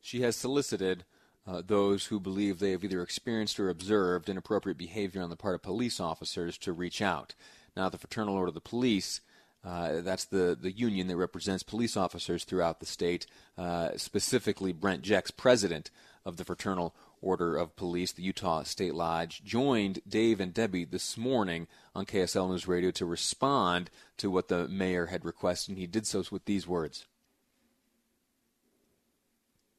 She 0.00 0.22
has 0.22 0.34
solicited 0.34 1.04
uh, 1.46 1.62
those 1.64 2.06
who 2.06 2.20
believe 2.20 2.58
they 2.58 2.70
have 2.70 2.84
either 2.84 3.02
experienced 3.02 3.58
or 3.58 3.68
observed 3.68 4.28
inappropriate 4.28 4.78
behavior 4.78 5.22
on 5.22 5.30
the 5.30 5.36
part 5.36 5.54
of 5.54 5.62
police 5.62 6.00
officers 6.00 6.56
to 6.58 6.72
reach 6.72 7.02
out. 7.02 7.34
Now, 7.76 7.88
the 7.88 7.98
Fraternal 7.98 8.34
Order 8.34 8.48
of 8.48 8.54
the 8.54 8.60
Police, 8.60 9.20
uh, 9.64 10.00
that's 10.00 10.24
the, 10.24 10.56
the 10.60 10.72
union 10.72 11.08
that 11.08 11.16
represents 11.16 11.62
police 11.62 11.96
officers 11.96 12.44
throughout 12.44 12.80
the 12.80 12.86
state, 12.86 13.26
uh, 13.58 13.90
specifically 13.96 14.72
Brent 14.72 15.02
Jex, 15.02 15.30
president 15.30 15.90
of 16.24 16.36
the 16.36 16.44
Fraternal 16.44 16.94
Order 17.22 17.56
of 17.56 17.76
Police, 17.76 18.12
the 18.12 18.22
Utah 18.22 18.64
State 18.64 18.94
Lodge, 18.94 19.42
joined 19.44 20.00
Dave 20.06 20.40
and 20.40 20.52
Debbie 20.52 20.84
this 20.84 21.16
morning 21.16 21.68
on 21.94 22.04
KSL 22.04 22.50
News 22.50 22.68
Radio 22.68 22.90
to 22.90 23.06
respond 23.06 23.90
to 24.18 24.30
what 24.30 24.48
the 24.48 24.68
mayor 24.68 25.06
had 25.06 25.24
requested, 25.24 25.70
and 25.70 25.78
he 25.78 25.86
did 25.86 26.06
so 26.06 26.22
with 26.30 26.44
these 26.44 26.66
words. 26.66 27.06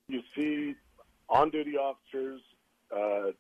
You 0.08 0.22
see 0.36 0.76
on 1.30 1.50
duty 1.50 1.78
officers 1.78 2.42
uh, 2.96 3.32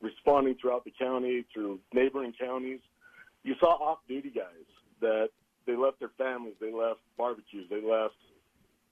responding 0.00 0.56
throughout 0.60 0.84
the 0.84 0.92
county, 0.98 1.44
through 1.52 1.80
neighboring 1.92 2.32
counties. 2.38 2.80
You 3.42 3.54
saw 3.58 3.74
off 3.76 3.98
duty 4.08 4.30
guys 4.30 4.44
that 5.00 5.30
they 5.66 5.76
left 5.76 6.00
their 6.00 6.10
families, 6.18 6.54
they 6.60 6.72
left 6.72 7.00
barbecues, 7.16 7.66
they 7.70 7.80
left 7.80 8.14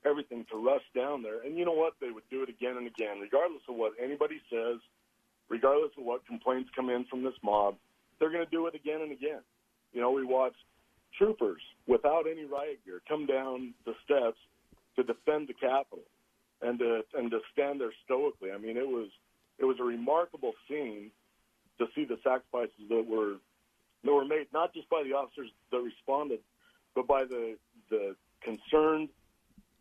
everything 0.04 0.46
to 0.50 0.56
rush 0.56 0.82
down 0.94 1.22
there. 1.22 1.42
And 1.42 1.56
you 1.56 1.64
know 1.64 1.72
what? 1.72 1.94
They 2.00 2.10
would 2.10 2.28
do 2.30 2.42
it 2.42 2.48
again 2.48 2.76
and 2.76 2.86
again, 2.86 3.20
regardless 3.20 3.62
of 3.68 3.76
what 3.76 3.92
anybody 4.02 4.40
says, 4.50 4.78
regardless 5.48 5.92
of 5.98 6.04
what 6.04 6.26
complaints 6.26 6.70
come 6.74 6.90
in 6.90 7.04
from 7.04 7.24
this 7.24 7.34
mob. 7.42 7.76
They're 8.18 8.30
going 8.30 8.44
to 8.44 8.50
do 8.50 8.66
it 8.66 8.74
again 8.74 9.00
and 9.02 9.12
again. 9.12 9.40
You 9.92 10.00
know, 10.00 10.10
we 10.10 10.24
watched 10.24 10.56
troopers 11.16 11.62
without 11.86 12.26
any 12.30 12.44
riot 12.44 12.80
gear 12.84 13.00
come 13.08 13.26
down 13.26 13.74
the 13.86 13.94
steps 14.04 14.38
to 14.96 15.02
defend 15.02 15.48
the 15.48 15.54
Capitol 15.54 16.04
and 16.60 16.78
to 16.78 17.02
and 17.14 17.30
to 17.30 17.40
stand 17.52 17.80
there 17.80 17.92
stoically. 18.04 18.50
I 18.50 18.58
mean, 18.58 18.76
it 18.76 18.86
was 18.86 19.08
it 19.58 19.64
was 19.64 19.76
a 19.80 19.84
remarkable 19.84 20.52
scene 20.68 21.10
to 21.78 21.86
see 21.94 22.04
the 22.04 22.18
sacrifices 22.22 22.88
that 22.88 23.06
were 23.06 23.36
that 24.04 24.12
were 24.12 24.24
made 24.24 24.46
not 24.52 24.74
just 24.74 24.88
by 24.88 25.02
the 25.02 25.14
officers 25.14 25.50
that 25.70 25.80
responded, 25.80 26.40
but 26.94 27.06
by 27.06 27.24
the 27.24 27.56
the 27.90 28.16
concerned 28.42 29.08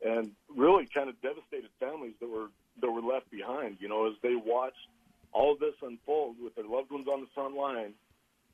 and 0.06 0.32
really 0.56 0.86
kind 0.86 1.10
of 1.10 1.20
devastated 1.22 1.70
families 1.80 2.14
that 2.20 2.30
were 2.30 2.48
that 2.82 2.92
were 2.92 3.02
left 3.02 3.30
behind. 3.32 3.78
You 3.80 3.90
know, 3.90 4.08
as 4.08 4.14
they 4.22 4.36
watched 4.36 4.88
all 5.32 5.54
of 5.54 5.60
this 5.60 5.74
unfold 5.82 6.36
with 6.42 6.56
their 6.56 6.66
loved 6.66 6.92
ones 6.92 7.08
on 7.08 7.22
the 7.22 7.28
front 7.34 7.56
line 7.56 7.94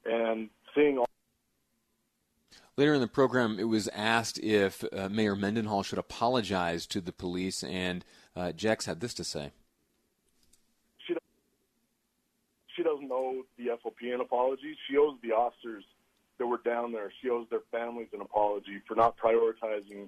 and 0.06 0.50
seeing 0.76 0.98
all. 0.98 1.06
Later 2.76 2.94
in 2.96 3.02
the 3.02 3.08
program, 3.08 3.60
it 3.60 3.66
was 3.66 3.88
asked 3.90 4.40
if 4.40 4.84
uh, 4.92 5.08
Mayor 5.10 5.36
Mendenhall 5.36 5.84
should 5.84 6.00
apologize 6.00 6.88
to 6.88 7.02
the 7.02 7.12
police, 7.12 7.64
and 7.64 8.04
uh, 8.36 8.52
Jex 8.52 8.86
had 8.86 9.00
this 9.00 9.14
to 9.14 9.24
say. 9.24 9.52
She, 11.06 11.16
she 12.76 12.82
doesn't 12.82 13.12
owe 13.12 13.44
the 13.58 13.66
FOP 13.84 14.12
an 14.12 14.22
apology. 14.22 14.76
She 14.90 14.98
owes 14.98 15.18
the 15.22 15.34
officers 15.34 15.84
that 16.40 16.48
were 16.48 16.62
down 16.66 16.92
there, 16.92 17.12
she 17.22 17.30
owes 17.30 17.46
their 17.52 17.62
families 17.72 18.08
an 18.12 18.22
apology 18.22 18.82
for 18.88 18.96
not 18.96 19.16
prioritizing 19.18 20.08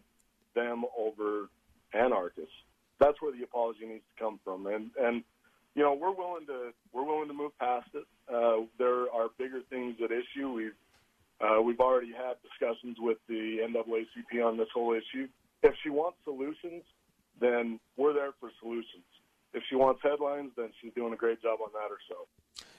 them 0.56 0.84
over 0.98 1.50
anarchists. 1.94 2.52
That's 3.00 3.22
where 3.22 3.32
the 3.32 3.44
apology 3.44 3.86
needs 3.86 4.04
to 4.16 4.24
come 4.24 4.40
from. 4.44 4.68
And, 4.68 4.90
and 5.00 5.24
you 5.76 5.84
know, 5.84 5.94
we're 5.94 6.12
willing 6.12 6.48
to 6.48 6.72
we're 6.94 7.04
willing 7.04 7.28
to 7.28 7.34
move 7.34 7.52
past 7.60 7.90
it. 7.94 8.06
Uh, 8.34 8.66
there 8.80 9.12
are 9.12 9.28
bigger 9.38 9.60
things 9.70 9.96
at 10.04 10.10
issue. 10.12 10.50
We've 10.52 10.72
uh, 11.42 11.62
we've 11.62 11.80
already 11.80 12.14
had 12.14 12.36
discussions 12.42 12.98
with 13.00 13.18
the 13.28 13.58
NAACP 13.70 14.46
on 14.46 14.58
this 14.58 14.70
whole 14.74 14.94
issue. 14.94 15.28
If 15.64 15.74
she 15.84 15.90
wants 15.90 16.18
solutions, 16.24 16.84
then 17.40 17.80
we're 17.98 18.14
there 18.14 18.32
for 18.40 18.50
solutions. 18.62 19.04
If 19.54 19.64
she 19.70 19.76
wants 19.76 20.02
headlines, 20.02 20.52
then 20.56 20.70
she's 20.82 20.94
doing 20.94 21.14
a 21.14 21.18
great 21.18 21.42
job 21.42 21.60
on 21.62 21.70
that 21.74 21.90
herself. 21.90 22.28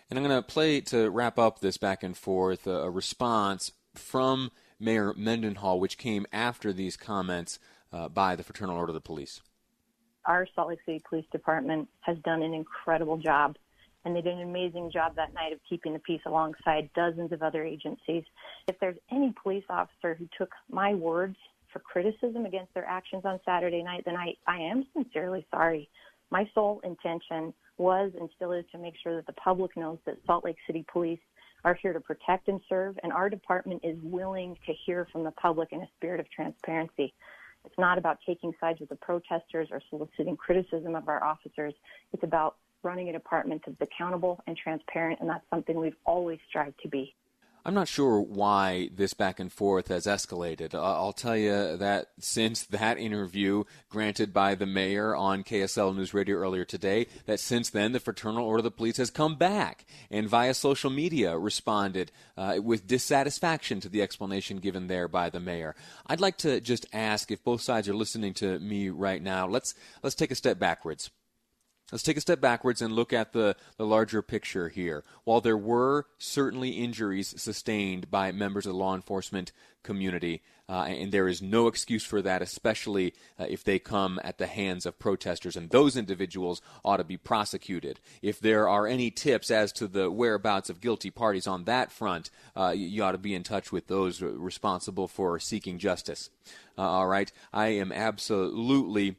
And 0.08 0.18
I'm 0.18 0.24
going 0.24 0.42
to 0.42 0.46
play 0.46 0.80
to 0.82 1.10
wrap 1.10 1.38
up 1.38 1.60
this 1.60 1.76
back 1.76 2.02
and 2.02 2.16
forth 2.16 2.66
a 2.66 2.90
response 2.90 3.72
from 3.94 4.50
Mayor 4.78 5.12
Mendenhall, 5.16 5.80
which 5.80 5.98
came 5.98 6.26
after 6.32 6.72
these 6.72 6.96
comments 6.96 7.58
uh, 7.92 8.08
by 8.08 8.36
the 8.36 8.42
Fraternal 8.42 8.76
Order 8.76 8.90
of 8.90 8.94
the 8.94 9.00
Police. 9.00 9.40
Our 10.24 10.46
Salt 10.54 10.68
Lake 10.68 10.80
City 10.84 11.02
Police 11.08 11.26
Department 11.32 11.88
has 12.00 12.18
done 12.24 12.42
an 12.42 12.52
incredible 12.52 13.16
job 13.16 13.56
and 14.06 14.14
they 14.14 14.20
did 14.20 14.34
an 14.34 14.42
amazing 14.42 14.88
job 14.92 15.16
that 15.16 15.34
night 15.34 15.52
of 15.52 15.58
keeping 15.68 15.92
the 15.92 15.98
peace 15.98 16.20
alongside 16.26 16.88
dozens 16.94 17.32
of 17.32 17.42
other 17.42 17.64
agencies. 17.64 18.22
If 18.68 18.78
there's 18.78 18.96
any 19.10 19.34
police 19.42 19.64
officer 19.68 20.14
who 20.14 20.28
took 20.38 20.52
my 20.70 20.94
words 20.94 21.36
for 21.72 21.80
criticism 21.80 22.46
against 22.46 22.72
their 22.72 22.84
actions 22.84 23.24
on 23.24 23.40
Saturday 23.44 23.82
night, 23.82 24.04
then 24.06 24.16
I, 24.16 24.34
I 24.46 24.58
am 24.58 24.86
sincerely 24.94 25.44
sorry. 25.50 25.90
My 26.30 26.48
sole 26.54 26.80
intention 26.84 27.52
was 27.78 28.12
and 28.18 28.30
still 28.36 28.52
is 28.52 28.64
to 28.70 28.78
make 28.78 28.94
sure 29.02 29.16
that 29.16 29.26
the 29.26 29.32
public 29.32 29.76
knows 29.76 29.98
that 30.06 30.18
Salt 30.24 30.44
Lake 30.44 30.56
City 30.68 30.84
Police 30.92 31.18
are 31.66 31.74
here 31.74 31.92
to 31.92 31.98
protect 31.98 32.46
and 32.46 32.60
serve, 32.68 32.96
and 33.02 33.12
our 33.12 33.28
department 33.28 33.80
is 33.82 33.98
willing 34.00 34.56
to 34.66 34.72
hear 34.86 35.08
from 35.10 35.24
the 35.24 35.32
public 35.32 35.70
in 35.72 35.80
a 35.80 35.88
spirit 35.96 36.20
of 36.20 36.30
transparency. 36.30 37.12
It's 37.64 37.74
not 37.76 37.98
about 37.98 38.18
taking 38.24 38.52
sides 38.60 38.78
with 38.78 38.88
the 38.88 38.96
protesters 38.96 39.66
or 39.72 39.82
soliciting 39.90 40.36
criticism 40.36 40.94
of 40.94 41.08
our 41.08 41.24
officers. 41.24 41.74
It's 42.12 42.22
about 42.22 42.54
running 42.84 43.08
a 43.08 43.12
department 43.12 43.62
that's 43.66 43.80
accountable 43.80 44.40
and 44.46 44.56
transparent, 44.56 45.18
and 45.20 45.28
that's 45.28 45.44
something 45.50 45.76
we've 45.76 45.96
always 46.06 46.38
strived 46.48 46.78
to 46.82 46.88
be. 46.88 47.16
I'm 47.66 47.74
not 47.74 47.88
sure 47.88 48.20
why 48.20 48.90
this 48.94 49.12
back 49.12 49.40
and 49.40 49.52
forth 49.52 49.88
has 49.88 50.06
escalated. 50.06 50.72
I'll 50.72 51.12
tell 51.12 51.36
you 51.36 51.76
that 51.78 52.10
since 52.20 52.62
that 52.62 52.96
interview 52.96 53.64
granted 53.88 54.32
by 54.32 54.54
the 54.54 54.66
mayor 54.66 55.16
on 55.16 55.42
KSL 55.42 55.96
News 55.96 56.14
Radio 56.14 56.36
earlier 56.36 56.64
today, 56.64 57.08
that 57.24 57.40
since 57.40 57.68
then 57.68 57.90
the 57.90 57.98
Fraternal 57.98 58.46
Order 58.46 58.58
of 58.58 58.64
the 58.64 58.70
Police 58.70 58.98
has 58.98 59.10
come 59.10 59.34
back 59.34 59.84
and 60.12 60.28
via 60.28 60.54
social 60.54 60.90
media 60.90 61.36
responded 61.36 62.12
uh, 62.36 62.58
with 62.62 62.86
dissatisfaction 62.86 63.80
to 63.80 63.88
the 63.88 64.00
explanation 64.00 64.58
given 64.58 64.86
there 64.86 65.08
by 65.08 65.28
the 65.28 65.40
mayor. 65.40 65.74
I'd 66.06 66.20
like 66.20 66.38
to 66.38 66.60
just 66.60 66.86
ask 66.92 67.32
if 67.32 67.42
both 67.42 67.62
sides 67.62 67.88
are 67.88 67.96
listening 67.96 68.34
to 68.34 68.60
me 68.60 68.90
right 68.90 69.20
now. 69.20 69.48
Let's 69.48 69.74
let's 70.04 70.14
take 70.14 70.30
a 70.30 70.36
step 70.36 70.60
backwards. 70.60 71.10
Let's 71.92 72.02
take 72.02 72.16
a 72.16 72.20
step 72.20 72.40
backwards 72.40 72.82
and 72.82 72.92
look 72.92 73.12
at 73.12 73.32
the, 73.32 73.54
the 73.76 73.86
larger 73.86 74.20
picture 74.20 74.68
here. 74.68 75.04
While 75.22 75.40
there 75.40 75.56
were 75.56 76.06
certainly 76.18 76.70
injuries 76.70 77.40
sustained 77.40 78.10
by 78.10 78.32
members 78.32 78.66
of 78.66 78.72
the 78.72 78.78
law 78.78 78.96
enforcement 78.96 79.52
community, 79.84 80.42
uh, 80.68 80.82
and 80.88 81.12
there 81.12 81.28
is 81.28 81.40
no 81.40 81.68
excuse 81.68 82.04
for 82.04 82.20
that, 82.22 82.42
especially 82.42 83.14
uh, 83.38 83.46
if 83.48 83.62
they 83.62 83.78
come 83.78 84.18
at 84.24 84.38
the 84.38 84.48
hands 84.48 84.84
of 84.84 84.98
protesters, 84.98 85.54
and 85.54 85.70
those 85.70 85.96
individuals 85.96 86.60
ought 86.84 86.96
to 86.96 87.04
be 87.04 87.16
prosecuted. 87.16 88.00
If 88.20 88.40
there 88.40 88.68
are 88.68 88.88
any 88.88 89.12
tips 89.12 89.48
as 89.52 89.70
to 89.74 89.86
the 89.86 90.10
whereabouts 90.10 90.68
of 90.68 90.80
guilty 90.80 91.10
parties 91.10 91.46
on 91.46 91.64
that 91.64 91.92
front, 91.92 92.30
uh, 92.56 92.74
you 92.76 93.04
ought 93.04 93.12
to 93.12 93.18
be 93.18 93.32
in 93.32 93.44
touch 93.44 93.70
with 93.70 93.86
those 93.86 94.20
responsible 94.20 95.06
for 95.06 95.38
seeking 95.38 95.78
justice. 95.78 96.30
Uh, 96.76 96.82
all 96.82 97.06
right, 97.06 97.30
I 97.52 97.68
am 97.68 97.92
absolutely 97.92 99.14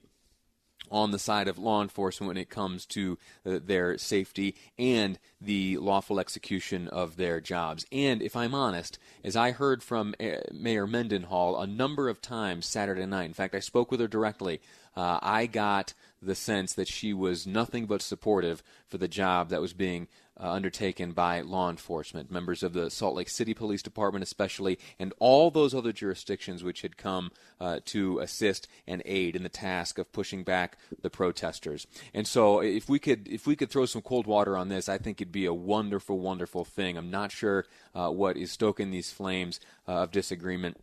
on 0.91 1.11
the 1.11 1.19
side 1.19 1.47
of 1.47 1.57
law 1.57 1.81
enforcement 1.81 2.27
when 2.27 2.38
it 2.38 2.49
comes 2.49 2.85
to 2.85 3.17
uh, 3.45 3.59
their 3.63 3.97
safety 3.97 4.55
and 4.77 5.19
the 5.39 5.77
lawful 5.77 6.19
execution 6.19 6.88
of 6.88 7.15
their 7.15 7.39
jobs. 7.39 7.85
And 7.91 8.21
if 8.21 8.35
I'm 8.35 8.55
honest, 8.55 8.97
as 9.23 9.35
I 9.35 9.51
heard 9.51 9.83
from 9.83 10.15
uh, 10.19 10.38
Mayor 10.51 10.88
Mendenhall 10.88 11.59
a 11.59 11.67
number 11.67 12.09
of 12.09 12.21
times 12.21 12.65
Saturday 12.65 13.05
night, 13.05 13.25
in 13.25 13.33
fact, 13.33 13.53
I 13.53 13.59
spoke 13.59 13.91
with 13.91 13.99
her 13.99 14.07
directly, 14.07 14.61
uh, 14.95 15.19
I 15.21 15.45
got 15.45 15.93
the 16.21 16.35
sense 16.35 16.73
that 16.73 16.88
she 16.88 17.13
was 17.13 17.45
nothing 17.45 17.85
but 17.85 18.01
supportive 18.01 18.63
for 18.88 18.97
the 18.97 19.07
job 19.07 19.49
that 19.49 19.61
was 19.61 19.73
being 19.73 20.07
uh, 20.39 20.51
undertaken 20.51 21.11
by 21.11 21.41
law 21.41 21.69
enforcement, 21.69 22.31
members 22.31 22.61
of 22.61 22.73
the 22.73 22.89
Salt 22.89 23.15
Lake 23.15 23.29
City 23.29 23.53
Police 23.53 23.81
Department, 23.81 24.23
especially, 24.23 24.77
and 24.99 25.13
all 25.19 25.49
those 25.49 25.73
other 25.73 25.91
jurisdictions 25.91 26.63
which 26.63 26.81
had 26.81 26.97
come 26.97 27.31
uh, 27.59 27.79
to 27.85 28.19
assist 28.19 28.67
and 28.85 29.01
aid 29.05 29.35
in 29.35 29.43
the 29.43 29.49
task 29.49 29.97
of 29.97 30.11
pushing 30.11 30.43
back 30.43 30.77
the 31.01 31.09
protesters. 31.09 31.88
And 32.13 32.27
so, 32.27 32.59
if 32.59 32.88
we 32.88 32.99
could, 32.99 33.27
if 33.27 33.47
we 33.47 33.55
could 33.55 33.69
throw 33.69 33.85
some 33.85 34.01
cold 34.01 34.27
water 34.27 34.55
on 34.55 34.69
this, 34.69 34.88
I 34.88 34.97
think 34.97 35.21
it'd 35.28 35.34
be 35.34 35.45
a 35.45 35.53
wonderful, 35.53 36.19
wonderful 36.19 36.63
thing. 36.63 36.97
I'm 36.97 37.11
not 37.11 37.34
sure 37.34 37.65
uh, 37.93 38.09
what 38.09 38.38
is 38.38 38.49
stoking 38.49 38.91
these 38.91 39.11
flames 39.11 39.59
uh, 39.86 40.03
of 40.03 40.11
disagreement 40.11 40.78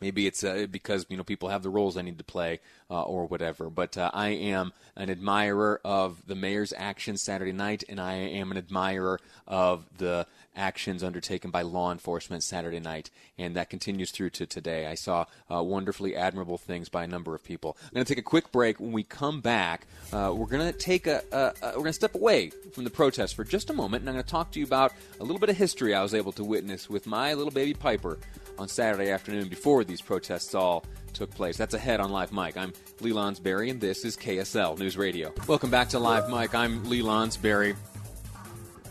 Maybe 0.00 0.26
it's 0.26 0.44
uh, 0.44 0.66
because 0.70 1.06
you 1.08 1.16
know 1.16 1.24
people 1.24 1.48
have 1.48 1.62
the 1.62 1.70
roles 1.70 1.94
they 1.94 2.02
need 2.02 2.18
to 2.18 2.24
play 2.24 2.60
uh, 2.90 3.02
or 3.02 3.26
whatever. 3.26 3.70
But 3.70 3.96
uh, 3.96 4.10
I 4.12 4.28
am 4.28 4.72
an 4.96 5.10
admirer 5.10 5.80
of 5.84 6.26
the 6.26 6.34
mayor's 6.34 6.72
actions 6.76 7.22
Saturday 7.22 7.52
night, 7.52 7.84
and 7.88 8.00
I 8.00 8.14
am 8.14 8.50
an 8.50 8.58
admirer 8.58 9.20
of 9.46 9.84
the 9.98 10.26
actions 10.56 11.02
undertaken 11.02 11.50
by 11.50 11.62
law 11.62 11.92
enforcement 11.92 12.42
Saturday 12.42 12.80
night, 12.80 13.10
and 13.38 13.56
that 13.56 13.68
continues 13.68 14.10
through 14.10 14.30
to 14.30 14.46
today. 14.46 14.86
I 14.86 14.94
saw 14.94 15.26
uh, 15.52 15.62
wonderfully 15.62 16.16
admirable 16.16 16.58
things 16.58 16.88
by 16.88 17.04
a 17.04 17.06
number 17.06 17.34
of 17.34 17.44
people. 17.44 17.76
I'm 17.84 17.94
going 17.94 18.06
to 18.06 18.08
take 18.14 18.18
a 18.18 18.26
quick 18.26 18.50
break. 18.52 18.80
When 18.80 18.92
we 18.92 19.02
come 19.02 19.40
back, 19.40 19.86
uh, 20.12 20.32
we're 20.34 20.46
going 20.46 20.72
to 20.72 20.78
take 20.78 21.06
a, 21.06 21.22
a, 21.30 21.36
a 21.36 21.68
we're 21.72 21.80
going 21.80 21.86
to 21.86 21.92
step 21.92 22.14
away 22.14 22.50
from 22.72 22.84
the 22.84 22.90
protest 22.90 23.34
for 23.34 23.44
just 23.44 23.70
a 23.70 23.74
moment, 23.74 24.02
and 24.02 24.08
I'm 24.08 24.14
going 24.14 24.24
to 24.24 24.30
talk 24.30 24.52
to 24.52 24.60
you 24.60 24.66
about 24.66 24.92
a 25.20 25.22
little 25.22 25.38
bit 25.38 25.50
of 25.50 25.56
history 25.56 25.94
I 25.94 26.02
was 26.02 26.14
able 26.14 26.32
to 26.32 26.44
witness 26.44 26.88
with 26.88 27.06
my 27.06 27.34
little 27.34 27.52
baby 27.52 27.74
Piper 27.74 28.18
on 28.58 28.68
Saturday 28.68 29.10
afternoon 29.10 29.48
before 29.48 29.84
these 29.84 30.00
protests 30.00 30.54
all 30.54 30.84
took 31.12 31.30
place. 31.30 31.56
That's 31.56 31.74
ahead 31.74 32.00
on 32.00 32.10
Live 32.10 32.32
Mic. 32.32 32.56
I'm 32.56 32.72
Lee 33.00 33.12
Lonsberry, 33.12 33.70
and 33.70 33.80
this 33.80 34.04
is 34.04 34.16
KSL 34.16 34.78
News 34.78 34.96
Radio. 34.96 35.32
Welcome 35.46 35.70
back 35.70 35.90
to 35.90 35.98
Live 35.98 36.30
Mic. 36.30 36.54
I'm 36.54 36.84
Lee 36.88 37.02
Lonsberry. 37.02 37.76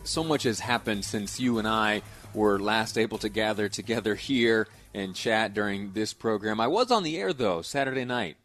So 0.04 0.24
much 0.24 0.44
has 0.44 0.60
happened 0.60 1.04
since 1.04 1.40
you 1.40 1.58
and 1.58 1.68
I 1.68 2.02
were 2.34 2.60
last 2.60 2.98
able 2.98 3.18
to 3.20 3.30
gather 3.30 3.70
together 3.70 4.16
here 4.16 4.68
and 4.94 5.16
chat 5.16 5.54
during 5.54 5.94
this 5.94 6.14
program. 6.14 6.60
I 6.60 6.68
was 6.68 6.92
on 6.92 7.04
the 7.04 7.18
air, 7.18 7.34
though, 7.34 7.62
Saturday 7.62 8.06
night. 8.06 8.38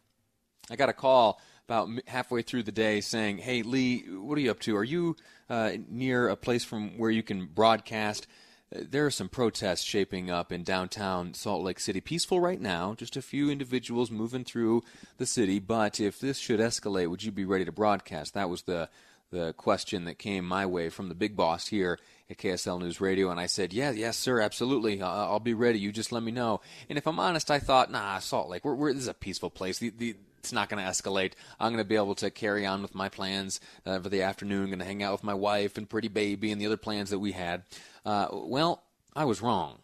I 0.71 0.77
got 0.77 0.89
a 0.89 0.95
call 0.95 1.41
about 1.69 1.89
halfway 2.07 2.43
through 2.43 2.65
the 2.65 2.73
day 2.73 3.01
saying, 3.01 3.39
Hey, 3.39 3.63
Lee, 3.63 4.01
what 4.09 4.37
are 4.39 4.41
you 4.41 4.51
up 4.51 4.61
to? 4.61 4.77
Are 4.77 4.85
you 4.85 5.17
uh, 5.49 5.73
near 5.89 6.29
a 6.29 6.37
place 6.37 6.65
from 6.65 6.99
where 6.99 7.11
you 7.11 7.23
can 7.23 7.47
broadcast? 7.47 8.27
There 8.73 9.05
are 9.05 9.11
some 9.11 9.29
protests 9.29 9.83
shaping 9.83 10.31
up 10.31 10.53
in 10.53 10.63
downtown 10.63 11.35
Salt 11.35 11.65
Lake 11.65 11.81
City. 11.81 12.01
Peaceful 12.01 12.41
right 12.41 12.61
now, 12.61 12.95
just 12.95 13.17
a 13.17 13.23
few 13.23 13.51
individuals 13.51 14.11
moving 14.11 14.45
through 14.45 14.83
the 15.19 15.27
city. 15.27 15.59
But 15.59 15.99
if 15.99 16.21
this 16.21 16.39
should 16.39 16.61
escalate, 16.61 17.09
would 17.11 17.25
you 17.25 17.33
be 17.33 17.45
ready 17.45 17.65
to 17.65 17.73
broadcast? 17.73 18.35
That 18.35 18.49
was 18.49 18.63
the 18.63 18.89
the 19.31 19.53
question 19.53 20.07
that 20.07 20.19
came 20.19 20.45
my 20.45 20.67
way 20.67 20.89
from 20.89 21.09
the 21.09 21.15
big 21.15 21.37
boss 21.37 21.69
here 21.69 22.01
at 22.29 22.37
KSL 22.37 22.81
News 22.81 23.01
Radio, 23.01 23.31
and 23.31 23.39
I 23.39 23.47
said, 23.47 23.73
"Yeah, 23.73 23.91
yes, 23.91 24.17
sir, 24.17 24.41
absolutely. 24.41 25.01
I'll, 25.01 25.33
I'll 25.33 25.41
be 25.41 25.55
ready. 25.55 25.79
You 25.79 25.93
just 25.93 26.13
let 26.13 26.23
me 26.23 26.33
know." 26.33 26.61
And 26.89 26.99
if 26.99 27.07
I'm 27.07 27.19
honest, 27.21 27.51
I 27.51 27.59
thought, 27.61 27.91
"Nah, 27.91 28.19
Salt 28.19 28.49
Lake, 28.49 28.65
we're, 28.65 28.75
we're 28.75 28.93
this 28.93 29.03
is 29.03 29.09
a 29.09 29.15
peaceful 29.15 29.51
place. 29.51 29.79
The, 29.79 29.91
the, 29.91 30.17
it's 30.41 30.53
not 30.53 30.69
going 30.69 30.83
to 30.83 30.91
escalate. 30.91 31.35
I'm 31.61 31.73
going 31.73 31.85
to 31.85 31.89
be 31.89 31.97
able 31.97 32.15
to 32.17 32.31
carry 32.31 32.67
on 32.67 32.83
with 32.83 32.95
my 32.95 33.09
plans 33.09 33.61
uh, 33.87 34.01
for 34.01 34.09
the 34.09 34.23
afternoon. 34.23 34.67
Going 34.67 34.79
to 34.79 34.85
hang 34.85 35.03
out 35.03 35.13
with 35.13 35.25
my 35.25 35.35
wife 35.35 35.77
and 35.77 35.89
pretty 35.89 36.09
baby 36.09 36.51
and 36.51 36.61
the 36.61 36.67
other 36.67 36.77
plans 36.77 37.11
that 37.11 37.19
we 37.19 37.33
had." 37.33 37.63
Uh, 38.05 38.29
well, 38.33 38.83
I 39.15 39.27
was 39.27 39.43
wrong. 39.43 39.79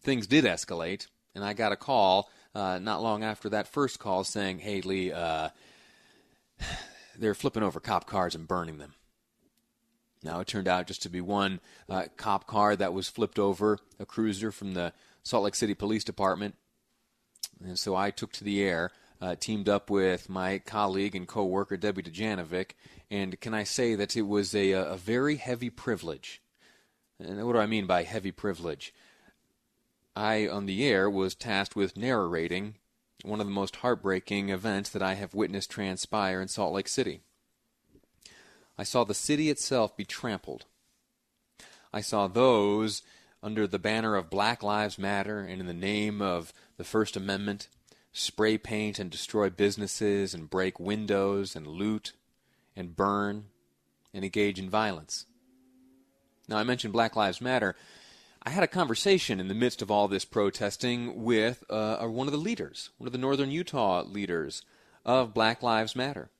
Things 0.00 0.26
did 0.26 0.44
escalate, 0.44 1.06
and 1.34 1.44
I 1.44 1.52
got 1.52 1.72
a 1.72 1.76
call 1.76 2.30
uh, 2.54 2.78
not 2.78 3.02
long 3.02 3.22
after 3.22 3.50
that 3.50 3.68
first 3.68 3.98
call 3.98 4.24
saying, 4.24 4.60
"Hey, 4.60 4.80
Lee, 4.80 5.12
uh, 5.12 5.50
they're 7.18 7.34
flipping 7.34 7.62
over 7.62 7.78
cop 7.78 8.06
cars 8.06 8.34
and 8.34 8.48
burning 8.48 8.78
them." 8.78 8.94
Now, 10.22 10.40
it 10.40 10.48
turned 10.48 10.66
out 10.68 10.86
just 10.86 11.02
to 11.02 11.08
be 11.08 11.20
one 11.20 11.60
uh, 11.88 12.04
cop 12.16 12.46
car 12.46 12.74
that 12.76 12.92
was 12.92 13.08
flipped 13.08 13.38
over, 13.38 13.78
a 14.00 14.06
cruiser 14.06 14.50
from 14.50 14.74
the 14.74 14.92
Salt 15.22 15.44
Lake 15.44 15.54
City 15.54 15.74
Police 15.74 16.02
Department. 16.02 16.54
And 17.62 17.78
so 17.78 17.94
I 17.94 18.10
took 18.10 18.32
to 18.32 18.44
the 18.44 18.62
air, 18.62 18.90
uh, 19.20 19.34
teamed 19.34 19.68
up 19.68 19.90
with 19.90 20.28
my 20.28 20.58
colleague 20.58 21.14
and 21.14 21.26
co 21.26 21.44
worker, 21.44 21.76
Debbie 21.76 22.02
Dujanovic. 22.02 22.72
And 23.10 23.40
can 23.40 23.54
I 23.54 23.64
say 23.64 23.94
that 23.94 24.16
it 24.16 24.22
was 24.22 24.54
a, 24.54 24.72
a 24.72 24.96
very 24.96 25.36
heavy 25.36 25.70
privilege 25.70 26.42
and 27.20 27.44
what 27.44 27.54
do 27.54 27.58
I 27.58 27.66
mean 27.66 27.86
by 27.86 28.04
heavy 28.04 28.30
privilege? 28.30 28.94
I, 30.14 30.46
on 30.48 30.66
the 30.66 30.84
air, 30.84 31.10
was 31.10 31.34
tasked 31.34 31.76
with 31.76 31.96
narrating 31.96 32.76
one 33.24 33.40
of 33.40 33.46
the 33.46 33.52
most 33.52 33.76
heartbreaking 33.76 34.50
events 34.50 34.90
that 34.90 35.02
I 35.02 35.14
have 35.14 35.34
witnessed 35.34 35.70
transpire 35.70 36.40
in 36.40 36.48
Salt 36.48 36.72
Lake 36.72 36.88
City. 36.88 37.20
I 38.76 38.84
saw 38.84 39.02
the 39.02 39.14
city 39.14 39.50
itself 39.50 39.96
be 39.96 40.04
trampled. 40.04 40.66
I 41.92 42.00
saw 42.00 42.28
those 42.28 43.02
under 43.42 43.66
the 43.66 43.78
banner 43.78 44.14
of 44.14 44.30
Black 44.30 44.62
Lives 44.62 44.98
Matter 44.98 45.40
and 45.40 45.60
in 45.60 45.66
the 45.66 45.74
name 45.74 46.22
of 46.22 46.52
the 46.76 46.84
First 46.84 47.16
Amendment 47.16 47.68
spray 48.18 48.58
paint 48.58 48.98
and 48.98 49.10
destroy 49.10 49.50
businesses 49.50 50.34
and 50.34 50.50
break 50.50 50.78
windows 50.80 51.54
and 51.54 51.66
loot 51.66 52.12
and 52.76 52.96
burn 52.96 53.46
and 54.12 54.24
engage 54.24 54.58
in 54.58 54.68
violence. 54.68 55.26
Now, 56.48 56.56
I 56.56 56.64
mentioned 56.64 56.92
Black 56.92 57.14
Lives 57.14 57.40
Matter. 57.40 57.76
I 58.42 58.50
had 58.50 58.62
a 58.62 58.68
conversation 58.68 59.40
in 59.40 59.48
the 59.48 59.54
midst 59.54 59.82
of 59.82 59.90
all 59.90 60.08
this 60.08 60.24
protesting 60.24 61.22
with 61.22 61.64
uh, 61.68 61.98
one 62.06 62.26
of 62.26 62.32
the 62.32 62.38
leaders, 62.38 62.90
one 62.98 63.06
of 63.06 63.12
the 63.12 63.18
Northern 63.18 63.50
Utah 63.50 64.02
leaders 64.02 64.62
of 65.04 65.34
Black 65.34 65.62
Lives 65.62 65.94
Matter. 65.94 66.30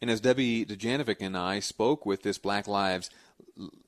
And 0.00 0.10
as 0.10 0.20
Debbie 0.20 0.66
Dujanovic 0.66 1.16
and 1.20 1.36
I 1.36 1.60
spoke 1.60 2.04
with 2.04 2.22
this 2.22 2.36
Black 2.36 2.68
Lives 2.68 3.08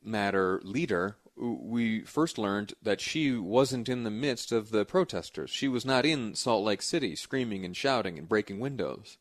Matter 0.03 0.61
leader, 0.65 1.17
we 1.37 2.01
first 2.01 2.39
learned 2.39 2.75
that 2.83 3.01
she 3.01 3.33
wasn't 3.33 3.89
in 3.89 4.05
the 4.05 4.11
midst 4.11 4.53
of 4.53 4.71
the 4.71 4.85
protesters. 4.85 5.51
She 5.51 5.69
was 5.69 5.85
not 5.85 6.07
in 6.07 6.35
Salt 6.35 6.65
Lake 6.65 6.83
City 6.83 7.15
screaming 7.15 7.65
and 7.65 7.77
shouting 7.77 8.19
and 8.19 8.29
breaking 8.29 8.59
windows 8.59 9.19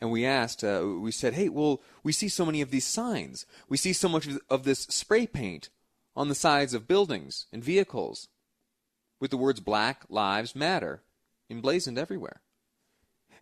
and 0.00 0.10
we 0.10 0.24
asked, 0.24 0.64
uh, 0.64 0.82
we 0.98 1.12
said, 1.12 1.34
hey, 1.34 1.48
well, 1.48 1.82
we 2.02 2.12
see 2.12 2.28
so 2.28 2.46
many 2.46 2.62
of 2.62 2.70
these 2.70 2.86
signs. 2.86 3.44
We 3.68 3.76
see 3.76 3.92
so 3.92 4.08
much 4.08 4.26
of 4.48 4.64
this 4.64 4.80
spray 4.80 5.26
paint 5.26 5.68
on 6.16 6.28
the 6.28 6.34
sides 6.34 6.72
of 6.72 6.88
buildings 6.88 7.46
and 7.52 7.62
vehicles 7.62 8.28
with 9.20 9.30
the 9.30 9.36
words 9.36 9.60
Black 9.60 10.04
Lives 10.08 10.56
Matter 10.56 11.02
emblazoned 11.50 11.98
everywhere. 11.98 12.40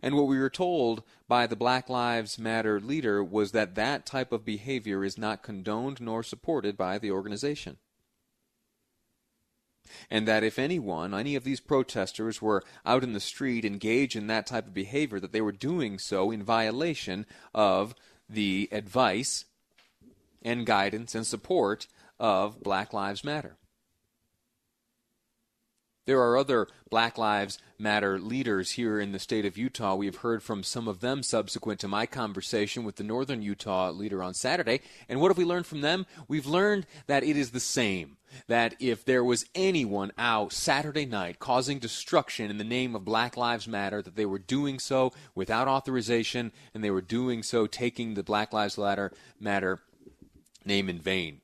And 0.01 0.15
what 0.15 0.27
we 0.27 0.39
were 0.39 0.49
told 0.49 1.03
by 1.27 1.45
the 1.45 1.55
Black 1.55 1.89
Lives 1.89 2.39
Matter 2.39 2.79
leader 2.79 3.23
was 3.23 3.51
that 3.51 3.75
that 3.75 4.05
type 4.05 4.31
of 4.31 4.45
behavior 4.45 5.03
is 5.03 5.17
not 5.17 5.43
condoned 5.43 5.99
nor 5.99 6.23
supported 6.23 6.77
by 6.77 6.97
the 6.97 7.11
organization 7.11 7.77
and 10.09 10.27
that 10.27 10.43
if 10.43 10.59
anyone, 10.59 11.13
any 11.13 11.35
of 11.35 11.43
these 11.43 11.59
protesters 11.59 12.41
were 12.41 12.63
out 12.85 13.03
in 13.03 13.13
the 13.13 13.19
street 13.19 13.65
engaged 13.65 14.15
in 14.15 14.27
that 14.27 14.45
type 14.45 14.67
of 14.67 14.73
behavior, 14.73 15.19
that 15.19 15.31
they 15.31 15.41
were 15.41 15.51
doing 15.51 15.99
so 15.99 16.31
in 16.31 16.43
violation 16.43 17.25
of 17.53 17.95
the 18.27 18.69
advice 18.71 19.45
and 20.41 20.65
guidance 20.65 21.15
and 21.15 21.25
support 21.25 21.87
of 22.19 22.61
Black 22.61 22.93
Lives 22.93 23.23
Matter. 23.23 23.57
There 26.09 26.23
are 26.23 26.37
other 26.37 26.67
Black 26.89 27.19
Lives 27.19 27.59
Matter 27.77 28.17
leaders 28.17 28.71
here 28.71 28.99
in 28.99 29.11
the 29.11 29.19
state 29.19 29.45
of 29.45 29.59
Utah. 29.59 29.93
We've 29.93 30.15
heard 30.15 30.41
from 30.41 30.63
some 30.63 30.87
of 30.87 31.01
them 31.01 31.21
subsequent 31.21 31.79
to 31.81 31.87
my 31.87 32.07
conversation 32.07 32.83
with 32.83 32.95
the 32.95 33.03
Northern 33.03 33.43
Utah 33.43 33.91
leader 33.91 34.23
on 34.23 34.33
Saturday. 34.33 34.81
And 35.07 35.21
what 35.21 35.27
have 35.27 35.37
we 35.37 35.45
learned 35.45 35.67
from 35.67 35.81
them? 35.81 36.07
We've 36.27 36.47
learned 36.47 36.87
that 37.05 37.23
it 37.23 37.37
is 37.37 37.51
the 37.51 37.59
same. 37.59 38.17
That 38.47 38.73
if 38.79 39.05
there 39.05 39.23
was 39.23 39.45
anyone 39.53 40.11
out 40.17 40.51
Saturday 40.51 41.05
night 41.05 41.37
causing 41.37 41.77
destruction 41.77 42.49
in 42.49 42.57
the 42.57 42.63
name 42.63 42.95
of 42.95 43.05
Black 43.05 43.37
Lives 43.37 43.67
Matter, 43.67 44.01
that 44.01 44.15
they 44.15 44.25
were 44.25 44.39
doing 44.39 44.79
so 44.79 45.13
without 45.35 45.67
authorization 45.67 46.51
and 46.73 46.83
they 46.83 46.89
were 46.89 47.01
doing 47.01 47.43
so 47.43 47.67
taking 47.67 48.15
the 48.15 48.23
Black 48.23 48.51
Lives 48.51 48.79
Matter 49.39 49.79
name 50.65 50.89
in 50.89 50.97
vain 50.97 51.41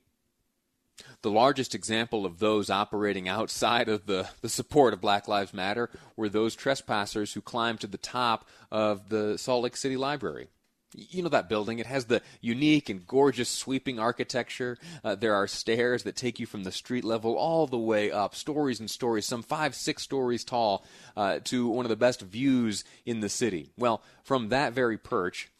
the 1.26 1.32
largest 1.32 1.74
example 1.74 2.24
of 2.24 2.38
those 2.38 2.70
operating 2.70 3.28
outside 3.28 3.88
of 3.88 4.06
the, 4.06 4.28
the 4.42 4.48
support 4.48 4.94
of 4.94 5.00
Black 5.00 5.26
Lives 5.26 5.52
Matter 5.52 5.90
were 6.14 6.28
those 6.28 6.54
trespassers 6.54 7.32
who 7.32 7.40
climbed 7.40 7.80
to 7.80 7.88
the 7.88 7.98
top 7.98 8.48
of 8.70 9.08
the 9.08 9.36
Salt 9.36 9.64
Lake 9.64 9.76
City 9.76 9.96
Library. 9.96 10.46
You 10.94 11.24
know 11.24 11.28
that 11.30 11.48
building. 11.48 11.80
It 11.80 11.86
has 11.86 12.04
the 12.04 12.22
unique 12.40 12.88
and 12.88 13.04
gorgeous 13.04 13.48
sweeping 13.48 13.98
architecture. 13.98 14.78
Uh, 15.02 15.16
there 15.16 15.34
are 15.34 15.48
stairs 15.48 16.04
that 16.04 16.14
take 16.14 16.38
you 16.38 16.46
from 16.46 16.62
the 16.62 16.70
street 16.70 17.02
level 17.02 17.34
all 17.34 17.66
the 17.66 17.76
way 17.76 18.12
up, 18.12 18.36
stories 18.36 18.78
and 18.78 18.88
stories, 18.88 19.26
some 19.26 19.42
five, 19.42 19.74
six 19.74 20.04
stories 20.04 20.44
tall, 20.44 20.84
uh, 21.16 21.40
to 21.42 21.66
one 21.66 21.84
of 21.84 21.90
the 21.90 21.96
best 21.96 22.20
views 22.20 22.84
in 23.04 23.18
the 23.18 23.28
city. 23.28 23.72
Well, 23.76 24.00
from 24.22 24.50
that 24.50 24.74
very 24.74 24.96
perch, 24.96 25.50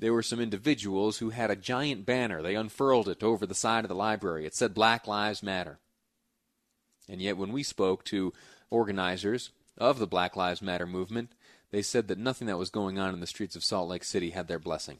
there 0.00 0.14
were 0.14 0.22
some 0.22 0.40
individuals 0.40 1.18
who 1.18 1.30
had 1.30 1.50
a 1.50 1.56
giant 1.56 2.06
banner. 2.06 2.42
They 2.42 2.54
unfurled 2.54 3.08
it 3.08 3.22
over 3.22 3.46
the 3.46 3.54
side 3.54 3.84
of 3.84 3.88
the 3.88 3.94
library. 3.94 4.46
It 4.46 4.54
said 4.54 4.74
Black 4.74 5.06
Lives 5.06 5.42
Matter. 5.42 5.78
And 7.08 7.20
yet, 7.20 7.36
when 7.36 7.52
we 7.52 7.62
spoke 7.62 8.04
to 8.06 8.32
organizers 8.70 9.50
of 9.76 9.98
the 9.98 10.06
Black 10.06 10.36
Lives 10.36 10.62
Matter 10.62 10.86
movement, 10.86 11.32
they 11.70 11.82
said 11.82 12.08
that 12.08 12.18
nothing 12.18 12.46
that 12.46 12.58
was 12.58 12.70
going 12.70 12.98
on 12.98 13.12
in 13.12 13.20
the 13.20 13.26
streets 13.26 13.56
of 13.56 13.64
Salt 13.64 13.88
Lake 13.88 14.04
City 14.04 14.30
had 14.30 14.48
their 14.48 14.58
blessing. 14.58 14.98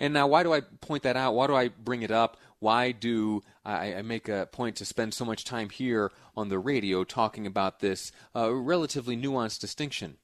And 0.00 0.12
now, 0.12 0.26
why 0.26 0.42
do 0.42 0.52
I 0.52 0.60
point 0.60 1.04
that 1.04 1.16
out? 1.16 1.34
Why 1.34 1.46
do 1.46 1.54
I 1.54 1.68
bring 1.68 2.02
it 2.02 2.10
up? 2.10 2.36
Why 2.58 2.92
do 2.92 3.42
I, 3.64 3.94
I 3.94 4.02
make 4.02 4.28
a 4.28 4.48
point 4.50 4.76
to 4.76 4.84
spend 4.84 5.14
so 5.14 5.24
much 5.24 5.44
time 5.44 5.70
here 5.70 6.10
on 6.36 6.48
the 6.48 6.58
radio 6.58 7.04
talking 7.04 7.46
about 7.46 7.80
this 7.80 8.10
uh, 8.34 8.52
relatively 8.52 9.16
nuanced 9.16 9.60
distinction? 9.60 10.16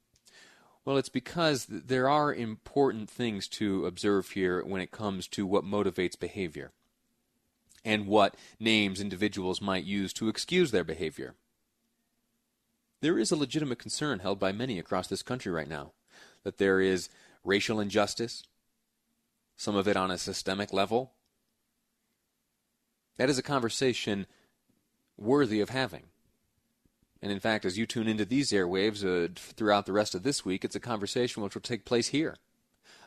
Well, 0.84 0.96
it's 0.96 1.08
because 1.10 1.66
there 1.68 2.08
are 2.08 2.34
important 2.34 3.08
things 3.10 3.46
to 3.48 3.86
observe 3.86 4.30
here 4.30 4.64
when 4.64 4.80
it 4.80 4.90
comes 4.90 5.28
to 5.28 5.46
what 5.46 5.64
motivates 5.64 6.18
behavior. 6.18 6.72
and 7.84 8.06
what 8.06 8.34
names 8.58 9.00
individuals 9.00 9.60
might 9.62 9.84
use 9.84 10.12
to 10.12 10.28
excuse 10.28 10.70
their 10.70 10.84
behavior. 10.84 11.34
There 13.00 13.18
is 13.18 13.30
a 13.30 13.36
legitimate 13.36 13.78
concern 13.78 14.18
held 14.18 14.38
by 14.38 14.52
many 14.52 14.78
across 14.78 15.06
this 15.06 15.22
country 15.22 15.50
right 15.50 15.68
now 15.68 15.92
that 16.42 16.58
there 16.58 16.80
is 16.80 17.08
racial 17.42 17.80
injustice, 17.80 18.44
some 19.56 19.76
of 19.76 19.88
it 19.88 19.96
on 19.96 20.10
a 20.10 20.18
systemic 20.18 20.72
level. 20.72 21.12
That 23.16 23.30
is 23.30 23.38
a 23.38 23.42
conversation 23.42 24.26
worthy 25.16 25.60
of 25.60 25.70
having. 25.70 26.04
And 27.22 27.30
in 27.30 27.40
fact, 27.40 27.64
as 27.64 27.76
you 27.76 27.86
tune 27.86 28.08
into 28.08 28.24
these 28.24 28.50
airwaves 28.50 29.04
uh, 29.04 29.28
throughout 29.36 29.86
the 29.86 29.92
rest 29.92 30.14
of 30.14 30.22
this 30.22 30.44
week, 30.44 30.64
it's 30.64 30.76
a 30.76 30.80
conversation 30.80 31.42
which 31.42 31.54
will 31.54 31.60
take 31.60 31.84
place 31.84 32.08
here. 32.08 32.36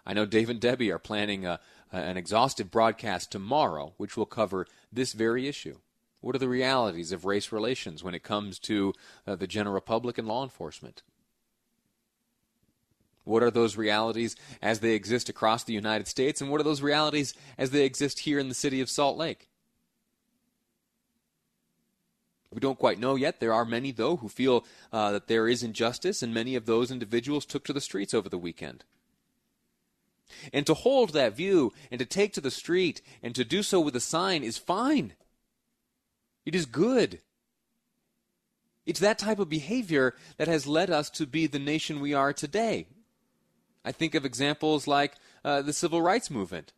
I 0.05 0.13
know 0.13 0.25
Dave 0.25 0.49
and 0.49 0.59
Debbie 0.59 0.91
are 0.91 0.99
planning 0.99 1.45
a, 1.45 1.59
an 1.91 2.17
exhaustive 2.17 2.69
broadcast 2.69 3.31
tomorrow, 3.31 3.93
which 3.97 4.15
will 4.15 4.25
cover 4.25 4.67
this 4.91 5.13
very 5.13 5.47
issue. 5.47 5.77
What 6.21 6.35
are 6.35 6.39
the 6.39 6.49
realities 6.49 7.11
of 7.11 7.25
race 7.25 7.51
relations 7.51 8.03
when 8.03 8.13
it 8.13 8.23
comes 8.23 8.59
to 8.59 8.93
uh, 9.25 9.35
the 9.35 9.47
general 9.47 9.81
public 9.81 10.17
and 10.17 10.27
law 10.27 10.43
enforcement? 10.43 11.03
What 13.23 13.43
are 13.43 13.51
those 13.51 13.77
realities 13.77 14.35
as 14.61 14.79
they 14.79 14.93
exist 14.93 15.29
across 15.29 15.63
the 15.63 15.73
United 15.73 16.07
States, 16.07 16.41
and 16.41 16.51
what 16.51 16.59
are 16.59 16.65
those 16.65 16.81
realities 16.81 17.33
as 17.57 17.71
they 17.71 17.85
exist 17.85 18.19
here 18.19 18.37
in 18.37 18.49
the 18.49 18.53
city 18.53 18.81
of 18.81 18.89
Salt 18.89 19.17
Lake? 19.17 19.49
We 22.53 22.59
don't 22.59 22.79
quite 22.79 22.99
know 22.99 23.15
yet. 23.15 23.39
There 23.39 23.53
are 23.53 23.65
many, 23.65 23.91
though, 23.91 24.17
who 24.17 24.29
feel 24.29 24.65
uh, 24.91 25.11
that 25.11 25.27
there 25.27 25.47
is 25.47 25.63
injustice, 25.63 26.21
and 26.21 26.33
many 26.33 26.55
of 26.55 26.65
those 26.65 26.91
individuals 26.91 27.45
took 27.45 27.63
to 27.65 27.73
the 27.73 27.81
streets 27.81 28.13
over 28.13 28.29
the 28.29 28.37
weekend. 28.37 28.83
And 30.51 30.65
to 30.65 30.73
hold 30.73 31.13
that 31.13 31.35
view 31.35 31.73
and 31.91 31.99
to 31.99 32.05
take 32.05 32.33
to 32.33 32.41
the 32.41 32.51
street 32.51 33.01
and 33.21 33.35
to 33.35 33.43
do 33.43 33.63
so 33.63 33.79
with 33.79 33.95
a 33.95 33.99
sign 33.99 34.43
is 34.43 34.57
fine. 34.57 35.13
It 36.45 36.55
is 36.55 36.65
good. 36.65 37.21
It's 38.85 38.99
that 38.99 39.19
type 39.19 39.39
of 39.39 39.49
behavior 39.49 40.15
that 40.37 40.47
has 40.47 40.67
led 40.67 40.89
us 40.89 41.09
to 41.11 41.25
be 41.25 41.47
the 41.47 41.59
nation 41.59 41.99
we 41.99 42.13
are 42.13 42.33
today. 42.33 42.87
I 43.85 43.91
think 43.91 44.15
of 44.15 44.25
examples 44.25 44.87
like 44.87 45.15
uh, 45.43 45.61
the 45.61 45.73
civil 45.73 46.01
rights 46.01 46.29
movement 46.29 46.73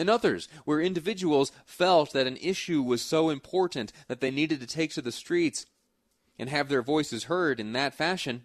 and 0.00 0.08
others 0.08 0.48
where 0.64 0.80
individuals 0.80 1.52
felt 1.66 2.14
that 2.14 2.26
an 2.26 2.38
issue 2.38 2.80
was 2.80 3.02
so 3.02 3.28
important 3.28 3.92
that 4.08 4.22
they 4.22 4.30
needed 4.30 4.58
to 4.58 4.66
take 4.66 4.94
to 4.94 5.02
the 5.02 5.12
streets 5.12 5.66
and 6.38 6.48
have 6.48 6.70
their 6.70 6.80
voices 6.80 7.24
heard 7.24 7.60
in 7.60 7.74
that 7.74 7.94
fashion. 7.94 8.44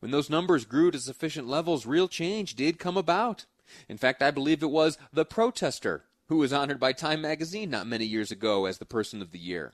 When 0.00 0.10
those 0.10 0.28
numbers 0.28 0.64
grew 0.64 0.90
to 0.90 0.98
sufficient 0.98 1.46
levels, 1.46 1.86
real 1.86 2.08
change 2.08 2.56
did 2.56 2.80
come 2.80 2.96
about. 2.96 3.46
In 3.88 3.96
fact, 3.96 4.22
I 4.22 4.32
believe 4.32 4.60
it 4.60 4.70
was 4.70 4.98
the 5.12 5.24
protester 5.24 6.02
who 6.26 6.38
was 6.38 6.52
honored 6.52 6.80
by 6.80 6.92
Time 6.92 7.22
magazine 7.22 7.70
not 7.70 7.86
many 7.86 8.04
years 8.04 8.32
ago 8.32 8.66
as 8.66 8.78
the 8.78 8.84
Person 8.84 9.22
of 9.22 9.30
the 9.30 9.38
Year. 9.38 9.72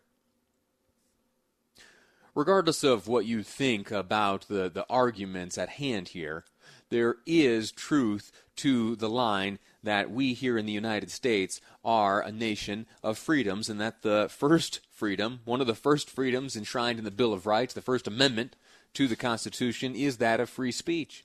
Regardless 2.34 2.84
of 2.84 3.09
what 3.09 3.24
you 3.24 3.43
think 3.43 3.90
about 3.90 4.47
the, 4.47 4.68
the 4.68 4.84
arguments 4.90 5.57
at 5.57 5.70
hand 5.70 6.09
here, 6.09 6.45
there 6.90 7.16
is 7.24 7.72
truth 7.72 8.30
to 8.57 8.95
the 8.97 9.09
line 9.09 9.59
that 9.83 10.11
we 10.11 10.33
here 10.35 10.57
in 10.57 10.66
the 10.66 10.72
United 10.72 11.11
States 11.11 11.61
are 11.85 12.20
a 12.20 12.30
nation 12.30 12.87
of 13.03 13.18
freedoms 13.18 13.68
and 13.68 13.80
that 13.80 14.03
the 14.03 14.28
first 14.30 14.80
freedom, 14.91 15.41
one 15.45 15.61
of 15.61 15.66
the 15.66 15.74
first 15.74 16.09
freedoms 16.09 16.57
enshrined 16.57 16.99
in 16.99 17.05
the 17.05 17.11
Bill 17.11 17.33
of 17.33 17.47
Rights, 17.47 17.74
the 17.74 17.83
First 17.83 18.07
Amendment 18.07 18.57
to 18.95 19.09
the 19.09 19.16
Constitution, 19.16 19.95
is 19.95 20.18
that 20.18 20.41
of 20.41 20.49
free 20.49 20.72
speech. 20.72 21.24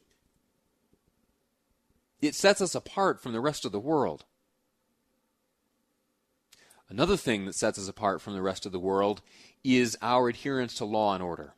It 2.22 2.34
sets 2.34 2.62
us 2.62 2.74
apart 2.74 3.22
from 3.22 3.34
the 3.34 3.42
rest 3.42 3.66
of 3.66 3.72
the 3.72 3.80
world. 3.80 4.26
Another 6.90 7.18
thing 7.18 7.46
that 7.46 7.56
sets 7.56 7.78
us 7.78 7.88
apart 7.88 8.22
from 8.22 8.34
the 8.34 8.42
rest 8.42 8.66
of 8.66 8.72
the 8.72 8.80
world 8.80 9.22
is 9.64 9.98
our 10.02 10.30
adherence 10.30 10.74
to 10.76 10.86
law 10.86 11.14
and 11.14 11.22
order. 11.22 11.54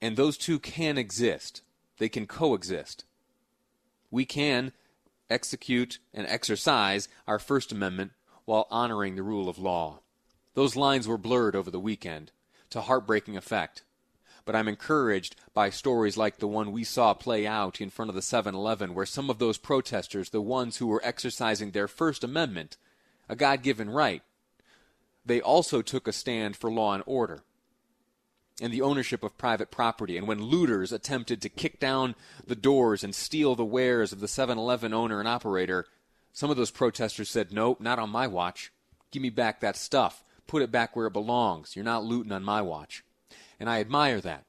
And 0.00 0.16
those 0.16 0.38
two 0.38 0.58
can 0.58 0.96
exist, 0.96 1.62
they 1.98 2.08
can 2.08 2.26
coexist. 2.26 3.04
We 4.10 4.24
can 4.24 4.72
execute 5.28 5.98
and 6.12 6.26
exercise 6.26 7.08
our 7.26 7.38
First 7.38 7.72
Amendment 7.72 8.12
while 8.44 8.66
honoring 8.70 9.14
the 9.14 9.22
rule 9.22 9.48
of 9.48 9.58
law. 9.58 10.00
Those 10.54 10.76
lines 10.76 11.06
were 11.06 11.18
blurred 11.18 11.54
over 11.54 11.70
the 11.70 11.78
weekend 11.78 12.32
to 12.70 12.80
heartbreaking 12.80 13.36
effect. 13.36 13.84
But 14.44 14.56
I'm 14.56 14.68
encouraged 14.68 15.36
by 15.54 15.70
stories 15.70 16.16
like 16.16 16.38
the 16.38 16.48
one 16.48 16.72
we 16.72 16.82
saw 16.82 17.14
play 17.14 17.46
out 17.46 17.80
in 17.80 17.90
front 17.90 18.08
of 18.08 18.14
the 18.14 18.22
7 18.22 18.54
Eleven, 18.54 18.94
where 18.94 19.06
some 19.06 19.30
of 19.30 19.38
those 19.38 19.58
protesters, 19.58 20.30
the 20.30 20.40
ones 20.40 20.78
who 20.78 20.86
were 20.86 21.02
exercising 21.04 21.70
their 21.70 21.86
First 21.86 22.24
Amendment, 22.24 22.76
a 23.28 23.36
God 23.36 23.62
given 23.62 23.90
right, 23.90 24.22
they 25.24 25.40
also 25.40 25.82
took 25.82 26.08
a 26.08 26.12
stand 26.12 26.56
for 26.56 26.70
law 26.70 26.94
and 26.94 27.04
order 27.06 27.44
and 28.60 28.72
the 28.72 28.82
ownership 28.82 29.22
of 29.22 29.38
private 29.38 29.70
property. 29.70 30.16
And 30.16 30.26
when 30.28 30.42
looters 30.42 30.92
attempted 30.92 31.40
to 31.42 31.48
kick 31.48 31.80
down 31.80 32.14
the 32.46 32.56
doors 32.56 33.02
and 33.02 33.14
steal 33.14 33.54
the 33.54 33.64
wares 33.64 34.12
of 34.12 34.20
the 34.20 34.28
7 34.28 34.58
Eleven 34.58 34.92
owner 34.92 35.18
and 35.18 35.28
operator, 35.28 35.86
some 36.32 36.50
of 36.50 36.56
those 36.56 36.70
protesters 36.70 37.30
said, 37.30 37.52
Nope, 37.52 37.80
not 37.80 37.98
on 37.98 38.10
my 38.10 38.26
watch. 38.26 38.72
Give 39.10 39.22
me 39.22 39.30
back 39.30 39.60
that 39.60 39.76
stuff. 39.76 40.22
Put 40.46 40.62
it 40.62 40.70
back 40.70 40.94
where 40.94 41.06
it 41.06 41.12
belongs. 41.12 41.74
You're 41.74 41.84
not 41.84 42.04
looting 42.04 42.32
on 42.32 42.44
my 42.44 42.62
watch. 42.62 43.04
And 43.58 43.68
I 43.68 43.80
admire 43.80 44.20
that. 44.20 44.44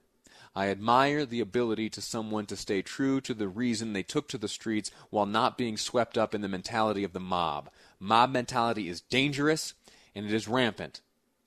I 0.53 0.67
admire 0.67 1.25
the 1.25 1.39
ability 1.39 1.89
to 1.91 2.01
someone 2.01 2.45
to 2.47 2.57
stay 2.57 2.81
true 2.81 3.21
to 3.21 3.33
the 3.33 3.47
reason 3.47 3.93
they 3.93 4.03
took 4.03 4.27
to 4.29 4.37
the 4.37 4.49
streets 4.49 4.91
while 5.09 5.25
not 5.25 5.57
being 5.57 5.77
swept 5.77 6.17
up 6.17 6.35
in 6.35 6.41
the 6.41 6.49
mentality 6.49 7.05
of 7.05 7.13
the 7.13 7.21
mob. 7.21 7.69
Mob 7.99 8.31
mentality 8.31 8.89
is 8.89 8.99
dangerous 8.99 9.73
and 10.13 10.25
it 10.25 10.33
is 10.33 10.49
rampant. 10.49 10.99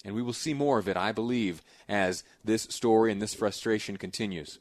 And 0.04 0.14
we 0.14 0.22
will 0.22 0.34
see 0.34 0.52
more 0.52 0.78
of 0.78 0.88
it, 0.88 0.96
I 0.96 1.12
believe, 1.12 1.62
as 1.88 2.24
this 2.44 2.64
story 2.64 3.10
and 3.10 3.22
this 3.22 3.34
frustration 3.34 3.96
continues. 3.96 4.58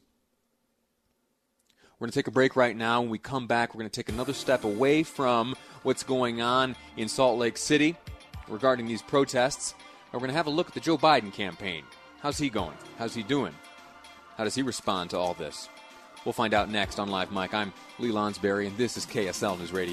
We're 1.98 2.06
going 2.06 2.12
to 2.12 2.18
take 2.18 2.28
a 2.28 2.32
break 2.32 2.56
right 2.56 2.76
now. 2.76 3.02
When 3.02 3.10
we 3.10 3.18
come 3.18 3.46
back, 3.46 3.74
we're 3.74 3.80
going 3.80 3.90
to 3.90 4.02
take 4.02 4.08
another 4.08 4.32
step 4.32 4.64
away 4.64 5.02
from 5.02 5.54
what's 5.82 6.02
going 6.02 6.40
on 6.40 6.76
in 6.96 7.08
Salt 7.08 7.38
Lake 7.38 7.56
City 7.56 7.96
regarding 8.48 8.86
these 8.86 9.02
protests. 9.02 9.74
And 10.12 10.14
we're 10.14 10.26
going 10.26 10.30
to 10.30 10.36
have 10.36 10.46
a 10.46 10.50
look 10.50 10.68
at 10.68 10.74
the 10.74 10.80
Joe 10.80 10.98
Biden 10.98 11.32
campaign. 11.32 11.84
How's 12.20 12.38
he 12.38 12.48
going? 12.48 12.76
How's 12.98 13.14
he 13.14 13.22
doing? 13.22 13.54
How 14.36 14.44
does 14.44 14.54
he 14.54 14.62
respond 14.62 15.10
to 15.10 15.18
all 15.18 15.34
this? 15.34 15.68
We'll 16.24 16.32
find 16.32 16.54
out 16.54 16.70
next 16.70 16.98
on 16.98 17.10
Live 17.10 17.30
Mic. 17.30 17.52
I'm 17.52 17.72
Lee 17.98 18.10
Lonsberry, 18.10 18.66
and 18.66 18.76
this 18.78 18.96
is 18.96 19.04
KSL 19.04 19.58
News 19.58 19.72
Radio. 19.72 19.92